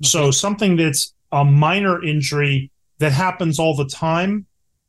Okay. 0.00 0.08
So 0.08 0.30
something 0.30 0.76
that's 0.76 1.14
a 1.32 1.44
minor 1.44 2.02
injury 2.02 2.70
that 2.98 3.12
happens 3.12 3.58
all 3.58 3.74
the 3.74 3.86
time, 3.86 4.46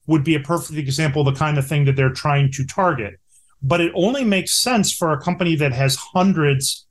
would 0.07 0.23
be 0.23 0.35
a 0.35 0.39
perfect 0.39 0.79
example 0.79 1.27
of 1.27 1.33
the 1.33 1.39
kind 1.39 1.57
of 1.57 1.67
thing 1.67 1.85
that 1.85 1.95
they're 1.95 2.09
trying 2.09 2.51
to 2.53 2.65
target. 2.65 3.19
But 3.61 3.81
it 3.81 3.91
only 3.95 4.23
makes 4.23 4.53
sense 4.53 4.93
for 4.93 5.11
a 5.11 5.21
company 5.21 5.55
that 5.55 5.73
has 5.73 5.95
hundreds 5.95 6.85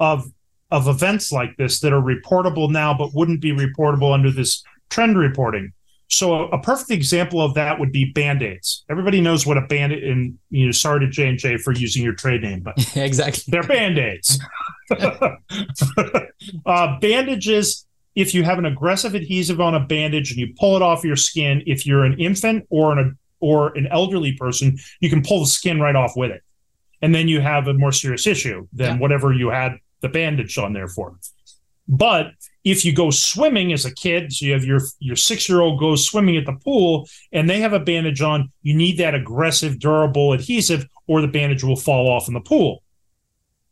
of 0.00 0.30
of 0.70 0.88
events 0.88 1.30
like 1.30 1.54
this 1.58 1.80
that 1.80 1.92
are 1.92 2.00
reportable 2.00 2.70
now, 2.70 2.94
but 2.94 3.14
wouldn't 3.14 3.42
be 3.42 3.52
reportable 3.52 4.14
under 4.14 4.30
this 4.30 4.64
trend 4.88 5.18
reporting. 5.18 5.72
So 6.08 6.34
a, 6.34 6.48
a 6.48 6.62
perfect 6.62 6.90
example 6.90 7.42
of 7.42 7.54
that 7.54 7.78
would 7.78 7.92
be 7.92 8.06
band-aids. 8.06 8.84
Everybody 8.90 9.20
knows 9.20 9.46
what 9.46 9.58
a 9.58 9.62
band-aid 9.62 10.02
and 10.02 10.38
you 10.48 10.66
know, 10.66 10.72
sorry 10.72 11.00
to 11.00 11.08
J 11.08 11.28
and 11.28 11.38
J 11.38 11.58
for 11.58 11.72
using 11.72 12.02
your 12.02 12.14
trade 12.14 12.42
name, 12.42 12.60
but 12.60 12.74
exactly 12.96 13.44
they're 13.48 13.62
band-aids. 13.62 14.40
uh, 16.66 16.98
bandages 17.00 17.86
if 18.14 18.34
you 18.34 18.44
have 18.44 18.58
an 18.58 18.66
aggressive 18.66 19.14
adhesive 19.14 19.60
on 19.60 19.74
a 19.74 19.80
bandage 19.80 20.30
and 20.30 20.40
you 20.40 20.54
pull 20.58 20.76
it 20.76 20.82
off 20.82 21.04
your 21.04 21.16
skin, 21.16 21.62
if 21.66 21.86
you're 21.86 22.04
an 22.04 22.18
infant 22.18 22.66
or 22.70 22.98
an 22.98 23.18
or 23.40 23.76
an 23.76 23.88
elderly 23.88 24.32
person, 24.32 24.78
you 25.00 25.10
can 25.10 25.22
pull 25.22 25.40
the 25.40 25.46
skin 25.46 25.80
right 25.80 25.96
off 25.96 26.12
with 26.16 26.30
it. 26.30 26.42
And 27.00 27.14
then 27.14 27.26
you 27.26 27.40
have 27.40 27.66
a 27.66 27.74
more 27.74 27.90
serious 27.90 28.26
issue 28.26 28.68
than 28.72 28.94
yeah. 28.94 28.98
whatever 28.98 29.32
you 29.32 29.48
had 29.48 29.78
the 30.00 30.08
bandage 30.08 30.56
on 30.58 30.72
there 30.72 30.86
for. 30.86 31.16
But 31.88 32.32
if 32.64 32.84
you 32.84 32.94
go 32.94 33.10
swimming 33.10 33.72
as 33.72 33.84
a 33.84 33.92
kid, 33.92 34.32
so 34.32 34.46
you 34.46 34.52
have 34.52 34.64
your 34.64 34.80
your 35.00 35.16
six 35.16 35.48
year 35.48 35.60
old 35.60 35.80
goes 35.80 36.06
swimming 36.06 36.36
at 36.36 36.46
the 36.46 36.52
pool 36.52 37.08
and 37.32 37.50
they 37.50 37.60
have 37.60 37.72
a 37.72 37.80
bandage 37.80 38.22
on, 38.22 38.50
you 38.62 38.74
need 38.74 38.98
that 38.98 39.14
aggressive, 39.14 39.80
durable 39.80 40.32
adhesive, 40.32 40.86
or 41.08 41.20
the 41.20 41.28
bandage 41.28 41.64
will 41.64 41.76
fall 41.76 42.08
off 42.08 42.28
in 42.28 42.34
the 42.34 42.40
pool. 42.40 42.82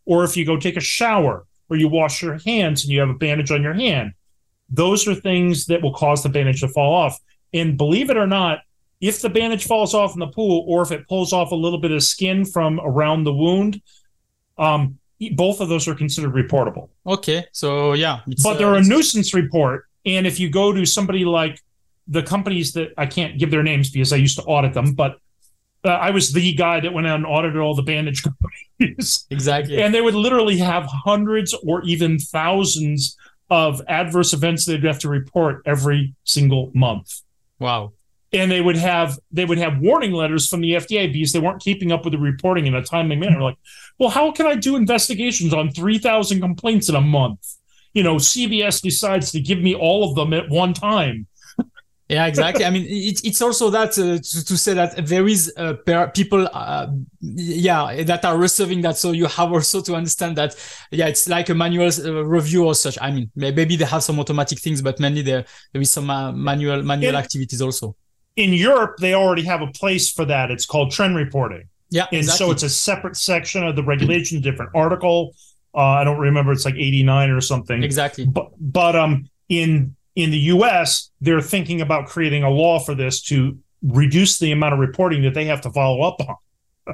Or 0.07 0.25
if 0.25 0.37
you 0.37 0.45
go 0.45 0.57
take 0.57 0.77
a 0.77 0.81
shower 0.81 1.47
or 1.69 1.77
you 1.77 1.89
wash 1.89 2.21
your 2.21 2.39
hands 2.45 2.83
and 2.83 2.93
you 2.93 2.99
have 2.99 3.11
a 3.11 3.15
bandage 3.15 3.53
on 3.53 3.63
your 3.63 3.75
hand, 3.75 4.13
those 4.71 5.07
are 5.09 5.15
things 5.15 5.67
that 5.67 5.83
will 5.83 5.95
cause 5.95 6.23
the 6.23 6.29
bandage 6.29 6.61
to 6.61 6.69
fall 6.69 6.95
off. 6.95 7.19
And 7.53 7.77
believe 7.77 8.11
it 8.11 8.17
or 8.17 8.27
not, 8.27 8.61
if 9.01 9.23
the 9.23 9.31
bandage 9.31 9.65
falls 9.65 9.95
off 9.95 10.15
in 10.15 10.21
the 10.21 10.29
pool 10.29 10.65
or 10.69 10.83
if 10.83 10.93
it 10.93 11.09
pulls 11.09 11.33
off 11.33 11.53
a 11.53 11.55
little 11.55 11.79
bit 11.79 11.91
of 11.91 12.03
skin 12.03 12.45
from 12.45 12.81
around 12.81 13.25
the 13.25 13.33
wound, 13.33 13.81
um, 14.59 14.99
both 15.33 15.61
of 15.61 15.69
those 15.69 15.89
are 15.89 15.95
considered 15.95 16.33
reportable. 16.33 16.89
Okay, 17.07 17.45
so 17.53 17.93
yeah, 17.93 18.21
but 18.43 18.55
they're 18.55 18.75
uh, 18.75 18.79
a 18.79 18.83
nuisance 18.83 19.35
report, 19.35 19.87
and 20.07 20.27
if 20.27 20.41
you 20.41 20.49
go 20.49 20.73
to 20.73 20.87
somebody 20.87 21.25
like 21.25 21.61
the 22.09 22.23
companies 22.23 22.73
that 22.73 22.93
I 22.97 23.07
can't 23.07 23.39
give 23.39 23.51
their 23.51 23.63
names 23.63 23.91
because 23.91 24.13
I 24.13 24.17
used 24.17 24.39
to 24.39 24.43
audit 24.45 24.73
them, 24.73 24.95
but 24.95 25.19
uh, 25.85 25.91
I 25.91 26.11
was 26.11 26.33
the 26.33 26.55
guy 26.55 26.81
that 26.81 26.93
went 26.93 27.07
out 27.07 27.17
and 27.17 27.27
audited 27.27 27.59
all 27.59 27.75
the 27.75 27.83
bandage 27.83 28.23
companies. 28.79 29.27
Exactly, 29.31 29.83
and 29.83 29.95
they 29.95 30.01
would 30.01 30.15
literally 30.15 30.57
have 30.59 30.87
hundreds 30.87 31.55
or 31.67 31.83
even 31.85 32.19
thousands 32.19 33.17
of 33.51 33.83
adverse 33.89 34.33
events 34.33 34.65
they'd 34.65 34.85
have 34.85 35.01
to 35.01 35.09
report 35.09 35.63
every 35.67 36.15
single 36.25 36.71
month. 36.75 37.21
Wow. 37.59 37.93
And 38.33 38.51
they 38.51 38.61
would 38.61 38.77
have 38.77 39.19
they 39.33 39.45
would 39.45 39.59
have 39.59 39.81
warning 39.81 40.13
letters 40.13 40.49
from 40.49 40.61
the 40.61 40.73
FDA 40.73 41.13
because 41.13 41.33
they 41.33 41.41
weren't 41.41 41.61
keeping 41.61 41.91
up 41.91 42.05
with 42.05 42.13
the 42.13 42.19
reporting 42.19 42.67
in 42.67 42.75
a 42.75 42.83
timely 42.83 43.17
manner. 43.17 43.43
Like, 43.43 43.57
well, 43.99 44.09
how 44.09 44.31
can 44.31 44.47
I 44.47 44.55
do 44.55 44.77
investigations 44.77 45.53
on 45.53 45.73
three 45.73 45.99
thousand 45.99 46.41
complaints 46.41 46.89
in 46.89 46.95
a 46.95 47.01
month? 47.01 47.57
You 47.93 48.05
know, 48.05 48.17
CVS 48.17 48.83
decides 48.83 49.33
to 49.33 49.41
give 49.41 49.59
me 49.59 49.75
all 49.75 50.09
of 50.09 50.15
them 50.15 50.33
at 50.33 50.49
one 50.49 50.75
time. 50.75 51.27
Yeah, 52.11 52.27
exactly. 52.27 52.65
I 52.65 52.71
mean, 52.71 52.87
it, 52.89 53.25
it's 53.25 53.41
also 53.41 53.71
that 53.71 53.91
uh, 53.91 54.19
to, 54.19 54.45
to, 54.45 54.59
say 54.59 54.75
that 54.75 55.07
there 55.07 55.29
is 55.29 55.53
uh, 55.57 55.75
people, 56.13 56.49
uh, 56.53 56.89
yeah, 57.21 58.03
that 58.03 58.25
are 58.25 58.37
receiving 58.37 58.81
that. 58.81 58.97
So 58.99 59.13
you 59.13 59.27
have 59.27 59.53
also 59.53 59.81
to 59.83 59.95
understand 59.95 60.35
that, 60.37 60.57
yeah, 60.91 61.07
it's 61.07 61.29
like 61.29 61.51
a 61.51 61.55
manual 61.55 61.89
uh, 61.89 62.25
review 62.25 62.67
or 62.67 62.75
such. 62.75 62.99
I 63.01 63.13
mean, 63.13 63.31
maybe 63.37 63.77
they 63.77 63.85
have 63.85 64.03
some 64.03 64.19
automatic 64.19 64.59
things, 64.59 64.83
but 64.83 64.99
mainly 64.99 65.23
there 65.23 65.45
there 65.73 65.81
is 65.81 65.93
some 65.93 66.11
uh, 66.11 66.33
manual 66.33 66.83
manual 66.83 67.11
in, 67.11 67.17
activities 67.17 67.63
also. 67.63 67.95
In 68.35 68.53
Europe, 68.55 68.97
they 68.99 69.15
already 69.15 69.45
have 69.45 69.63
a 69.63 69.69
place 69.69 70.11
for 70.11 70.25
that. 70.25 70.51
It's 70.51 70.67
called 70.67 70.91
trend 70.91 71.15
reporting. 71.15 71.69
Yeah, 71.91 72.07
and 72.11 72.19
exactly. 72.19 72.47
so 72.47 72.51
it's 72.51 72.65
a 72.65 72.71
separate 72.71 73.17
section 73.17 73.65
of 73.65 73.77
the 73.77 73.85
regulation, 73.85 74.41
different 74.41 74.73
article. 74.75 75.37
Uh, 75.73 76.01
I 76.01 76.03
don't 76.03 76.19
remember. 76.19 76.51
It's 76.51 76.65
like 76.65 76.75
eighty 76.75 77.05
nine 77.05 77.31
or 77.31 77.41
something. 77.41 77.85
Exactly. 77.85 78.27
But 78.27 78.51
but 78.59 78.97
um 78.97 79.29
in 79.49 79.95
in 80.17 80.31
the 80.31 80.39
US, 80.55 81.11
they're 81.21 81.41
thinking 81.41 81.81
about 81.81 82.07
creating 82.07 82.43
a 82.43 82.51
law 82.51 82.79
for 82.79 82.95
this 82.95 83.23
to 83.23 83.59
reduce 83.83 84.39
the 84.39 84.53
amount 84.53 84.75
of 84.75 84.81
reporting 84.81 85.23
that 85.23 85.35
they 85.35 85.47
have 85.47 85.61
to 85.63 85.71
follow 85.71 86.03
up 86.03 86.21
on. 86.29 86.37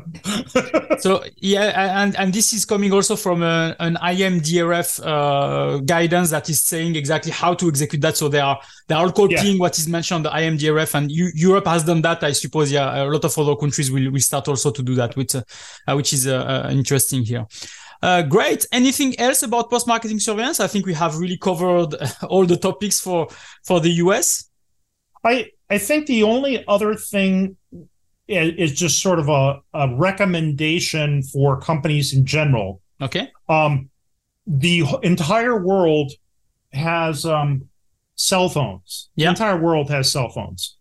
so 0.98 1.22
yeah, 1.36 2.02
and 2.02 2.16
and 2.16 2.32
this 2.32 2.52
is 2.52 2.64
coming 2.64 2.92
also 2.92 3.16
from 3.16 3.42
a, 3.42 3.74
an 3.78 3.96
IMDRF 3.96 5.00
uh, 5.04 5.78
guidance 5.78 6.30
that 6.30 6.50
is 6.50 6.62
saying 6.62 6.96
exactly 6.96 7.32
how 7.32 7.54
to 7.54 7.68
execute 7.68 8.02
that. 8.02 8.16
So 8.16 8.28
they 8.28 8.40
are 8.40 8.60
they 8.88 8.94
are 8.94 9.10
copying 9.12 9.54
yeah. 9.54 9.60
what 9.60 9.78
is 9.78 9.88
mentioned 9.88 10.26
on 10.26 10.34
the 10.34 10.38
IMDRF, 10.38 10.94
and 10.94 11.10
U- 11.10 11.32
Europe 11.34 11.66
has 11.66 11.84
done 11.84 12.02
that. 12.02 12.22
I 12.24 12.32
suppose 12.32 12.70
yeah, 12.70 13.04
a 13.04 13.06
lot 13.06 13.24
of 13.24 13.38
other 13.38 13.56
countries 13.56 13.90
will 13.90 14.10
will 14.10 14.20
start 14.20 14.48
also 14.48 14.70
to 14.70 14.82
do 14.82 14.94
that, 14.96 15.16
which 15.16 15.34
uh, 15.34 15.42
which 15.94 16.12
is 16.12 16.26
uh, 16.26 16.64
uh, 16.66 16.70
interesting 16.70 17.24
here. 17.24 17.46
Uh, 18.02 18.22
great. 18.22 18.66
Anything 18.72 19.18
else 19.18 19.42
about 19.42 19.70
post-marketing 19.70 20.20
surveillance? 20.20 20.60
I 20.60 20.66
think 20.66 20.86
we 20.86 20.94
have 20.94 21.18
really 21.18 21.38
covered 21.38 21.94
all 22.28 22.46
the 22.46 22.56
topics 22.56 23.00
for 23.00 23.28
for 23.64 23.80
the 23.80 23.90
US. 24.04 24.50
I 25.24 25.50
I 25.70 25.78
think 25.78 26.06
the 26.06 26.22
only 26.22 26.64
other 26.66 26.94
thing 26.94 27.56
is 28.28 28.72
just 28.72 29.00
sort 29.00 29.18
of 29.18 29.28
a, 29.28 29.60
a 29.72 29.94
recommendation 29.94 31.22
for 31.22 31.60
companies 31.60 32.12
in 32.12 32.26
general. 32.26 32.80
Okay. 33.00 33.30
Um, 33.48 33.90
the 34.46 34.84
entire 35.02 35.64
world 35.64 36.12
has 36.72 37.24
um, 37.24 37.68
cell 38.16 38.48
phones. 38.48 39.10
Yeah. 39.14 39.26
The 39.26 39.30
entire 39.30 39.60
world 39.60 39.90
has 39.90 40.10
cell 40.10 40.28
phones. 40.28 40.76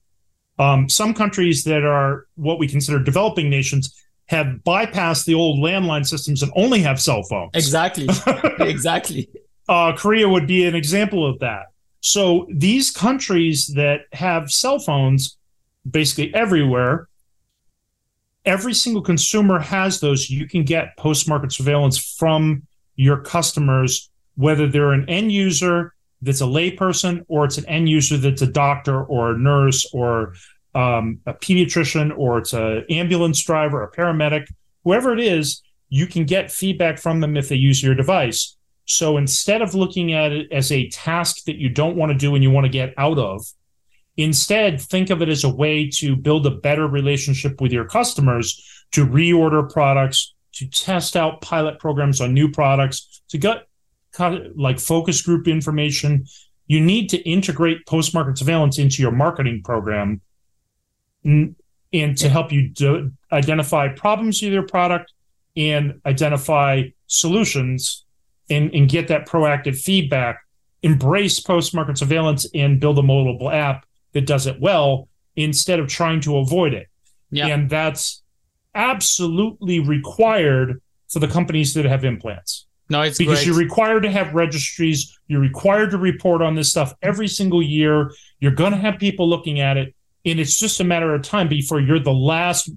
Um, 0.58 0.90
some 0.90 1.14
countries 1.14 1.64
that 1.66 1.84
are 1.84 2.26
what 2.36 2.60
we 2.60 2.68
consider 2.68 3.00
developing 3.00 3.50
nations 3.50 3.94
have 4.28 4.48
bypassed 4.66 5.26
the 5.26 5.36
old 5.36 5.60
landline 5.60 6.06
systems 6.06 6.42
and 6.42 6.52
only 6.56 6.82
have 6.82 7.00
cell 7.00 7.24
phones. 7.24 7.52
Exactly. 7.54 8.08
exactly. 8.60 9.30
Uh, 9.70 9.94
Korea 9.96 10.28
would 10.28 10.48
be 10.48 10.66
an 10.66 10.76
example 10.76 11.28
of 11.28 11.40
that. 11.40 11.68
So 12.02 12.48
these 12.52 12.92
countries 12.92 13.68
that 13.76 14.02
have 14.14 14.52
cell 14.52 14.80
phones 14.80 15.38
basically 15.90 16.34
everywhere, 16.34 17.08
every 18.46 18.74
single 18.74 19.02
consumer 19.02 19.60
has 19.60 20.00
those. 20.00 20.30
You 20.30 20.48
can 20.48 20.64
get 20.64 20.98
post 20.98 21.28
market 21.28 21.52
surveillance 21.52 21.98
from 21.98 22.64
your 22.96 23.18
customers, 23.18 24.10
whether 24.36 24.68
they're 24.68 24.94
an 24.94 25.10
end 25.10 25.32
user 25.32 25.94
that's 26.22 26.42
a 26.42 26.46
layperson 26.46 27.24
or 27.28 27.46
it's 27.46 27.58
an 27.58 27.66
end 27.68 27.90
user 27.90 28.18
that's 28.18 28.42
a 28.42 28.48
doctor 28.48 29.04
or 29.04 29.32
a 29.32 29.38
nurse 29.38 29.88
or 29.94 30.34
um, 30.76 31.22
a 31.26 31.34
pediatrician 31.34 32.16
or 32.16 32.38
it's 32.40 32.54
an 32.54 32.84
ambulance 32.90 33.44
driver, 33.44 33.82
a 33.82 33.92
paramedic, 33.92 34.46
whoever 34.84 35.14
it 35.14 35.22
is, 35.22 35.64
you 35.90 36.06
can 36.06 36.26
get 36.26 36.52
feedback 36.52 37.00
from 37.00 37.22
them 37.22 37.38
if 37.38 37.50
they 37.50 37.56
use 37.56 37.82
your 37.82 37.96
device. 37.96 38.58
So 38.84 39.18
instead 39.18 39.62
of 39.62 39.74
looking 39.74 40.14
at 40.14 40.32
it 40.32 40.52
as 40.52 40.72
a 40.72 40.90
task 40.90 41.46
that 41.46 41.56
you 41.56 41.70
don't 41.70 41.96
want 41.96 42.12
to 42.12 42.18
do 42.18 42.36
and 42.36 42.44
you 42.44 42.52
want 42.52 42.66
to 42.66 42.70
get 42.70 42.94
out 42.98 43.18
of, 43.18 43.46
instead 44.18 44.82
think 44.82 45.10
of 45.10 45.22
it 45.22 45.30
as 45.30 45.44
a 45.44 45.50
way 45.54 45.90
to 45.96 46.16
build 46.16 46.46
a 46.46 46.52
better 46.52 46.88
relationship 46.88 47.62
with 47.62 47.72
your 47.72 47.86
customers, 47.86 48.62
to 48.92 49.06
reorder 49.06 49.72
products, 49.72 50.36
to 50.54 50.68
test 50.68 51.16
out 51.16 51.42
pilot 51.42 51.80
programs 51.80 52.22
on 52.22 52.34
new 52.34 52.52
products, 52.52 53.22
to 53.30 53.38
get 53.38 53.68
like 54.56 54.80
focus 54.80 55.22
group 55.22 55.48
information. 55.48 56.26
You 56.68 56.82
need 56.82 57.10
to 57.10 57.18
integrate 57.30 57.86
post 57.86 58.14
market 58.14 58.38
surveillance 58.38 58.78
into 58.78 59.02
your 59.02 59.12
marketing 59.12 59.62
program 59.64 60.22
and 61.26 62.18
to 62.18 62.30
help 62.30 62.52
you 62.52 62.70
do, 62.70 63.12
identify 63.32 63.88
problems 63.90 64.42
with 64.42 64.54
your 64.54 64.68
product 64.68 65.12
and 65.58 66.00
identify 66.06 66.84
solutions 67.08 68.06
and, 68.50 68.74
and 68.74 68.90
get 68.90 69.08
that 69.08 69.28
proactive 69.28 69.78
feedback 69.78 70.42
embrace 70.84 71.40
post-market 71.40 71.98
surveillance 71.98 72.46
and 72.54 72.80
build 72.80 73.00
a 73.00 73.04
mobile 73.04 73.50
app 73.50 73.86
that 74.14 74.28
does 74.28 74.46
it 74.46 74.60
well 74.62 75.08
instead 75.36 75.80
of 75.80 75.88
trying 75.88 76.22
to 76.22 76.38
avoid 76.38 76.74
it 76.74 76.88
yeah. 77.32 77.48
and 77.48 77.70
that's 77.70 78.22
absolutely 78.76 79.80
required 79.80 80.80
for 81.10 81.20
the 81.20 81.28
companies 81.28 81.74
that 81.74 81.86
have 81.86 82.06
implants 82.06 82.68
no, 82.90 83.02
it's 83.02 83.18
because 83.18 83.40
great. 83.40 83.48
you're 83.48 83.58
required 83.58 84.04
to 84.04 84.12
have 84.12 84.36
registries. 84.36 85.18
You're 85.28 85.42
required 85.42 85.90
to 85.92 85.98
report 85.98 86.42
on 86.42 86.54
this 86.54 86.70
stuff 86.70 86.94
every 87.02 87.28
single 87.28 87.64
year. 87.64 88.12
You're 88.40 88.52
going 88.52 88.74
to 88.74 88.78
have 88.78 89.00
people 89.00 89.28
looking 89.28 89.60
at 89.60 89.76
it 89.78 89.96
and 90.26 90.40
it's 90.40 90.58
just 90.58 90.80
a 90.80 90.84
matter 90.84 91.14
of 91.14 91.22
time 91.22 91.48
before 91.48 91.80
you're 91.80 92.00
the 92.00 92.14
last 92.14 92.70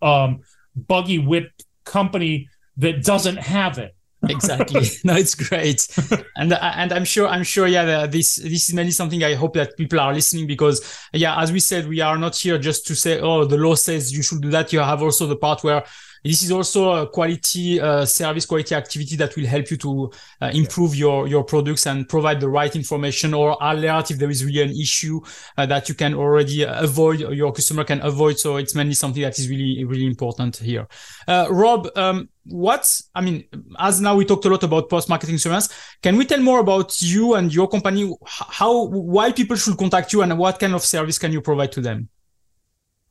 um, 0.00 0.40
buggy 0.76 1.18
whip 1.18 1.50
company 1.84 2.48
that 2.76 3.02
doesn't 3.02 3.38
have 3.38 3.78
it. 3.78 3.94
exactly. 4.28 4.82
No 5.04 5.14
it's 5.14 5.34
great. 5.34 5.86
And 6.36 6.52
and 6.52 6.92
i'm 6.92 7.04
sure 7.04 7.26
i'm 7.28 7.44
sure 7.44 7.66
yeah 7.66 8.06
this 8.06 8.36
this 8.36 8.68
is 8.68 8.74
mainly 8.74 8.92
something 8.92 9.22
i 9.24 9.34
hope 9.34 9.54
that 9.54 9.76
people 9.76 9.98
are 10.00 10.12
listening 10.12 10.46
because 10.46 10.76
yeah 11.12 11.40
as 11.40 11.50
we 11.52 11.60
said 11.60 11.88
we 11.88 12.00
are 12.00 12.18
not 12.18 12.36
here 12.36 12.58
just 12.58 12.86
to 12.88 12.94
say 12.94 13.20
oh 13.20 13.44
the 13.44 13.56
law 13.56 13.74
says 13.74 14.12
you 14.12 14.22
should 14.22 14.40
do 14.40 14.50
that. 14.50 14.72
You 14.72 14.80
have 14.80 15.02
also 15.02 15.26
the 15.26 15.36
part 15.36 15.62
where 15.64 15.84
this 16.24 16.42
is 16.42 16.50
also 16.50 16.92
a 16.92 17.08
quality 17.08 17.80
uh, 17.80 18.04
service, 18.04 18.46
quality 18.46 18.74
activity 18.74 19.16
that 19.16 19.36
will 19.36 19.46
help 19.46 19.70
you 19.70 19.76
to 19.78 20.10
uh, 20.40 20.50
improve 20.52 20.94
your, 20.94 21.26
your 21.28 21.44
products 21.44 21.86
and 21.86 22.08
provide 22.08 22.40
the 22.40 22.48
right 22.48 22.74
information 22.74 23.34
or 23.34 23.56
alert 23.60 24.10
if 24.10 24.18
there 24.18 24.30
is 24.30 24.44
really 24.44 24.62
an 24.62 24.70
issue 24.70 25.20
uh, 25.56 25.66
that 25.66 25.88
you 25.88 25.94
can 25.94 26.14
already 26.14 26.62
avoid 26.62 27.22
or 27.22 27.32
your 27.32 27.52
customer 27.52 27.84
can 27.84 28.00
avoid. 28.02 28.38
So 28.38 28.56
it's 28.56 28.74
mainly 28.74 28.94
something 28.94 29.22
that 29.22 29.38
is 29.38 29.48
really, 29.48 29.84
really 29.84 30.06
important 30.06 30.56
here. 30.56 30.86
Uh, 31.26 31.46
Rob, 31.50 31.88
um, 31.96 32.28
what's 32.50 33.10
i 33.14 33.20
mean 33.20 33.44
as 33.78 34.00
now 34.00 34.16
we 34.16 34.24
talked 34.24 34.44
a 34.44 34.48
lot 34.48 34.62
about 34.62 34.88
post 34.88 35.08
marketing 35.08 35.36
surveillance 35.36 35.68
can 36.02 36.16
we 36.16 36.24
tell 36.24 36.40
more 36.40 36.60
about 36.60 37.00
you 37.02 37.34
and 37.34 37.52
your 37.52 37.68
company 37.68 38.10
how 38.26 38.86
why 38.86 39.30
people 39.30 39.56
should 39.56 39.76
contact 39.76 40.12
you 40.12 40.22
and 40.22 40.36
what 40.38 40.58
kind 40.58 40.74
of 40.74 40.82
service 40.82 41.18
can 41.18 41.30
you 41.30 41.42
provide 41.42 41.70
to 41.70 41.80
them 41.80 42.08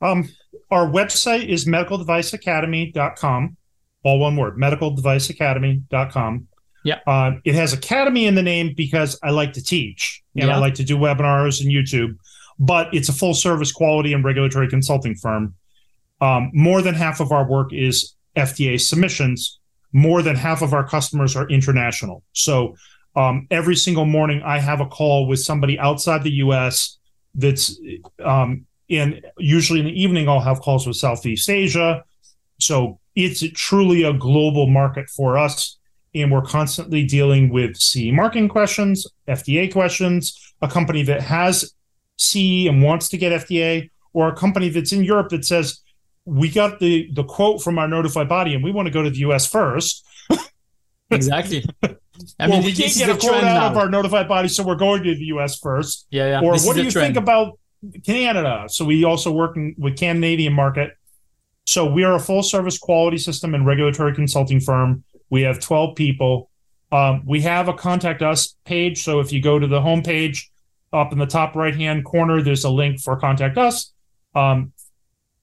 um 0.00 0.28
our 0.70 0.86
website 0.86 1.48
is 1.48 1.66
medicaldeviceacademy.com, 1.66 3.56
all 4.04 4.18
one 4.18 4.36
word, 4.36 4.56
medicaldeviceacademy.com. 4.56 6.48
Yeah. 6.84 7.00
Uh, 7.06 7.32
it 7.44 7.54
has 7.54 7.72
academy 7.72 8.26
in 8.26 8.34
the 8.34 8.42
name 8.42 8.74
because 8.76 9.18
I 9.22 9.30
like 9.30 9.54
to 9.54 9.62
teach 9.62 10.22
and 10.36 10.48
yeah. 10.48 10.56
I 10.56 10.58
like 10.58 10.74
to 10.74 10.84
do 10.84 10.96
webinars 10.96 11.60
and 11.60 11.70
YouTube, 11.70 12.16
but 12.58 12.92
it's 12.94 13.08
a 13.08 13.12
full 13.12 13.34
service 13.34 13.72
quality 13.72 14.12
and 14.12 14.24
regulatory 14.24 14.68
consulting 14.68 15.14
firm. 15.14 15.54
Um, 16.20 16.50
more 16.52 16.82
than 16.82 16.94
half 16.94 17.20
of 17.20 17.32
our 17.32 17.48
work 17.48 17.72
is 17.72 18.14
FDA 18.36 18.80
submissions. 18.80 19.58
More 19.92 20.22
than 20.22 20.36
half 20.36 20.62
of 20.62 20.74
our 20.74 20.86
customers 20.86 21.34
are 21.34 21.48
international. 21.48 22.22
So 22.32 22.76
um, 23.16 23.46
every 23.50 23.76
single 23.76 24.04
morning, 24.04 24.42
I 24.44 24.58
have 24.58 24.80
a 24.80 24.86
call 24.86 25.26
with 25.26 25.40
somebody 25.40 25.78
outside 25.78 26.22
the 26.22 26.32
US 26.44 26.98
that's 27.34 27.78
um, 28.24 28.66
and 28.90 29.24
usually 29.38 29.80
in 29.80 29.86
the 29.86 30.00
evening 30.00 30.28
I'll 30.28 30.40
have 30.40 30.60
calls 30.60 30.86
with 30.86 30.96
Southeast 30.96 31.48
Asia. 31.48 32.04
So 32.60 32.98
it's 33.14 33.44
truly 33.52 34.02
a 34.04 34.12
global 34.12 34.66
market 34.66 35.08
for 35.08 35.36
us. 35.36 35.76
And 36.14 36.32
we're 36.32 36.42
constantly 36.42 37.04
dealing 37.04 37.50
with 37.50 37.76
CE 37.76 38.10
marking 38.12 38.48
questions, 38.48 39.06
FDA 39.28 39.70
questions, 39.70 40.54
a 40.62 40.68
company 40.68 41.02
that 41.02 41.20
has 41.22 41.74
CE 42.16 42.66
and 42.66 42.82
wants 42.82 43.08
to 43.10 43.18
get 43.18 43.32
FDA, 43.32 43.90
or 44.12 44.28
a 44.28 44.34
company 44.34 44.68
that's 44.68 44.92
in 44.92 45.04
Europe 45.04 45.28
that 45.28 45.44
says, 45.44 45.80
we 46.24 46.50
got 46.50 46.78
the, 46.80 47.10
the 47.12 47.24
quote 47.24 47.62
from 47.62 47.78
our 47.78 47.88
notified 47.88 48.28
body 48.28 48.54
and 48.54 48.64
we 48.64 48.72
want 48.72 48.86
to 48.86 48.92
go 48.92 49.02
to 49.02 49.10
the 49.10 49.18
US 49.18 49.46
first. 49.46 50.04
exactly. 51.10 51.64
I 51.82 52.48
well, 52.48 52.58
mean, 52.58 52.64
we 52.64 52.72
can't 52.72 52.94
get 52.94 53.10
a 53.10 53.16
quote 53.16 53.42
out 53.42 53.42
now. 53.42 53.70
of 53.70 53.76
our 53.76 53.88
notified 53.88 54.28
body, 54.28 54.48
so 54.48 54.62
we're 54.62 54.74
going 54.74 55.02
to 55.04 55.14
the 55.14 55.26
US 55.26 55.58
first. 55.58 56.06
Yeah, 56.10 56.40
yeah. 56.40 56.46
Or 56.46 56.54
this 56.54 56.66
what 56.66 56.76
do 56.76 56.82
you 56.82 56.90
think 56.90 57.16
about 57.16 57.58
Canada. 58.04 58.64
So 58.68 58.84
we 58.84 59.04
also 59.04 59.30
work 59.32 59.56
in, 59.56 59.74
with 59.78 59.98
Canadian 59.98 60.52
market. 60.52 60.96
So 61.64 61.90
we 61.90 62.04
are 62.04 62.14
a 62.14 62.20
full 62.20 62.42
service 62.42 62.78
quality 62.78 63.18
system 63.18 63.54
and 63.54 63.66
regulatory 63.66 64.14
consulting 64.14 64.60
firm. 64.60 65.04
We 65.30 65.42
have 65.42 65.60
12 65.60 65.96
people. 65.96 66.50
Um, 66.90 67.22
we 67.26 67.42
have 67.42 67.68
a 67.68 67.74
contact 67.74 68.22
us 68.22 68.56
page. 68.64 69.02
So 69.02 69.20
if 69.20 69.32
you 69.32 69.42
go 69.42 69.58
to 69.58 69.66
the 69.66 69.80
homepage 69.80 70.44
up 70.92 71.12
in 71.12 71.18
the 71.18 71.26
top 71.26 71.54
right 71.54 71.76
hand 71.76 72.04
corner, 72.04 72.40
there's 72.40 72.64
a 72.64 72.70
link 72.70 73.00
for 73.00 73.18
contact 73.18 73.58
us. 73.58 73.92
Um, 74.34 74.72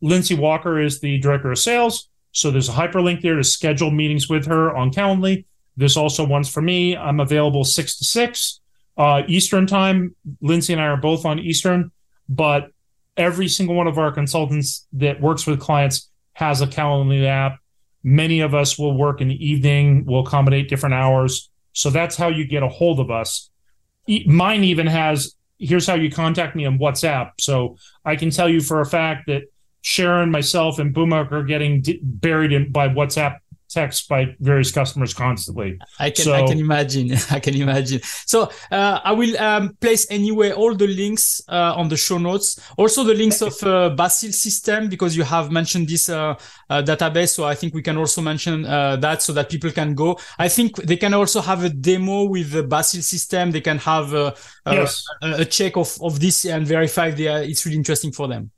Lindsay 0.02 0.36
Walker 0.36 0.80
is 0.80 1.00
the 1.00 1.20
director 1.20 1.52
of 1.52 1.60
sales. 1.60 2.10
So 2.32 2.52
there's 2.52 2.70
a 2.70 2.74
hyperlink 2.74 3.22
there 3.22 3.36
to 3.36 3.44
schedule 3.44 3.92
meetings 3.92 4.28
with 4.28 4.46
her 4.48 4.76
on 4.76 4.92
Calendly. 4.92 5.46
There's 5.78 5.98
also 5.98 6.26
ones 6.26 6.50
for 6.50 6.62
me. 6.62 6.98
I'm 6.98 7.20
available 7.20 7.64
six 7.64 7.98
to 8.00 8.06
six 8.06 8.60
uh, 8.98 9.22
Eastern 9.28 9.68
time. 9.68 10.16
Lindsay 10.42 10.74
and 10.74 10.82
I 10.82 10.88
are 10.88 10.98
both 10.98 11.26
on 11.26 11.40
Eastern 11.40 11.92
but 12.28 12.72
every 13.18 13.48
single 13.48 13.76
one 13.76 13.88
of 13.88 13.98
our 13.98 14.12
consultants 14.12 14.88
that 14.94 15.22
works 15.22 15.48
with 15.48 15.60
clients 15.60 16.10
has 16.34 16.62
a 16.62 16.68
Calendly 16.68 17.26
app. 17.26 17.60
Many 18.04 18.42
of 18.42 18.54
us 18.54 18.78
will 18.78 18.96
work 18.96 19.22
in 19.22 19.30
the 19.30 19.46
evening, 19.46 20.06
will 20.06 20.26
accommodate 20.26 20.70
different 20.70 20.96
hours. 20.96 21.50
So 21.74 21.90
that's 21.90 22.16
how 22.16 22.28
you 22.28 22.46
get 22.46 22.62
a 22.64 22.68
hold 22.68 23.00
of 23.00 23.10
us. 23.10 23.50
Mine 24.28 24.64
even 24.64 24.88
has 24.88 25.36
here's 25.58 25.88
how 25.88 25.96
you 25.96 26.12
contact 26.12 26.56
me 26.56 26.66
on 26.66 26.78
WhatsApp. 26.78 27.32
So 27.40 27.78
I 28.04 28.16
can 28.16 28.30
tell 28.30 28.50
you 28.50 28.62
for 28.62 28.82
a 28.82 28.86
fact 28.86 29.28
that 29.28 29.44
Sharon, 29.82 30.32
myself, 30.32 30.80
and 30.80 30.94
Boomak 30.94 31.32
are 31.32 31.44
getting 31.44 31.84
buried 32.02 32.52
in 32.52 32.72
by 32.72 32.90
WhatsApp 32.90 33.38
texts 33.70 34.08
by 34.08 34.36
various 34.40 34.72
customers 34.72 35.14
constantly. 35.14 35.80
I 36.00 36.10
can 36.10 36.26
so, 36.26 36.34
I 36.34 36.46
can 36.46 36.60
imagine. 36.60 37.12
I 37.32 37.40
can 37.40 37.56
imagine. 37.56 38.02
So 38.26 38.50
uh, 38.72 39.00
I 39.04 39.12
will 39.12 39.38
um, 39.38 39.76
place 39.82 40.06
anyway 40.10 40.52
all 40.52 40.76
the 40.76 40.88
links 40.88 41.42
uh, 41.48 41.74
on 41.76 41.90
the 41.90 41.98
show 41.98 42.18
notes. 42.18 42.60
Also 42.78 43.04
the 43.04 43.14
links 43.14 43.42
of 43.42 43.62
uh, 43.64 43.90
Basil 43.90 44.32
system 44.32 44.90
because 44.90 45.16
you 45.16 45.24
have 45.24 45.52
mentioned 45.52 45.88
this 45.88 46.10
uh, 46.10 46.36
uh, 46.70 46.82
database. 46.82 47.30
So 47.30 47.46
I 47.46 47.56
think 47.56 47.74
we 47.74 47.82
can 47.82 47.98
also 47.98 48.22
mention 48.22 48.66
uh, 48.66 48.96
that 48.98 49.22
so 49.22 49.34
that 49.34 49.50
people 49.50 49.72
can 49.72 49.96
go. 49.96 50.18
I 50.40 50.48
think 50.48 50.78
they 50.78 50.98
can 50.98 51.14
also 51.14 51.42
have 51.42 51.64
a 51.64 51.70
demo 51.70 52.26
with 52.26 52.52
the 52.52 52.64
Basil 52.64 53.02
system. 53.02 53.52
They 53.52 53.62
can 53.62 53.78
have 53.80 54.12
yes. 54.66 55.04
a, 55.22 55.42
a, 55.42 55.46
check 55.46 55.78
of, 55.78 55.98
of 56.02 56.20
this 56.20 56.46
and 56.46 56.66
verify 56.66 57.08
it's 57.16 57.66
really 57.66 57.78
interesting 57.78 58.12
for 58.12 58.28
them. 58.28 58.52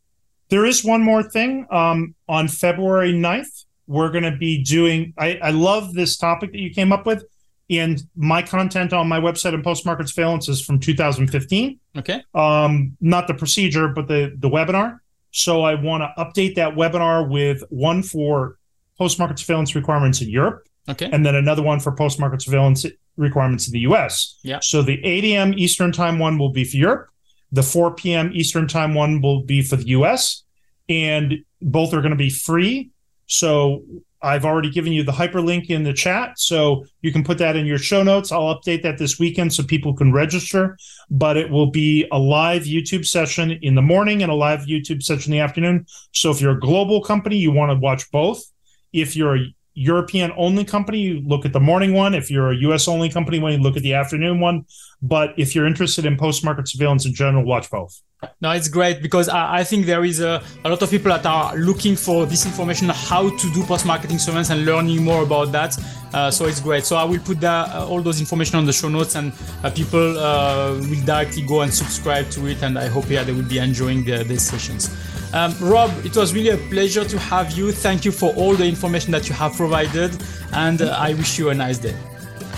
There 0.50 0.66
is 0.66 0.84
one 0.84 1.04
more 1.04 1.24
thing. 1.24 1.68
Um, 1.72 2.16
on 2.30 2.48
February 2.48 3.14
9th, 3.14 3.66
we're 3.88 4.12
going 4.12 4.24
to 4.24 4.36
be 4.36 4.64
doing, 4.64 5.14
I, 5.18 5.40
I 5.42 5.50
love 5.52 5.94
this 5.94 6.18
topic 6.18 6.52
that 6.52 6.60
you 6.60 6.70
came 6.70 6.92
up 6.92 7.06
with. 7.06 7.24
And 7.70 8.02
my 8.16 8.42
content 8.42 8.94
on 8.94 9.08
my 9.10 9.20
website 9.20 9.54
and 9.54 9.64
post 9.64 9.86
market 9.86 10.08
surveillance 10.08 10.48
is 10.48 10.64
from 10.64 10.80
2015. 10.80 11.80
Okay. 11.98 12.24
Um, 12.34 12.96
not 13.02 13.28
the 13.28 13.34
procedure, 13.34 13.90
but 13.90 14.08
the, 14.08 14.34
the 14.38 14.50
webinar. 14.50 15.00
So 15.32 15.64
I 15.64 15.76
want 15.76 16.04
to 16.04 16.24
update 16.24 16.56
that 16.56 16.76
webinar 16.76 17.30
with 17.30 17.64
one 17.70 18.04
for 18.04 18.58
post 18.98 19.20
market 19.20 19.40
surveillance 19.40 19.76
requirements 19.76 20.22
in 20.22 20.30
Europe. 20.30 20.66
Okay. 20.90 21.10
And 21.12 21.26
then 21.26 21.36
another 21.36 21.62
one 21.62 21.80
for 21.80 21.92
post 21.92 22.20
market 22.20 22.42
surveillance 22.42 22.86
requirements 23.18 23.68
in 23.68 23.74
the 23.74 23.80
US. 23.82 24.40
Yeah. 24.44 24.60
So 24.62 24.82
the 24.82 25.04
8 25.04 25.26
a.m. 25.26 25.54
Eastern 25.58 25.92
time 25.92 26.20
one 26.20 26.38
will 26.38 26.52
be 26.52 26.64
for 26.64 26.78
Europe. 26.78 27.10
The 27.52 27.64
4 27.64 27.96
p.m. 27.96 28.32
Eastern 28.34 28.68
time 28.68 28.94
one 28.94 29.22
will 29.22 29.44
be 29.44 29.62
for 29.62 29.76
the 29.76 29.90
US. 29.90 30.44
And 30.88 31.40
both 31.62 31.94
are 31.94 32.02
going 32.02 32.12
to 32.12 32.18
be 32.18 32.30
free. 32.30 32.92
So 33.28 33.84
I've 34.22 34.46
already 34.46 34.72
given 34.72 34.94
you 34.94 35.04
the 35.04 35.12
hyperlink 35.12 35.70
in 35.70 35.84
the 35.84 35.94
chat. 35.94 36.40
So 36.40 36.86
you 37.02 37.12
can 37.12 37.24
put 37.24 37.38
that 37.38 37.56
in 37.56 37.66
your 37.66 37.78
show 37.78 38.02
notes. 38.02 38.32
I'll 38.32 38.56
update 38.56 38.82
that 38.84 38.98
this 38.98 39.20
weekend 39.20 39.54
so 39.54 39.64
people 39.64 39.94
can 39.94 40.12
register. 40.12 40.78
But 41.12 41.38
it 41.38 41.52
will 41.52 41.70
be 41.70 42.08
a 42.12 42.18
live 42.18 42.64
YouTube 42.64 43.06
session 43.06 43.52
in 43.62 43.76
the 43.76 43.82
morning 43.82 44.24
and 44.24 44.32
a 44.32 44.36
live 44.36 44.62
YouTube 44.62 45.04
session 45.04 45.32
in 45.32 45.38
the 45.38 45.44
afternoon. 45.44 45.86
So 46.14 46.32
if 46.32 46.42
you're 46.42 46.58
a 46.58 46.60
global 46.60 47.04
company, 47.04 47.38
you 47.38 47.52
want 47.52 47.72
to 47.72 47.78
watch 47.78 48.10
both. 48.12 48.44
If 48.92 49.16
you're 49.16 49.38
a 49.38 49.56
European 49.78 50.32
only 50.36 50.66
company, 50.66 51.00
you 51.00 51.22
look 51.22 51.46
at 51.46 51.54
the 51.54 51.60
morning 51.60 51.94
one. 51.94 52.16
If 52.16 52.32
you're 52.32 52.52
a 52.52 52.56
US 52.68 52.88
only 52.88 53.10
company, 53.10 53.38
when 53.40 53.54
you 53.54 53.60
look 53.60 53.78
at 53.78 53.84
the 53.84 53.94
afternoon 53.94 54.40
one. 54.40 54.66
But 55.04 55.36
if 55.38 55.54
you're 55.54 55.68
interested 55.68 56.04
in 56.06 56.18
post 56.18 56.44
market 56.44 56.68
surveillance 56.68 57.06
in 57.06 57.14
general, 57.14 57.46
watch 57.46 57.70
both. 57.70 58.02
No, 58.42 58.50
it's 58.50 58.68
great 58.68 59.04
because 59.04 59.30
I, 59.30 59.60
I 59.60 59.64
think 59.64 59.86
there 59.86 60.04
is 60.04 60.20
a, 60.20 60.44
a, 60.66 60.70
lot 60.70 60.82
of 60.82 60.90
people 60.90 61.12
that 61.12 61.24
are 61.28 61.56
looking 61.56 61.96
for 61.96 62.26
this 62.26 62.48
information, 62.48 62.90
how 62.90 63.30
to 63.30 63.54
do 63.54 63.64
post 63.66 63.86
marketing 63.86 64.18
surveillance 64.18 64.50
and 64.50 64.66
learning 64.66 65.04
more 65.04 65.22
about 65.22 65.52
that. 65.52 65.78
Uh, 66.12 66.32
so 66.32 66.46
it's 66.46 66.60
great. 66.60 66.84
So 66.84 66.96
I 66.96 67.04
will 67.04 67.20
put 67.20 67.40
that, 67.42 67.70
uh, 67.76 67.88
all 67.88 68.02
those 68.02 68.20
information 68.20 68.58
on 68.58 68.66
the 68.66 68.74
show 68.74 68.90
notes 68.90 69.14
and 69.14 69.32
uh, 69.64 69.70
people 69.70 70.18
uh, 70.18 70.74
will 70.74 71.06
directly 71.06 71.44
go 71.44 71.62
and 71.62 71.72
subscribe 71.72 72.32
to 72.32 72.48
it. 72.48 72.64
And 72.64 72.80
I 72.80 72.88
hope 72.88 73.08
yeah, 73.12 73.24
they 73.24 73.34
will 73.34 73.44
be 73.48 73.60
enjoying 73.60 74.04
the, 74.04 74.24
these 74.24 74.42
sessions. 74.42 74.90
Um, 75.34 75.56
Rob, 75.60 75.92
it 76.06 76.16
was 76.16 76.34
really 76.34 76.50
a 76.50 76.58
pleasure 76.70 77.04
to 77.04 77.20
have 77.20 77.52
you. 77.52 77.72
Thank 77.72 78.06
you 78.06 78.12
for 78.12 78.34
all 78.36 78.56
the 78.56 78.66
information 78.66 79.12
that 79.12 79.28
you 79.28 79.36
have 79.36 79.54
provided, 79.56 80.12
and 80.54 80.82
uh, 80.82 80.96
I 80.98 81.14
wish 81.14 81.38
you 81.38 81.50
a 81.50 81.54
nice 81.54 81.78
day. 81.78 81.96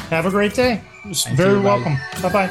Have 0.10 0.26
a 0.26 0.30
great 0.30 0.54
day. 0.54 0.82
very 1.34 1.58
you, 1.58 1.62
welcome. 1.64 1.98
Bye 2.22 2.30
bye. 2.30 2.48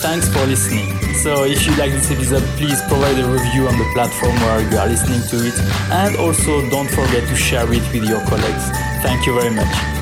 Thanks 0.00 0.28
for 0.28 0.44
listening. 0.46 0.92
So, 1.14 1.44
if 1.44 1.66
you 1.66 1.74
like 1.76 1.90
this 1.90 2.10
episode, 2.10 2.42
please 2.58 2.80
provide 2.82 3.18
a 3.18 3.26
review 3.26 3.66
on 3.66 3.78
the 3.78 3.88
platform 3.94 4.34
where 4.36 4.60
you 4.70 4.76
are 4.76 4.86
listening 4.86 5.22
to 5.30 5.46
it, 5.46 5.58
and 5.90 6.16
also 6.16 6.68
don't 6.70 6.88
forget 6.88 7.26
to 7.28 7.36
share 7.36 7.72
it 7.72 7.82
with 7.92 8.04
your 8.04 8.20
colleagues. 8.26 8.70
Thank 9.02 9.26
you 9.26 9.34
very 9.34 9.54
much. 9.54 9.95